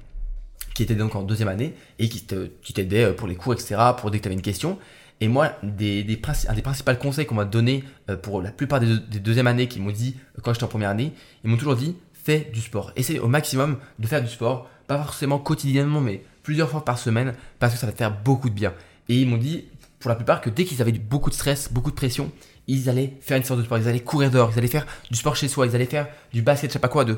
qui 0.73 0.81
était 0.81 0.95
donc 0.95 1.15
en 1.15 1.21
deuxième 1.21 1.49
année 1.49 1.75
et 1.99 2.09
qui 2.09 2.23
t'aidait 2.73 3.13
pour 3.13 3.27
les 3.27 3.35
cours, 3.35 3.53
etc., 3.53 3.75
pour 3.97 4.09
dès 4.09 4.17
que 4.17 4.23
tu 4.23 4.27
avais 4.27 4.35
une 4.35 4.41
question. 4.41 4.79
Et 5.21 5.27
moi, 5.27 5.55
un 5.63 5.67
des 5.67 6.17
principaux 6.17 6.95
conseils 6.99 7.25
qu'on 7.25 7.35
m'a 7.35 7.45
donné 7.45 7.83
pour 8.23 8.41
la 8.41 8.51
plupart 8.51 8.79
des, 8.79 8.97
des 8.97 9.19
deuxièmes 9.19 9.47
années 9.47 9.67
qui 9.67 9.79
m'ont 9.79 9.91
dit 9.91 10.17
quand 10.43 10.53
j'étais 10.53 10.65
en 10.65 10.67
première 10.67 10.89
année, 10.89 11.13
ils 11.43 11.49
m'ont 11.49 11.57
toujours 11.57 11.75
dit 11.75 11.95
fais 12.23 12.49
du 12.53 12.61
sport. 12.61 12.91
Essaye 12.95 13.19
au 13.19 13.27
maximum 13.27 13.77
de 13.99 14.07
faire 14.07 14.21
du 14.21 14.29
sport, 14.29 14.69
pas 14.87 14.97
forcément 14.97 15.39
quotidiennement, 15.39 16.01
mais 16.01 16.23
plusieurs 16.43 16.69
fois 16.69 16.85
par 16.85 16.97
semaine, 16.97 17.33
parce 17.59 17.73
que 17.73 17.79
ça 17.79 17.85
va 17.85 17.91
te 17.91 17.97
faire 17.97 18.15
beaucoup 18.23 18.49
de 18.49 18.55
bien. 18.55 18.73
Et 19.09 19.21
ils 19.21 19.27
m'ont 19.27 19.37
dit 19.37 19.65
pour 19.99 20.09
la 20.09 20.15
plupart 20.15 20.41
que 20.41 20.49
dès 20.49 20.65
qu'ils 20.65 20.81
avaient 20.81 20.91
beaucoup 20.91 21.29
de 21.29 21.35
stress, 21.35 21.71
beaucoup 21.71 21.91
de 21.91 21.95
pression, 21.95 22.31
ils 22.67 22.89
allaient 22.89 23.13
faire 23.21 23.37
une 23.37 23.43
séance 23.43 23.59
de 23.59 23.63
sport, 23.63 23.77
ils 23.77 23.87
allaient 23.87 23.99
courir 23.99 24.31
dehors, 24.31 24.51
ils 24.53 24.57
allaient 24.57 24.67
faire 24.67 24.85
du 25.09 25.17
sport 25.17 25.35
chez 25.35 25.47
soi, 25.47 25.67
ils 25.67 25.75
allaient 25.75 25.85
faire 25.85 26.07
du 26.33 26.41
basket, 26.41 26.69
je 26.69 26.73
sais 26.73 26.79
pas 26.79 26.87
quoi, 26.87 27.05
de, 27.05 27.17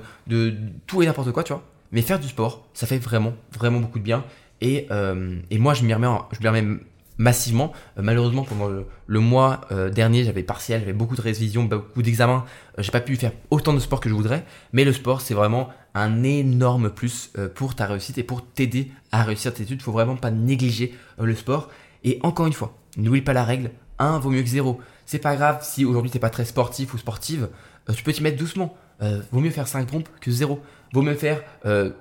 tout 0.88 1.02
et 1.02 1.06
n'importe 1.06 1.32
quoi, 1.32 1.44
tu 1.44 1.54
vois. 1.54 1.64
Mais 1.92 2.02
faire 2.02 2.20
du 2.20 2.28
sport, 2.28 2.68
ça 2.74 2.88
fait 2.88 2.98
vraiment, 2.98 3.34
vraiment 3.54 3.80
beaucoup 3.80 4.00
de 4.00 4.04
bien. 4.04 4.26
Et, 4.62 4.88
euh, 4.92 5.38
moi, 5.52 5.74
je 5.74 5.84
m'y 5.84 5.94
remets, 5.94 6.08
je 6.40 6.48
remets 6.48 6.80
massivement. 7.18 7.74
Euh, 7.98 8.02
malheureusement, 8.02 8.44
pendant 8.44 8.70
le, 8.70 9.20
mois 9.20 9.62
euh, 9.72 9.90
dernier, 9.90 10.24
j'avais 10.24 10.44
partiel, 10.44 10.82
j'avais 10.82 10.94
beaucoup 10.94 11.16
de 11.16 11.22
révisions, 11.22 11.64
beaucoup 11.64 12.02
d'examens. 12.02 12.46
j'ai 12.78 12.92
pas 12.92 13.02
pu 13.02 13.16
faire 13.16 13.32
autant 13.50 13.74
de 13.74 13.80
sport 13.80 14.00
que 14.00 14.10
je 14.10 14.14
voudrais. 14.14 14.46
Mais 14.72 14.84
le 14.84 14.94
sport, 14.94 15.22
c'est 15.22 15.34
vraiment 15.34 15.70
un 15.94 16.24
énorme 16.24 16.90
plus 16.90 17.32
pour 17.56 17.76
ta 17.76 17.86
réussite 17.86 18.18
et 18.18 18.24
pour 18.24 18.46
t'aider 18.46 18.92
à 19.12 19.24
réussir 19.24 19.54
tes 19.54 19.64
études. 19.64 19.82
Faut 19.82 19.92
vraiment 19.92 20.16
pas 20.16 20.32
négliger 20.32 20.96
le 21.20 21.36
sport. 21.36 21.70
Et 22.04 22.20
encore 22.24 22.48
une 22.48 22.54
fois, 22.54 22.76
n'oublie 22.98 23.22
pas 23.22 23.34
la 23.34 23.44
règle, 23.44 23.72
1 24.00 24.20
vaut 24.20 24.30
mieux 24.30 24.42
que 24.42 24.50
0. 24.50 24.80
C'est 25.06 25.20
pas 25.20 25.36
grave 25.36 25.60
si 25.64 25.86
aujourd'hui 25.86 26.12
t'es 26.12 26.20
pas 26.20 26.30
très 26.30 26.46
sportif 26.46 26.94
ou 26.94 26.98
sportive, 26.98 27.50
euh, 27.90 27.94
tu 27.94 28.04
peux 28.04 28.14
t'y 28.14 28.24
mettre 28.24 28.38
doucement. 28.38 28.76
Euh, 29.02 29.22
vaut 29.32 29.40
mieux 29.40 29.50
faire 29.50 29.68
5 29.68 29.88
pompes 29.88 30.10
que 30.22 30.32
0. 30.32 30.62
Vaut 30.94 31.02
mieux 31.02 31.16
faire 31.16 31.42
5 31.64 31.66
euh, 31.66 31.92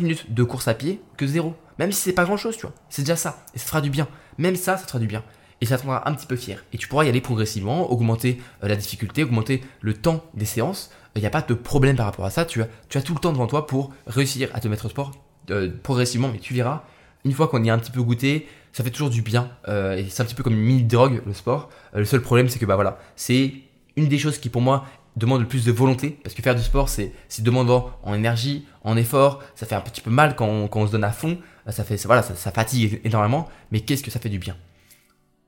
minutes 0.00 0.32
de 0.32 0.42
course 0.42 0.68
à 0.68 0.74
pied 0.74 1.00
que 1.16 1.26
0. 1.26 1.54
Même 1.78 1.92
si 1.92 2.00
c'est 2.02 2.12
pas 2.12 2.24
grand 2.24 2.36
chose, 2.36 2.56
tu 2.56 2.62
vois. 2.62 2.74
C'est 2.88 3.02
déjà 3.02 3.16
ça. 3.16 3.44
Et 3.54 3.58
ça 3.58 3.66
fera 3.66 3.80
du 3.80 3.90
bien. 3.90 4.06
Même 4.40 4.56
ça, 4.56 4.78
ça 4.78 4.84
te 4.84 4.88
fera 4.88 4.98
du 4.98 5.06
bien. 5.06 5.22
Et 5.60 5.66
ça 5.66 5.76
te 5.76 5.82
rendra 5.82 6.08
un 6.08 6.14
petit 6.14 6.26
peu 6.26 6.36
fier. 6.36 6.64
Et 6.72 6.78
tu 6.78 6.88
pourras 6.88 7.04
y 7.04 7.10
aller 7.10 7.20
progressivement, 7.20 7.92
augmenter 7.92 8.40
euh, 8.64 8.68
la 8.68 8.76
difficulté, 8.76 9.22
augmenter 9.22 9.62
le 9.82 9.92
temps 9.92 10.24
des 10.32 10.46
séances. 10.46 10.90
Il 11.14 11.20
n'y 11.20 11.26
a 11.26 11.30
pas 11.30 11.42
de 11.42 11.52
problème 11.52 11.96
par 11.96 12.06
rapport 12.06 12.24
à 12.24 12.30
ça. 12.30 12.46
Tu 12.46 12.62
as, 12.62 13.02
tout 13.02 13.12
le 13.12 13.20
temps 13.20 13.32
devant 13.32 13.46
toi 13.46 13.66
pour 13.66 13.92
réussir 14.06 14.48
à 14.54 14.60
te 14.60 14.68
mettre 14.68 14.86
au 14.86 14.88
sport 14.88 15.12
euh, 15.50 15.70
progressivement. 15.82 16.30
Mais 16.32 16.38
tu 16.38 16.54
verras, 16.54 16.84
une 17.26 17.32
fois 17.32 17.48
qu'on 17.48 17.62
y 17.62 17.68
a 17.68 17.74
un 17.74 17.78
petit 17.78 17.90
peu 17.90 18.02
goûté, 18.02 18.48
ça 18.72 18.82
fait 18.82 18.90
toujours 18.90 19.10
du 19.10 19.20
bien. 19.20 19.50
Euh, 19.68 19.98
et 19.98 20.06
c'est 20.08 20.22
un 20.22 20.24
petit 20.24 20.34
peu 20.34 20.42
comme 20.42 20.54
une 20.54 20.60
mini-drogue, 20.60 21.20
le 21.26 21.34
sport. 21.34 21.68
le 21.92 22.06
seul 22.06 22.22
problème, 22.22 22.48
c'est 22.48 22.58
que 22.58 22.64
bah 22.64 22.76
voilà, 22.76 22.98
c'est 23.16 23.52
une 23.96 24.08
des 24.08 24.18
choses 24.18 24.38
qui 24.38 24.48
pour 24.48 24.62
moi 24.62 24.86
demande 25.16 25.40
le 25.40 25.48
plus 25.48 25.64
de 25.64 25.72
volonté, 25.72 26.18
parce 26.22 26.34
que 26.34 26.42
faire 26.42 26.54
du 26.54 26.62
sport, 26.62 26.88
c'est 26.88 27.12
demandant 27.40 27.90
en 28.02 28.14
énergie, 28.14 28.66
en 28.84 28.96
effort, 28.96 29.42
ça 29.54 29.66
fait 29.66 29.74
un 29.74 29.80
petit 29.80 30.00
peu 30.00 30.10
mal 30.10 30.36
quand 30.36 30.46
on, 30.46 30.86
se 30.86 30.92
donne 30.92 31.04
à 31.04 31.12
fond, 31.12 31.38
ça, 31.68 31.84
fait, 31.84 32.02
voilà, 32.06 32.22
ça, 32.22 32.50
fatigue 32.50 33.00
énormément, 33.04 33.48
mais 33.70 33.80
qu'est-ce 33.80 34.02
que 34.02 34.10
ça 34.10 34.20
fait 34.20 34.28
du 34.28 34.38
bien? 34.38 34.56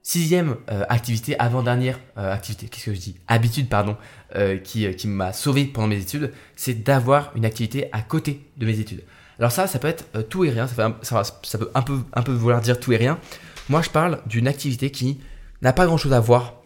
Sixième 0.05 0.57
euh, 0.71 0.85
activité, 0.89 1.39
avant-dernière 1.39 2.01
euh, 2.19 2.33
activité, 2.33 2.67
qu'est-ce 2.67 2.87
que 2.87 2.95
je 2.95 3.01
dis? 3.01 3.17
Habitude, 3.29 3.69
pardon, 3.69 3.97
euh, 4.35 4.59
qui, 4.59 4.93
qui 4.97 5.07
m'a 5.07 5.33
sauvé 5.33 5.65
pendant 5.65 5.87
mes 5.87 6.01
études, 6.01 6.33
c'est 6.57 6.83
d'avoir 6.83 7.31
une 7.37 7.45
activité 7.45 7.89
à 7.93 8.03
côté 8.03 8.45
de 8.57 8.67
mes 8.67 8.81
études. 8.81 9.05
Alors 9.39 9.53
ça, 9.53 9.69
ça 9.69 9.79
peut 9.79 9.89
être 9.89 10.29
tout 10.29 10.45
et 10.45 10.51
rien, 10.51 10.67
ça, 10.67 10.99
ça, 11.03 11.23
ça 11.43 11.59
peut 11.59 11.71
un 11.75 11.83
peu, 11.83 12.01
un 12.13 12.23
peu 12.23 12.33
vouloir 12.33 12.61
dire 12.61 12.81
tout 12.81 12.93
et 12.93 12.97
rien. 12.97 13.19
Moi, 13.69 13.81
je 13.81 13.91
parle 13.91 14.21
d'une 14.27 14.49
activité 14.49 14.91
qui 14.91 15.21
n'a 15.63 15.73
pas 15.73 15.87
grand-chose 15.87 16.13
à 16.13 16.21
voir 16.21 16.62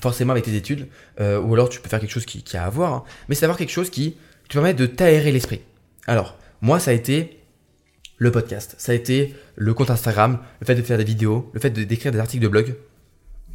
forcément 0.00 0.32
avec 0.32 0.44
tes 0.44 0.54
études, 0.54 0.88
euh, 1.20 1.40
ou 1.40 1.54
alors 1.54 1.68
tu 1.68 1.80
peux 1.80 1.88
faire 1.88 2.00
quelque 2.00 2.10
chose 2.10 2.26
qui, 2.26 2.56
a 2.56 2.64
à 2.64 2.70
voir, 2.70 2.92
hein. 2.92 3.04
mais 3.28 3.34
c'est 3.34 3.44
avoir 3.44 3.58
quelque 3.58 3.72
chose 3.72 3.90
qui 3.90 4.16
te 4.48 4.54
permet 4.54 4.74
de 4.74 4.86
t'aérer 4.86 5.32
l'esprit. 5.32 5.60
Alors, 6.06 6.36
moi, 6.60 6.78
ça 6.78 6.90
a 6.90 6.94
été 6.94 7.40
le 8.18 8.30
podcast, 8.30 8.74
ça 8.78 8.92
a 8.92 8.94
été 8.94 9.34
le 9.56 9.74
compte 9.74 9.90
Instagram, 9.90 10.38
le 10.60 10.66
fait 10.66 10.74
de 10.74 10.82
faire 10.82 10.98
des 10.98 11.04
vidéos, 11.04 11.50
le 11.52 11.60
fait 11.60 11.70
d'écrire 11.70 12.12
des 12.12 12.18
articles 12.18 12.42
de 12.42 12.48
blog. 12.48 12.74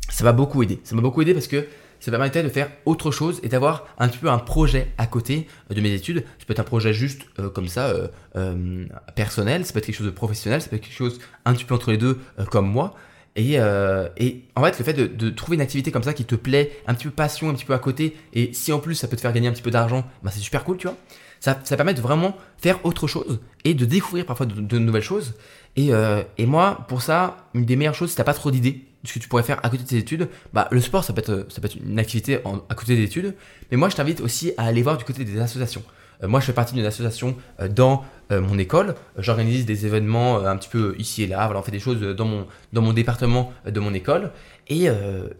Ça 0.10 0.23
m'a 0.23 0.34
beaucoup 0.34 0.63
aidé. 0.63 0.80
Ça 0.84 0.95
m'a 0.95 1.02
beaucoup 1.02 1.21
aidé 1.21 1.34
parce 1.34 1.47
que 1.47 1.67
ça 1.99 2.12
permettait 2.12 2.43
de 2.43 2.49
faire 2.49 2.71
autre 2.86 3.12
chose 3.12 3.39
et 3.43 3.49
d'avoir 3.49 3.88
un 3.99 4.08
petit 4.08 4.17
peu 4.17 4.30
un 4.30 4.39
projet 4.39 4.88
à 4.97 5.06
côté 5.06 5.47
euh, 5.69 5.75
de 5.75 5.82
mes 5.82 5.93
études. 5.93 6.23
Ça 6.39 6.45
peut 6.45 6.54
être 6.54 6.60
un 6.60 6.63
projet 6.63 6.93
juste 6.93 7.23
euh, 7.39 7.49
comme 7.49 7.67
ça, 7.67 7.93
personnel, 9.15 9.65
ça 9.65 9.73
peut 9.73 9.80
être 9.80 9.86
quelque 9.86 9.97
chose 9.97 10.06
de 10.06 10.12
professionnel, 10.12 10.62
ça 10.62 10.69
peut 10.69 10.78
être 10.78 10.84
quelque 10.84 10.93
chose 10.95 11.19
un 11.45 11.54
petit 11.54 11.65
peu 11.65 11.75
entre 11.75 11.91
les 11.91 11.97
deux, 11.97 12.19
comme 12.49 12.69
moi. 12.69 12.95
Euh, 13.39 14.10
et, 14.17 14.41
en 14.56 14.63
fait, 14.63 14.78
le 14.80 14.86
fait 14.86 14.93
de, 14.93 15.30
trouver 15.30 15.56
une 15.56 15.62
activité 15.62 15.91
comme 15.91 16.04
ça 16.04 16.13
qui 16.13 16.25
te 16.25 16.36
plaît, 16.36 16.71
un 16.88 16.93
petit 16.93 17.06
peu 17.06 17.12
passion, 17.12 17.49
un 17.49 17.54
petit 17.54 17.65
peu 17.65 17.73
à 17.73 17.80
côté, 17.80 18.15
et 18.34 18.52
si 18.54 18.71
en 18.71 18.80
plus 18.80 18.95
ça 18.95 19.08
peut 19.08 19.15
te 19.15 19.21
faire 19.21 19.34
gagner 19.34 19.47
un 19.47 19.52
petit 19.52 19.62
peu 19.62 19.71
d'argent, 19.71 20.06
bah 20.23 20.32
c'est 20.34 20.39
super 20.39 20.63
cool, 20.63 20.78
tu 20.78 20.88
vois. 20.88 20.97
Ça, 21.39 21.56
permet 21.56 21.93
de 21.93 22.02
vraiment 22.02 22.36
faire 22.58 22.84
autre 22.86 23.08
chose 23.08 23.39
et 23.63 23.73
de 23.73 23.86
découvrir 23.86 24.25
parfois 24.25 24.45
de, 24.45 24.80
nouvelles 24.80 25.02
choses. 25.02 25.36
Euh, 25.78 26.23
et, 26.38 26.45
moi, 26.45 26.86
pour 26.89 27.02
ça, 27.02 27.38
une 27.54 27.65
des 27.65 27.78
meilleures 27.78 27.95
choses, 27.95 28.10
si 28.10 28.17
t'as 28.17 28.25
pas 28.25 28.34
trop 28.34 28.52
d'idées 28.52 28.84
de 29.04 29.08
ce 29.08 29.13
que 29.13 29.19
tu 29.19 29.30
pourrais 29.30 29.43
faire 29.43 29.60
à 29.63 29.69
côté 29.69 29.84
de 29.84 29.88
tes 29.88 29.97
études, 29.97 30.28
bah 30.52 30.67
le 30.71 30.82
sport, 30.82 31.06
ça 31.06 31.13
peut 31.13 31.21
être, 31.21 31.45
ça 31.47 31.62
peut 31.62 31.67
être 31.67 31.78
une 31.78 31.99
activité 31.99 32.39
à 32.69 32.75
côté 32.75 32.97
des 32.97 33.04
études. 33.04 33.36
Mais 33.71 33.78
moi, 33.78 33.88
je 33.88 33.95
t'invite 33.95 34.19
aussi 34.19 34.52
à 34.58 34.65
aller 34.65 34.82
voir 34.82 34.97
du 34.97 35.06
côté 35.06 35.23
des 35.23 35.39
associations. 35.39 35.84
Euh, 36.23 36.27
moi, 36.27 36.39
je 36.39 36.45
fais 36.45 36.53
partie 36.53 36.73
d'une 36.73 36.86
association 36.86 37.36
dans 37.69 38.03
euh, 38.32 38.41
mon 38.41 38.58
école. 38.58 38.95
J'organise 39.17 39.65
des 39.65 39.86
événements 39.86 40.38
euh, 40.38 40.49
un 40.49 40.58
petit 40.58 40.69
peu 40.69 40.95
ici 40.97 41.23
et 41.23 41.27
là. 41.27 41.45
Voilà, 41.45 41.60
on 41.60 41.63
fait 41.63 41.71
des 41.71 41.79
choses 41.79 41.99
dans 41.99 42.25
mon, 42.25 42.47
dans 42.73 42.82
mon 42.82 42.93
département 42.93 43.53
de 43.65 43.79
mon 43.79 43.93
école. 43.93 44.32
Et, 44.67 44.88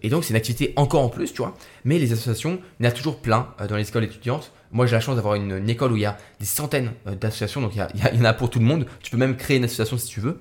donc, 0.09 0.23
c'est 0.23 0.31
une 0.31 0.37
activité 0.37 0.73
encore 0.75 1.03
en 1.03 1.09
plus, 1.09 1.33
tu 1.33 1.43
vois. 1.43 1.55
Mais 1.85 1.99
les 1.99 2.11
associations, 2.13 2.59
il 2.79 2.85
y 2.85 2.87
en 2.87 2.91
a 2.91 2.93
toujours 2.93 3.21
plein 3.21 3.49
dans 3.67 3.75
les 3.75 3.87
écoles 3.87 4.03
étudiantes. 4.03 4.51
Moi, 4.71 4.87
j'ai 4.87 4.93
la 4.95 5.01
chance 5.01 5.15
d'avoir 5.17 5.35
une, 5.35 5.69
école 5.69 5.91
où 5.91 5.97
il 5.97 6.01
y 6.01 6.05
a 6.05 6.17
des 6.39 6.47
centaines 6.47 6.93
d'associations. 7.05 7.61
Donc, 7.61 7.75
il 7.75 7.81
y, 7.81 8.07
il 8.13 8.19
y, 8.19 8.21
en 8.21 8.25
a 8.25 8.33
pour 8.33 8.49
tout 8.49 8.57
le 8.57 8.65
monde. 8.65 8.87
Tu 9.03 9.11
peux 9.11 9.17
même 9.17 9.37
créer 9.37 9.57
une 9.57 9.65
association 9.65 9.99
si 9.99 10.07
tu 10.07 10.19
veux. 10.19 10.39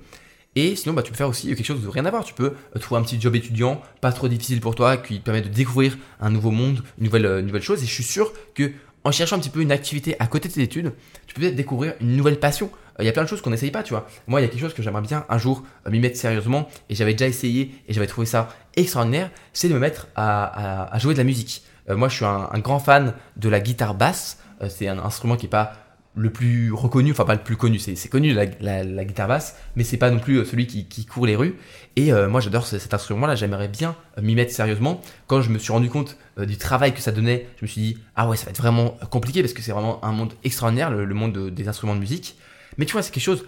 Et 0.55 0.75
sinon, 0.75 0.95
bah, 0.95 1.03
tu 1.03 1.11
peux 1.11 1.17
faire 1.17 1.29
aussi 1.29 1.47
quelque 1.47 1.63
chose 1.63 1.83
de 1.83 1.87
rien 1.87 2.05
à 2.05 2.09
voir. 2.09 2.23
Tu 2.23 2.33
peux 2.33 2.53
trouver 2.79 2.99
un 2.99 3.03
petit 3.03 3.21
job 3.21 3.35
étudiant, 3.35 3.81
pas 4.01 4.11
trop 4.11 4.27
difficile 4.27 4.59
pour 4.59 4.73
toi, 4.73 4.97
qui 4.97 5.19
te 5.19 5.23
permet 5.23 5.41
de 5.41 5.47
découvrir 5.47 5.97
un 6.19 6.31
nouveau 6.31 6.51
monde, 6.51 6.83
une 6.97 7.05
nouvelle, 7.05 7.25
une 7.25 7.45
nouvelle 7.45 7.61
chose. 7.61 7.83
Et 7.83 7.85
je 7.85 7.93
suis 7.93 8.03
sûr 8.03 8.33
que 8.55 8.71
en 9.03 9.11
cherchant 9.11 9.37
un 9.37 9.39
petit 9.39 9.49
peu 9.49 9.61
une 9.61 9.71
activité 9.71 10.15
à 10.19 10.27
côté 10.27 10.49
de 10.49 10.53
tes 10.53 10.61
études, 10.61 10.93
tu 11.27 11.33
peux 11.33 11.41
peut-être 11.41 11.55
découvrir 11.55 11.93
une 12.01 12.15
nouvelle 12.15 12.39
passion. 12.39 12.69
Euh, 12.99 13.03
il 13.03 13.05
y 13.05 13.09
a 13.09 13.11
plein 13.11 13.23
de 13.23 13.29
choses 13.29 13.41
qu'on 13.41 13.49
n'essaye 13.49 13.71
pas, 13.71 13.83
tu 13.83 13.93
vois. 13.93 14.07
Moi, 14.27 14.41
il 14.41 14.43
y 14.43 14.47
a 14.47 14.49
quelque 14.49 14.61
chose 14.61 14.73
que 14.73 14.83
j'aimerais 14.83 15.01
bien 15.01 15.25
un 15.29 15.37
jour 15.37 15.63
euh, 15.87 15.89
m'y 15.89 15.99
mettre 15.99 16.17
sérieusement, 16.17 16.67
et 16.89 16.95
j'avais 16.95 17.13
déjà 17.13 17.27
essayé, 17.27 17.75
et 17.87 17.93
j'avais 17.93 18.07
trouvé 18.07 18.27
ça 18.27 18.49
extraordinaire, 18.75 19.31
c'est 19.53 19.69
de 19.69 19.73
me 19.73 19.79
mettre 19.79 20.07
à, 20.15 20.91
jouer 20.99 21.13
de 21.13 21.19
la 21.19 21.23
musique. 21.23 21.63
Euh, 21.89 21.95
moi, 21.95 22.09
je 22.09 22.15
suis 22.15 22.25
un, 22.25 22.49
un, 22.51 22.59
grand 22.59 22.79
fan 22.79 23.13
de 23.37 23.49
la 23.49 23.59
guitare 23.59 23.95
basse. 23.95 24.39
c'est 24.69 24.87
un 24.87 24.99
instrument 24.99 25.37
qui 25.37 25.45
n'est 25.45 25.49
pas 25.49 25.73
le 26.19 26.29
plus 26.29 26.73
reconnu, 26.73 27.11
enfin 27.11 27.23
pas 27.23 27.33
le 27.33 27.41
plus 27.41 27.55
connu, 27.55 27.79
c'est 27.79 28.09
connu 28.09 28.33
la, 28.33 28.45
la, 28.83 29.05
guitare 29.05 29.29
basse, 29.29 29.55
mais 29.77 29.85
c'est 29.85 29.97
pas 29.97 30.11
non 30.11 30.19
plus 30.19 30.39
euh, 30.39 30.45
celui 30.45 30.67
qui, 30.67 31.05
court 31.05 31.25
les 31.25 31.37
rues. 31.37 31.55
Et 31.95 32.11
euh, 32.11 32.27
moi 32.27 32.41
j'adore 32.41 32.67
cet 32.67 32.93
instrument-là, 32.93 33.35
j'aimerais 33.35 33.69
bien 33.69 33.95
euh, 34.17 34.21
m'y 34.21 34.35
mettre 34.35 34.51
sérieusement. 34.51 35.01
Quand 35.27 35.41
je 35.41 35.49
me 35.49 35.57
suis 35.57 35.71
rendu 35.71 35.89
compte 35.89 36.17
du 36.37 36.57
travail 36.57 36.93
que 36.93 36.99
ça 36.99 37.13
donnait, 37.13 37.47
je 37.57 37.65
me 37.65 37.67
suis 37.67 37.81
dit 37.81 37.97
ah 38.15 38.27
ouais 38.27 38.35
ça 38.35 38.45
va 38.45 38.51
être 38.51 38.61
vraiment 38.61 38.97
compliqué 39.09 39.41
parce 39.41 39.53
que 39.53 39.61
c'est 39.61 39.71
vraiment 39.71 40.03
un 40.03 40.11
monde 40.11 40.33
extraordinaire, 40.43 40.91
le, 40.91 41.13
monde 41.13 41.49
des 41.51 41.67
instruments 41.69 41.95
de 41.95 42.01
musique. 42.01 42.35
Mais 42.77 42.85
tu 42.85 42.91
vois 42.91 43.01
c'est 43.01 43.11
quelque 43.11 43.23
chose, 43.23 43.45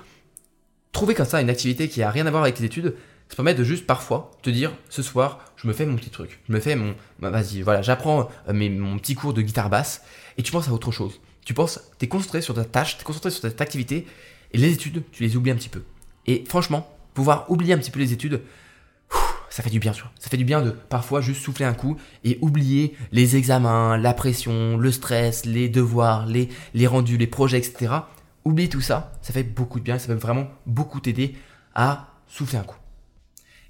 trouver 0.94 1.14
comme 1.14 1.26
ça 1.26 1.42
une 1.42 1.50
activité 1.50 1.90
qui 1.90 2.02
a 2.02 2.10
rien 2.10 2.26
à 2.26 2.32
voir 2.32 2.44
avec 2.44 2.56
tes 2.56 2.64
études, 2.64 2.96
ça 3.28 3.36
permet 3.36 3.54
de 3.54 3.64
juste 3.66 3.86
parfois 3.86 4.32
te 4.44 4.50
dire 4.50 4.72
ce 4.90 5.02
soir 5.02 5.40
je 5.58 5.68
me 5.68 5.74
fais 5.74 5.86
mon 5.86 5.98
petit 5.98 6.10
truc, 6.10 6.40
je 6.48 6.54
me 6.54 6.60
fais 6.60 6.76
mon, 6.76 6.96
bah, 7.20 7.30
vas-y 7.30 7.62
voilà 7.62 7.82
j'apprends 7.82 8.30
mon 8.50 8.98
petit 8.98 9.16
cours 9.16 9.34
de 9.34 9.42
guitare 9.42 9.70
basse 9.70 10.04
et 10.38 10.44
tu 10.44 10.52
penses 10.52 10.70
à 10.70 10.72
autre 10.72 10.92
chose 10.92 11.20
tu 11.46 11.54
penses, 11.54 11.80
tu 12.00 12.06
es 12.06 12.08
concentré 12.08 12.42
sur 12.42 12.54
ta 12.54 12.66
tâche, 12.66 12.98
tu 12.98 13.02
es 13.02 13.06
concentré 13.06 13.32
sur 13.32 13.42
ta 13.42 13.64
activité, 13.64 14.08
et 14.54 14.58
les 14.58 14.74
études, 14.74 15.04
tu 15.12 15.24
les 15.24 15.36
oublies 15.36 15.52
un 15.52 15.56
petit 15.56 15.70
peu. 15.70 15.84
Et 16.28 16.44
franchement, 16.48 16.88
pouvoir 17.14 17.50
oublier 17.50 17.74
un 17.74 17.78
petit 17.78 17.92
peu 17.92 18.00
les 18.00 18.14
études, 18.14 18.42
ça 19.50 19.64
fait 19.64 19.70
du 19.70 19.80
bien, 19.80 19.92
tu. 19.92 20.04
Ça 20.20 20.30
fait 20.30 20.38
du 20.38 20.46
bien 20.46 20.62
de 20.62 20.72
parfois 20.72 21.20
juste 21.20 21.44
souffler 21.44 21.66
un 21.66 21.74
coup 21.74 21.98
et 22.24 22.38
oublier 22.42 22.96
les 23.12 23.36
examens, 23.36 23.98
la 23.98 24.14
pression, 24.14 24.78
le 24.78 24.92
stress, 24.92 25.46
les 25.46 25.68
devoirs, 25.68 26.26
les, 26.26 26.50
les 26.74 26.88
rendus, 26.88 27.18
les 27.18 27.28
projets, 27.28 27.58
etc. 27.58 27.94
Oublie 28.46 28.70
tout 28.70 28.82
ça, 28.82 29.12
ça 29.22 29.34
fait 29.34 29.44
beaucoup 29.44 29.80
de 29.80 29.84
bien, 29.84 30.00
ça 30.00 30.08
peut 30.08 30.14
vraiment 30.14 30.48
beaucoup 30.66 31.00
t'aider 31.00 31.36
à 31.76 32.08
souffler 32.28 32.60
un 32.60 32.64
coup. 32.64 32.78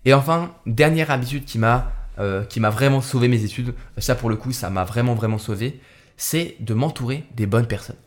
Et 0.06 0.14
enfin, 0.14 0.54
dernière 0.66 1.12
habitude 1.12 1.46
qui 1.46 1.58
m'a 1.58 1.92
euh, 2.20 2.44
qui 2.44 2.60
m'a 2.60 2.70
vraiment 2.70 3.02
sauvé 3.02 3.28
mes 3.30 3.44
études, 3.44 3.74
ça 3.98 4.16
pour 4.16 4.30
le 4.30 4.36
coup, 4.36 4.52
ça 4.52 4.70
m'a 4.70 4.84
vraiment 4.84 5.16
vraiment 5.16 5.38
sauvé, 5.38 5.80
c'est 6.18 6.56
de 6.60 6.74
m'entourer 6.74 7.24
des 7.36 7.46
bonnes 7.46 7.68
personnes. 7.68 7.98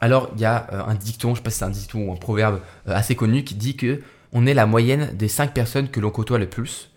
Alors, 0.00 0.30
il 0.34 0.40
y 0.40 0.44
a 0.44 0.68
euh, 0.72 0.82
un 0.86 0.94
dicton, 0.94 1.34
je 1.34 1.36
sais 1.36 1.42
pas 1.42 1.50
si 1.50 1.58
c'est 1.58 1.64
un 1.64 1.70
dicton 1.70 2.08
ou 2.08 2.12
un 2.12 2.16
proverbe 2.16 2.60
euh, 2.86 2.94
assez 2.94 3.16
connu 3.16 3.44
qui 3.44 3.54
dit 3.54 3.76
que 3.76 4.00
on 4.32 4.46
est 4.46 4.54
la 4.54 4.66
moyenne 4.66 5.10
des 5.14 5.28
5 5.28 5.54
personnes 5.54 5.88
que 5.88 6.00
l'on 6.00 6.10
côtoie 6.10 6.38
le 6.38 6.48
plus. 6.48 6.90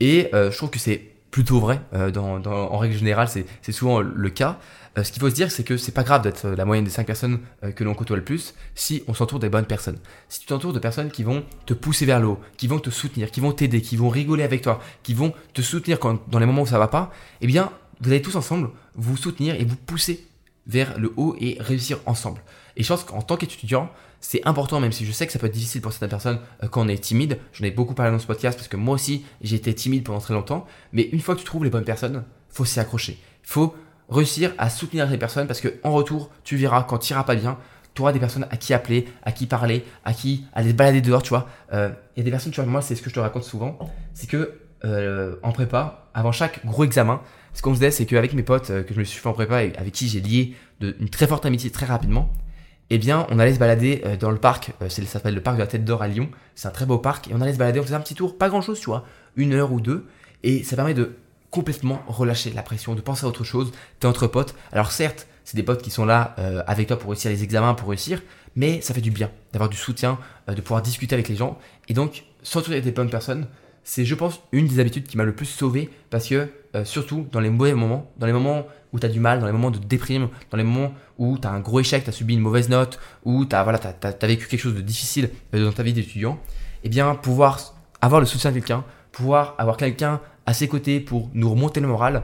Et 0.00 0.30
euh, 0.34 0.50
je 0.50 0.56
trouve 0.56 0.70
que 0.70 0.78
c'est 0.78 1.02
plutôt 1.30 1.60
vrai. 1.60 1.80
en 1.92 2.78
règle 2.78 2.96
générale, 2.96 3.28
c'est 3.28 3.72
souvent 3.72 4.00
le 4.00 4.30
cas. 4.30 4.58
ce 5.00 5.12
qu'il 5.12 5.20
faut 5.20 5.30
se 5.30 5.34
dire, 5.34 5.48
c'est 5.52 5.62
que 5.62 5.76
c'est 5.76 5.92
pas 5.92 6.02
grave 6.02 6.22
d'être 6.22 6.48
la 6.48 6.64
moyenne 6.64 6.84
des 6.84 6.90
5 6.90 7.06
personnes 7.06 7.38
que 7.76 7.84
l'on 7.84 7.94
côtoie 7.94 8.16
le 8.16 8.24
plus 8.24 8.54
si 8.74 9.04
on 9.06 9.14
s'entoure 9.14 9.38
des 9.38 9.48
bonnes 9.48 9.66
personnes. 9.66 9.98
Si 10.28 10.40
tu 10.40 10.46
t'entoures 10.46 10.72
de 10.72 10.80
personnes 10.80 11.12
qui 11.12 11.22
vont 11.22 11.44
te 11.66 11.74
pousser 11.74 12.04
vers 12.04 12.18
le 12.18 12.26
haut, 12.26 12.40
qui 12.56 12.66
vont 12.66 12.80
te 12.80 12.90
soutenir, 12.90 13.30
qui 13.30 13.38
vont 13.38 13.52
t'aider, 13.52 13.80
qui 13.80 13.96
vont 13.96 14.08
rigoler 14.08 14.42
avec 14.42 14.60
toi, 14.62 14.80
qui 15.04 15.14
vont 15.14 15.32
te 15.54 15.62
soutenir 15.62 16.00
quand, 16.00 16.28
dans 16.28 16.40
les 16.40 16.46
moments 16.46 16.62
où 16.62 16.66
ça 16.66 16.80
va 16.80 16.88
pas, 16.88 17.12
eh 17.42 17.46
bien, 17.46 17.70
vous 18.00 18.10
allez 18.10 18.22
tous 18.22 18.36
ensemble 18.36 18.70
vous 18.94 19.16
soutenir 19.16 19.54
et 19.54 19.64
vous 19.64 19.76
pousser 19.76 20.26
vers 20.66 20.98
le 20.98 21.12
haut 21.16 21.36
et 21.40 21.56
réussir 21.60 21.98
ensemble. 22.06 22.42
Et 22.76 22.82
je 22.82 22.88
pense 22.88 23.04
qu'en 23.04 23.22
tant 23.22 23.36
qu'étudiant, 23.36 23.90
c'est 24.20 24.46
important, 24.46 24.80
même 24.80 24.92
si 24.92 25.06
je 25.06 25.12
sais 25.12 25.26
que 25.26 25.32
ça 25.32 25.38
peut 25.38 25.46
être 25.46 25.54
difficile 25.54 25.80
pour 25.80 25.92
certaines 25.92 26.10
personnes 26.10 26.40
euh, 26.62 26.68
quand 26.68 26.82
on 26.82 26.88
est 26.88 27.02
timide. 27.02 27.38
J'en 27.52 27.64
ai 27.64 27.70
beaucoup 27.70 27.94
parlé 27.94 28.12
dans 28.12 28.18
ce 28.18 28.26
podcast 28.26 28.56
parce 28.56 28.68
que 28.68 28.76
moi 28.76 28.94
aussi, 28.94 29.24
j'ai 29.40 29.56
été 29.56 29.74
timide 29.74 30.04
pendant 30.04 30.20
très 30.20 30.34
longtemps. 30.34 30.66
Mais 30.92 31.02
une 31.02 31.20
fois 31.20 31.34
que 31.34 31.40
tu 31.40 31.46
trouves 31.46 31.64
les 31.64 31.70
bonnes 31.70 31.84
personnes, 31.84 32.24
faut 32.48 32.64
s'y 32.64 32.80
accrocher. 32.80 33.18
Faut 33.42 33.74
réussir 34.10 34.52
à 34.58 34.68
soutenir 34.68 35.08
ces 35.08 35.18
personnes 35.18 35.46
parce 35.46 35.60
que 35.60 35.74
en 35.82 35.92
retour, 35.92 36.30
tu 36.44 36.56
verras 36.56 36.82
quand 36.82 36.98
tu 36.98 37.12
iras 37.12 37.24
pas 37.24 37.34
bien, 37.34 37.58
tu 37.94 38.02
auras 38.02 38.12
des 38.12 38.20
personnes 38.20 38.46
à 38.50 38.56
qui 38.56 38.74
appeler, 38.74 39.08
à 39.22 39.32
qui 39.32 39.46
parler, 39.46 39.84
à 40.04 40.12
qui 40.12 40.44
aller 40.52 40.72
balader 40.72 41.00
dehors, 41.00 41.22
tu 41.22 41.30
vois. 41.30 41.48
Euh, 41.72 41.90
il 42.16 42.20
y 42.20 42.22
a 42.22 42.24
des 42.24 42.30
personnes, 42.30 42.52
tu 42.52 42.60
vois, 42.60 42.70
moi, 42.70 42.82
c'est 42.82 42.94
ce 42.94 43.02
que 43.02 43.10
je 43.10 43.14
te 43.14 43.20
raconte 43.20 43.44
souvent, 43.44 43.78
c'est 44.14 44.28
que 44.28 44.60
euh, 44.84 45.36
en 45.42 45.52
prépa, 45.52 46.08
avant 46.14 46.32
chaque 46.32 46.64
gros 46.64 46.84
examen, 46.84 47.20
ce 47.54 47.62
qu'on 47.62 47.74
faisait, 47.74 47.90
c'est 47.90 48.06
qu'avec 48.06 48.32
mes 48.34 48.42
potes 48.42 48.70
euh, 48.70 48.82
que 48.82 48.94
je 48.94 48.98
me 48.98 49.04
suis 49.04 49.20
fait 49.20 49.28
en 49.28 49.32
prépa 49.32 49.64
et 49.64 49.72
avec 49.76 49.92
qui 49.92 50.08
j'ai 50.08 50.20
lié 50.20 50.54
de, 50.80 50.96
une 51.00 51.08
très 51.08 51.26
forte 51.26 51.46
amitié 51.46 51.70
très 51.70 51.86
rapidement, 51.86 52.30
eh 52.90 52.98
bien, 52.98 53.26
on 53.30 53.38
allait 53.38 53.54
se 53.54 53.58
balader 53.58 54.02
euh, 54.04 54.16
dans 54.16 54.30
le 54.30 54.38
parc, 54.38 54.72
euh, 54.82 54.88
ça 54.88 55.04
s'appelle 55.04 55.34
le 55.34 55.42
parc 55.42 55.56
de 55.56 55.62
la 55.62 55.66
Tête 55.66 55.84
d'Or 55.84 56.02
à 56.02 56.08
Lyon, 56.08 56.28
c'est 56.54 56.68
un 56.68 56.72
très 56.72 56.86
beau 56.86 56.98
parc, 56.98 57.28
et 57.28 57.34
on 57.34 57.40
allait 57.40 57.52
se 57.52 57.58
balader, 57.58 57.80
on 57.80 57.82
faisait 57.82 57.94
un 57.94 58.00
petit 58.00 58.14
tour, 58.14 58.36
pas 58.36 58.48
grand 58.48 58.62
chose, 58.62 58.80
tu 58.80 58.86
vois, 58.86 59.04
une 59.36 59.52
heure 59.52 59.72
ou 59.72 59.80
deux, 59.80 60.06
et 60.42 60.62
ça 60.64 60.76
permet 60.76 60.94
de 60.94 61.16
complètement 61.50 62.02
relâcher 62.06 62.50
la 62.52 62.62
pression, 62.62 62.94
de 62.94 63.00
penser 63.00 63.24
à 63.24 63.28
autre 63.28 63.44
chose, 63.44 63.72
t'es 63.98 64.06
entre 64.06 64.26
potes, 64.26 64.54
alors 64.72 64.92
certes, 64.92 65.26
c'est 65.44 65.56
des 65.56 65.62
potes 65.64 65.82
qui 65.82 65.90
sont 65.90 66.04
là 66.04 66.36
avec 66.68 66.86
toi 66.86 66.96
pour 66.96 67.10
réussir 67.10 67.28
les 67.28 67.42
examens, 67.42 67.74
pour 67.74 67.88
réussir, 67.88 68.22
mais 68.54 68.80
ça 68.82 68.94
fait 68.94 69.00
du 69.00 69.10
bien 69.10 69.30
d'avoir 69.52 69.68
du 69.68 69.76
soutien, 69.76 70.18
de 70.46 70.60
pouvoir 70.60 70.80
discuter 70.80 71.14
avec 71.14 71.28
les 71.28 71.34
gens, 71.34 71.58
et 71.88 71.94
donc, 71.94 72.24
s'entourer 72.44 72.80
des 72.80 72.92
bonnes 72.92 73.10
personnes, 73.10 73.48
c'est, 73.90 74.04
je 74.04 74.14
pense, 74.14 74.40
une 74.52 74.68
des 74.68 74.78
habitudes 74.78 75.08
qui 75.08 75.16
m'a 75.16 75.24
le 75.24 75.34
plus 75.34 75.46
sauvé 75.46 75.90
parce 76.10 76.28
que, 76.28 76.48
euh, 76.76 76.84
surtout 76.84 77.26
dans 77.32 77.40
les 77.40 77.50
mauvais 77.50 77.74
moments, 77.74 78.08
dans 78.18 78.28
les 78.28 78.32
moments 78.32 78.68
où 78.92 79.00
tu 79.00 79.06
as 79.06 79.08
du 79.08 79.18
mal, 79.18 79.40
dans 79.40 79.46
les 79.46 79.52
moments 79.52 79.72
de 79.72 79.78
déprime, 79.78 80.28
dans 80.52 80.58
les 80.58 80.62
moments 80.62 80.94
où 81.18 81.38
tu 81.38 81.48
as 81.48 81.50
un 81.50 81.58
gros 81.58 81.80
échec, 81.80 82.04
tu 82.04 82.10
as 82.10 82.12
subi 82.12 82.34
une 82.34 82.40
mauvaise 82.40 82.68
note, 82.68 83.00
ou 83.24 83.46
tu 83.46 83.56
as, 83.56 83.64
voilà, 83.64 83.80
vécu 84.22 84.46
quelque 84.46 84.60
chose 84.60 84.76
de 84.76 84.80
difficile 84.80 85.30
euh, 85.56 85.64
dans 85.64 85.72
ta 85.72 85.82
vie 85.82 85.92
d'étudiant, 85.92 86.38
eh 86.84 86.88
bien, 86.88 87.16
pouvoir 87.16 87.74
avoir 88.00 88.20
le 88.20 88.28
soutien 88.28 88.52
de 88.52 88.60
quelqu'un, 88.60 88.84
pouvoir 89.10 89.56
avoir 89.58 89.76
quelqu'un 89.76 90.20
à 90.46 90.54
ses 90.54 90.68
côtés 90.68 91.00
pour 91.00 91.28
nous 91.34 91.50
remonter 91.50 91.80
le 91.80 91.88
moral, 91.88 92.22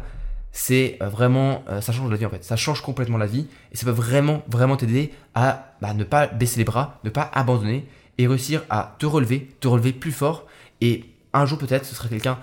c'est 0.52 0.96
euh, 1.02 1.08
vraiment, 1.08 1.64
ça 1.80 1.90
change 1.90 2.08
la 2.08 2.16
vie 2.16 2.26
en 2.26 2.30
fait, 2.30 2.44
ça 2.44 2.54
change 2.54 2.80
complètement 2.80 3.18
la 3.18 3.26
vie 3.26 3.48
et 3.72 3.76
ça 3.76 3.86
peut 3.86 3.90
vraiment, 3.90 4.44
vraiment 4.46 4.76
t'aider 4.76 5.10
à 5.34 5.74
bah, 5.82 5.94
ne 5.94 6.04
pas 6.04 6.28
baisser 6.28 6.58
les 6.58 6.64
bras, 6.64 7.00
ne 7.02 7.10
pas 7.10 7.28
abandonner 7.34 7.88
et 8.18 8.28
réussir 8.28 8.62
à 8.70 8.94
te 9.00 9.04
relever, 9.04 9.50
te 9.58 9.66
relever 9.66 9.92
plus 9.92 10.12
fort 10.12 10.46
et 10.80 11.15
un 11.40 11.46
jour 11.46 11.58
peut-être 11.58 11.84
ce 11.84 11.94
sera 11.94 12.08
quelqu'un 12.08 12.38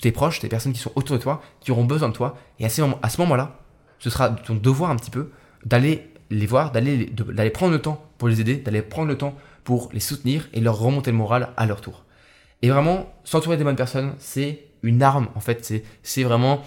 tes 0.00 0.12
proches, 0.12 0.40
tes 0.40 0.48
personnes 0.48 0.72
qui 0.72 0.78
sont 0.78 0.92
autour 0.94 1.16
de 1.16 1.22
toi, 1.22 1.42
qui 1.60 1.70
auront 1.72 1.84
besoin 1.84 2.08
de 2.08 2.14
toi 2.14 2.36
et 2.58 2.64
à 2.64 2.68
ce, 2.68 2.80
moment-là, 2.82 3.58
ce 3.98 4.10
sera 4.10 4.30
ton 4.30 4.54
devoir 4.54 4.90
un 4.90 4.96
petit 4.96 5.10
peu 5.10 5.30
d'aller 5.64 6.08
les 6.30 6.46
voir, 6.46 6.70
d'aller 6.70 7.50
prendre 7.50 7.72
le 7.72 7.82
temps 7.82 8.04
pour 8.18 8.28
les 8.28 8.40
aider, 8.40 8.56
d'aller 8.56 8.82
prendre 8.82 9.08
le 9.08 9.18
temps 9.18 9.34
pour 9.64 9.90
les 9.92 10.00
soutenir 10.00 10.48
et 10.52 10.60
leur 10.60 10.78
remonter 10.78 11.10
le 11.10 11.16
moral 11.16 11.50
à 11.56 11.66
leur 11.66 11.80
tour. 11.80 12.04
Et 12.62 12.70
vraiment, 12.70 13.12
s'entourer 13.24 13.56
des 13.56 13.64
bonnes 13.64 13.76
personnes, 13.76 14.14
c'est 14.18 14.64
une 14.82 15.02
arme 15.02 15.28
en 15.34 15.40
fait, 15.40 15.82
c'est 16.02 16.22
vraiment 16.22 16.62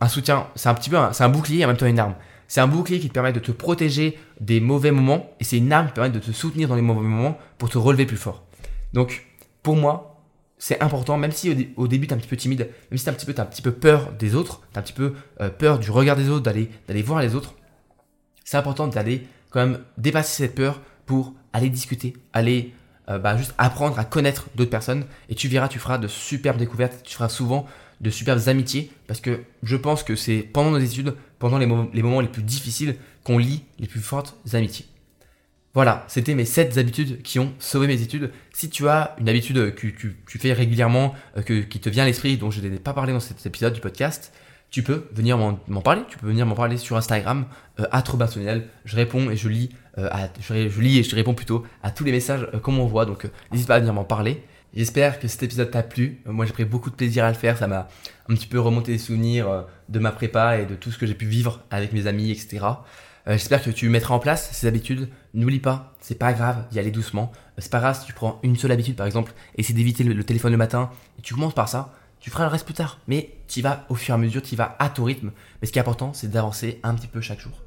un 0.00 0.08
soutien, 0.08 0.46
c'est 0.54 0.68
un 0.68 0.74
petit 0.74 0.90
peu, 0.90 0.96
c'est 1.12 1.24
un 1.24 1.28
bouclier 1.28 1.60
et 1.60 1.64
en 1.64 1.68
même 1.68 1.76
temps 1.76 1.86
une 1.86 1.98
arme. 1.98 2.14
C'est 2.48 2.60
un 2.60 2.66
bouclier 2.66 2.98
qui 2.98 3.08
te 3.08 3.12
permet 3.14 3.32
de 3.32 3.38
te 3.38 3.52
protéger 3.52 4.18
des 4.40 4.60
mauvais 4.60 4.90
moments 4.90 5.30
et 5.38 5.44
c'est 5.44 5.58
une 5.58 5.72
arme 5.72 5.86
qui 5.86 5.92
permet 5.92 6.10
de 6.10 6.18
te 6.18 6.32
soutenir 6.32 6.68
dans 6.68 6.74
les 6.74 6.82
mauvais 6.82 7.06
moments 7.06 7.38
pour 7.58 7.68
te 7.68 7.78
relever 7.78 8.06
plus 8.06 8.16
fort. 8.16 8.44
Donc, 8.92 9.24
pour 9.62 9.76
moi, 9.76 10.09
c'est 10.62 10.80
important, 10.82 11.16
même 11.16 11.32
si 11.32 11.72
au, 11.76 11.88
début 11.88 12.06
tu 12.06 12.12
un 12.12 12.18
petit 12.18 12.28
peu 12.28 12.36
timide, 12.36 12.68
même 12.90 12.98
si 12.98 13.04
tu 13.04 13.10
un 13.10 13.14
petit 13.14 13.24
peu, 13.24 13.34
as 13.36 13.42
un 13.42 13.46
petit 13.46 13.62
peu 13.62 13.72
peur 13.72 14.12
des 14.12 14.34
autres, 14.34 14.60
tu 14.72 14.78
un 14.78 14.82
petit 14.82 14.92
peu 14.92 15.14
euh, 15.40 15.48
peur 15.48 15.78
du 15.78 15.90
regard 15.90 16.16
des 16.16 16.28
autres, 16.28 16.42
d'aller, 16.42 16.68
d'aller 16.86 17.00
voir 17.00 17.22
les 17.22 17.34
autres, 17.34 17.54
c'est 18.44 18.58
important 18.58 18.86
d'aller 18.86 19.26
quand 19.48 19.60
même 19.60 19.80
dépasser 19.96 20.44
cette 20.44 20.54
peur 20.54 20.82
pour 21.06 21.34
aller 21.54 21.70
discuter, 21.70 22.12
aller 22.34 22.74
euh, 23.08 23.18
bah, 23.18 23.38
juste 23.38 23.54
apprendre 23.56 23.98
à 23.98 24.04
connaître 24.04 24.48
d'autres 24.54 24.70
personnes 24.70 25.06
et 25.30 25.34
tu 25.34 25.48
verras, 25.48 25.68
tu 25.68 25.78
feras 25.78 25.96
de 25.96 26.08
superbes 26.08 26.58
découvertes, 26.58 27.02
tu 27.04 27.14
feras 27.14 27.30
souvent 27.30 27.66
de 28.02 28.10
superbes 28.10 28.46
amitiés, 28.46 28.92
parce 29.06 29.20
que 29.20 29.40
je 29.62 29.76
pense 29.76 30.02
que 30.02 30.14
c'est 30.14 30.40
pendant 30.40 30.72
nos 30.72 30.78
études, 30.78 31.14
pendant 31.38 31.56
les, 31.56 31.66
moments 31.66 32.20
les 32.20 32.28
plus 32.28 32.42
difficiles, 32.42 32.96
qu'on 33.24 33.38
lit 33.38 33.64
les 33.78 33.86
plus 33.86 34.00
fortes 34.00 34.36
amitiés. 34.52 34.86
Voilà, 35.72 36.04
c'était 36.08 36.34
mes 36.34 36.44
7 36.44 36.78
habitudes 36.78 37.22
qui 37.22 37.38
ont 37.38 37.52
sauvé 37.58 37.86
mes 37.86 38.02
études. 38.02 38.32
Si 38.52 38.70
tu 38.70 38.88
as 38.88 39.14
une 39.20 39.28
habitude 39.28 39.74
que 39.74 39.86
tu, 39.86 40.38
fais 40.38 40.52
régulièrement, 40.52 41.14
euh, 41.36 41.42
que, 41.42 41.60
qui 41.60 41.78
te 41.78 41.88
vient 41.88 42.02
à 42.02 42.06
l'esprit, 42.06 42.36
dont 42.36 42.50
je 42.50 42.60
n'ai 42.60 42.78
pas 42.78 42.92
parlé 42.92 43.12
dans 43.12 43.20
cet 43.20 43.46
épisode 43.46 43.72
du 43.72 43.80
podcast, 43.80 44.32
tu 44.70 44.82
peux 44.82 45.08
venir 45.12 45.36
m'en 45.38 45.80
parler. 45.80 46.02
Tu 46.08 46.18
peux 46.18 46.26
venir 46.26 46.46
m'en 46.46 46.54
parler 46.54 46.76
sur 46.76 46.96
Instagram, 46.96 47.46
euh, 47.78 47.86
à 47.90 48.02
Je 48.84 48.96
réponds 48.96 49.30
et 49.30 49.36
je 49.36 49.48
lis, 49.48 49.70
euh, 49.98 50.08
je, 50.40 50.80
lis 50.80 50.98
et 50.98 51.02
je 51.02 51.14
réponds 51.14 51.34
plutôt 51.34 51.64
à 51.82 51.90
tous 51.90 52.04
les 52.04 52.12
messages 52.12 52.48
euh, 52.54 52.58
qu'on 52.58 52.72
m'envoie. 52.72 53.06
Donc 53.06 53.28
n'hésite 53.52 53.68
pas 53.68 53.76
à 53.76 53.80
venir 53.80 53.92
m'en 53.92 54.04
parler. 54.04 54.42
J'espère 54.74 55.18
que 55.18 55.26
cet 55.26 55.42
épisode 55.42 55.70
t'a 55.70 55.82
plu. 55.82 56.20
Moi, 56.26 56.46
j'ai 56.46 56.52
pris 56.52 56.64
beaucoup 56.64 56.90
de 56.90 56.94
plaisir 56.94 57.24
à 57.24 57.28
le 57.28 57.34
faire. 57.34 57.58
Ça 57.58 57.66
m'a 57.66 57.88
un 58.28 58.34
petit 58.34 58.46
peu 58.46 58.60
remonté 58.60 58.92
les 58.92 58.98
souvenirs 58.98 59.48
euh, 59.48 59.62
de 59.88 59.98
ma 59.98 60.12
prépa 60.12 60.58
et 60.58 60.66
de 60.66 60.76
tout 60.76 60.92
ce 60.92 60.98
que 60.98 61.06
j'ai 61.06 61.14
pu 61.14 61.26
vivre 61.26 61.64
avec 61.70 61.92
mes 61.92 62.06
amis, 62.06 62.30
etc. 62.30 62.64
Euh, 63.28 63.32
j'espère 63.32 63.62
que 63.62 63.70
tu 63.70 63.88
mettras 63.88 64.14
en 64.14 64.18
place 64.18 64.50
ces 64.52 64.66
habitudes. 64.66 65.08
N'oublie 65.34 65.60
pas, 65.60 65.94
c'est 66.00 66.18
pas 66.18 66.32
grave 66.32 66.64
d'y 66.70 66.78
aller 66.78 66.90
doucement. 66.90 67.30
Euh, 67.34 67.36
c'est 67.58 67.70
pas 67.70 67.80
grave 67.80 67.98
si 67.98 68.06
tu 68.06 68.12
prends 68.12 68.40
une 68.42 68.56
seule 68.56 68.72
habitude, 68.72 68.96
par 68.96 69.06
exemple, 69.06 69.32
essayer 69.56 69.74
d'éviter 69.74 70.04
le, 70.04 70.24
téléphone 70.24 70.52
le 70.52 70.58
matin 70.58 70.90
et 71.18 71.22
tu 71.22 71.34
commences 71.34 71.54
par 71.54 71.68
ça. 71.68 71.94
Tu 72.20 72.30
feras 72.30 72.44
le 72.44 72.50
reste 72.50 72.64
plus 72.64 72.74
tard. 72.74 72.98
Mais 73.08 73.30
tu 73.48 73.62
vas 73.62 73.86
au 73.88 73.94
fur 73.94 74.14
et 74.14 74.16
à 74.16 74.18
mesure, 74.18 74.42
tu 74.42 74.56
vas 74.56 74.76
à 74.78 74.88
ton 74.88 75.04
rythme. 75.04 75.32
Mais 75.60 75.66
ce 75.66 75.72
qui 75.72 75.78
est 75.78 75.82
important, 75.82 76.12
c'est 76.12 76.30
d'avancer 76.30 76.80
un 76.82 76.94
petit 76.94 77.06
peu 77.06 77.20
chaque 77.20 77.40
jour. 77.40 77.62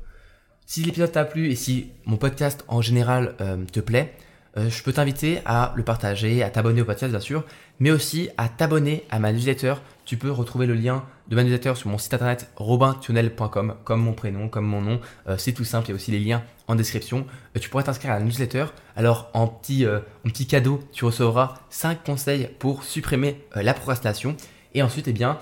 Si 0.66 0.84
l'épisode 0.84 1.12
t'a 1.12 1.26
plu 1.26 1.50
et 1.50 1.56
si 1.56 1.92
mon 2.06 2.18
podcast 2.18 2.64
en 2.68 2.82
général 2.82 3.36
te 3.72 3.80
plaît, 3.80 4.16
euh, 4.58 4.70
je 4.70 4.84
peux 4.84 4.94
t'inviter 4.94 5.40
à 5.46 5.74
le 5.76 5.84
partager, 5.84 6.44
à 6.44 6.50
t'abonner 6.50 6.82
au 6.82 6.86
podcast 6.86 7.12
bien 7.12 7.20
sûr, 7.20 7.44
mais 7.80 7.90
aussi 7.90 8.30
à 8.38 8.50
t'abonner 8.50 9.04
à 9.10 9.20
ma 9.20 9.32
newsletter. 9.34 9.76
Tu 10.06 10.18
peux 10.18 10.30
retrouver 10.30 10.68
le 10.68 10.76
lien 10.76 11.04
de 11.28 11.36
ma 11.36 11.44
newsletter 11.44 11.74
sur 11.76 11.90
mon 11.90 11.98
site 11.98 12.14
internet 12.14 12.52
robintunnel.com, 12.56 13.76
comme 13.84 14.02
mon 14.02 14.14
prénom, 14.14 14.50
comme 14.50 14.66
mon 14.66 14.82
nom. 14.82 15.00
Euh, 15.28 15.38
c'est 15.38 15.54
tout 15.54 15.64
simple, 15.64 15.88
il 15.88 15.90
y 15.90 15.92
a 15.94 15.96
aussi 15.96 16.12
les 16.12 16.20
liens 16.20 16.44
en 16.68 16.76
description. 16.76 17.26
Euh, 17.56 17.60
tu 17.60 17.70
pourrais 17.70 17.84
t'inscrire 17.84 18.12
à 18.12 18.20
la 18.20 18.26
newsletter. 18.26 18.66
Alors 18.96 19.32
en 19.34 19.48
petit, 19.48 19.88
en 19.88 20.30
petit 20.30 20.46
cadeau, 20.46 20.84
tu 20.92 21.06
recevras 21.06 21.56
5 21.70 22.04
conseils 22.04 22.50
pour 22.60 22.84
supprimer 22.84 23.44
la 23.56 23.74
procrastination. 23.74 24.36
Et 24.76 24.84
ensuite, 24.84 25.08
eh 25.08 25.14
bien, 25.14 25.40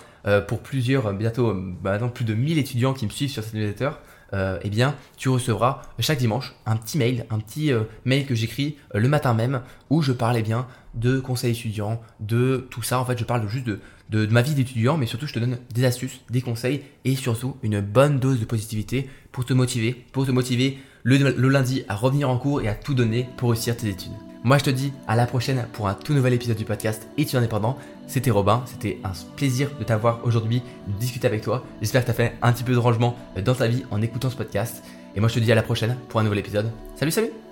pour 0.48 0.60
plusieurs, 0.60 1.14
bientôt 1.14 1.54
maintenant 1.54 2.10
plus 2.10 2.26
de 2.26 2.34
1000 2.34 2.58
étudiants 2.58 2.94
qui 2.94 3.06
me 3.06 3.12
suivent 3.12 3.30
sur 3.30 3.44
cette 3.44 3.54
newsletter, 3.54 3.92
euh, 4.34 4.60
eh 4.64 4.70
bien, 4.70 4.96
tu 5.18 5.30
recevras 5.30 5.82
chaque 6.00 6.20
dimanche 6.20 6.54
un 6.66 6.78
petit 6.78 6.98
mail, 6.98 7.26
un 7.30 7.40
petit 7.40 7.72
euh, 7.72 7.84
mail 8.06 8.26
que 8.26 8.36
j'écris 8.36 8.78
euh, 8.96 9.00
le 9.00 9.10
matin 9.10 9.34
même 9.34 9.62
où 9.90 10.02
je 10.02 10.12
parle 10.12 10.38
eh 10.38 10.42
bien 10.42 10.68
de 10.94 11.20
conseils 11.20 11.52
étudiants, 11.52 12.02
de 12.20 12.68
tout 12.70 12.82
ça. 12.82 13.00
En 13.00 13.06
fait, 13.06 13.18
je 13.18 13.24
parle 13.24 13.48
juste 13.48 13.66
de, 13.66 13.80
ma 14.28 14.42
vie 14.42 14.56
d'étudiant, 14.56 14.98
mais 14.98 15.06
surtout, 15.06 15.28
je 15.28 15.34
te 15.34 15.40
donne 15.40 15.58
des 15.74 15.86
astuces, 15.86 16.22
des 16.30 16.42
conseils 16.42 16.82
et 17.06 17.16
surtout 17.16 17.58
une 17.64 17.82
bonne 17.82 18.20
dose 18.20 18.40
de 18.40 18.46
positivité 18.46 19.10
pour 19.32 19.46
te 19.46 19.54
motiver, 19.54 19.94
pour 20.12 20.26
te 20.26 20.32
motiver 20.32 20.80
le 21.04 21.50
lundi 21.50 21.84
à 21.88 21.96
revenir 21.96 22.30
en 22.30 22.38
cours 22.38 22.62
et 22.62 22.68
à 22.68 22.76
tout 22.76 22.94
donner 22.94 23.28
pour 23.38 23.52
réussir 23.52 23.76
tes 23.76 23.88
études. 23.88 24.31
Moi, 24.44 24.58
je 24.58 24.64
te 24.64 24.70
dis 24.72 24.92
à 25.08 25.16
la 25.16 25.28
prochaine 25.28 25.68
pour 25.74 25.88
un 25.88 25.94
tout 25.94 26.14
nouvel 26.14 26.34
épisode 26.34 26.58
du 26.58 26.66
podcast 26.66 27.08
Études 27.16 27.38
indépendant. 27.38 27.78
C'était 28.08 28.32
Robin, 28.32 28.64
c'était 28.66 29.00
un 29.04 29.12
plaisir 29.36 29.70
de 29.78 29.84
t'avoir 29.84 30.22
aujourd'hui, 30.24 30.64
discuter 31.00 31.28
avec 31.28 31.44
toi. 31.44 31.64
J'espère 31.80 32.04
que 32.04 32.10
tu 32.10 32.18
fait 32.18 32.34
un 32.42 32.52
petit 32.52 32.64
peu 32.64 32.74
de 32.74 32.80
rangement 32.80 33.16
dans 33.46 33.54
ta 33.54 33.68
vie 33.68 33.84
en 33.92 34.02
écoutant 34.02 34.32
ce 34.32 34.36
podcast. 34.36 34.84
Et 35.16 35.20
moi, 35.20 35.30
je 35.30 35.36
te 35.36 35.40
dis 35.40 35.52
à 35.52 35.56
la 35.56 35.62
prochaine 35.62 35.96
pour 36.10 36.20
un 36.20 36.24
nouvel 36.24 36.40
épisode. 36.40 36.72
Salut, 36.96 37.12
salut 37.12 37.51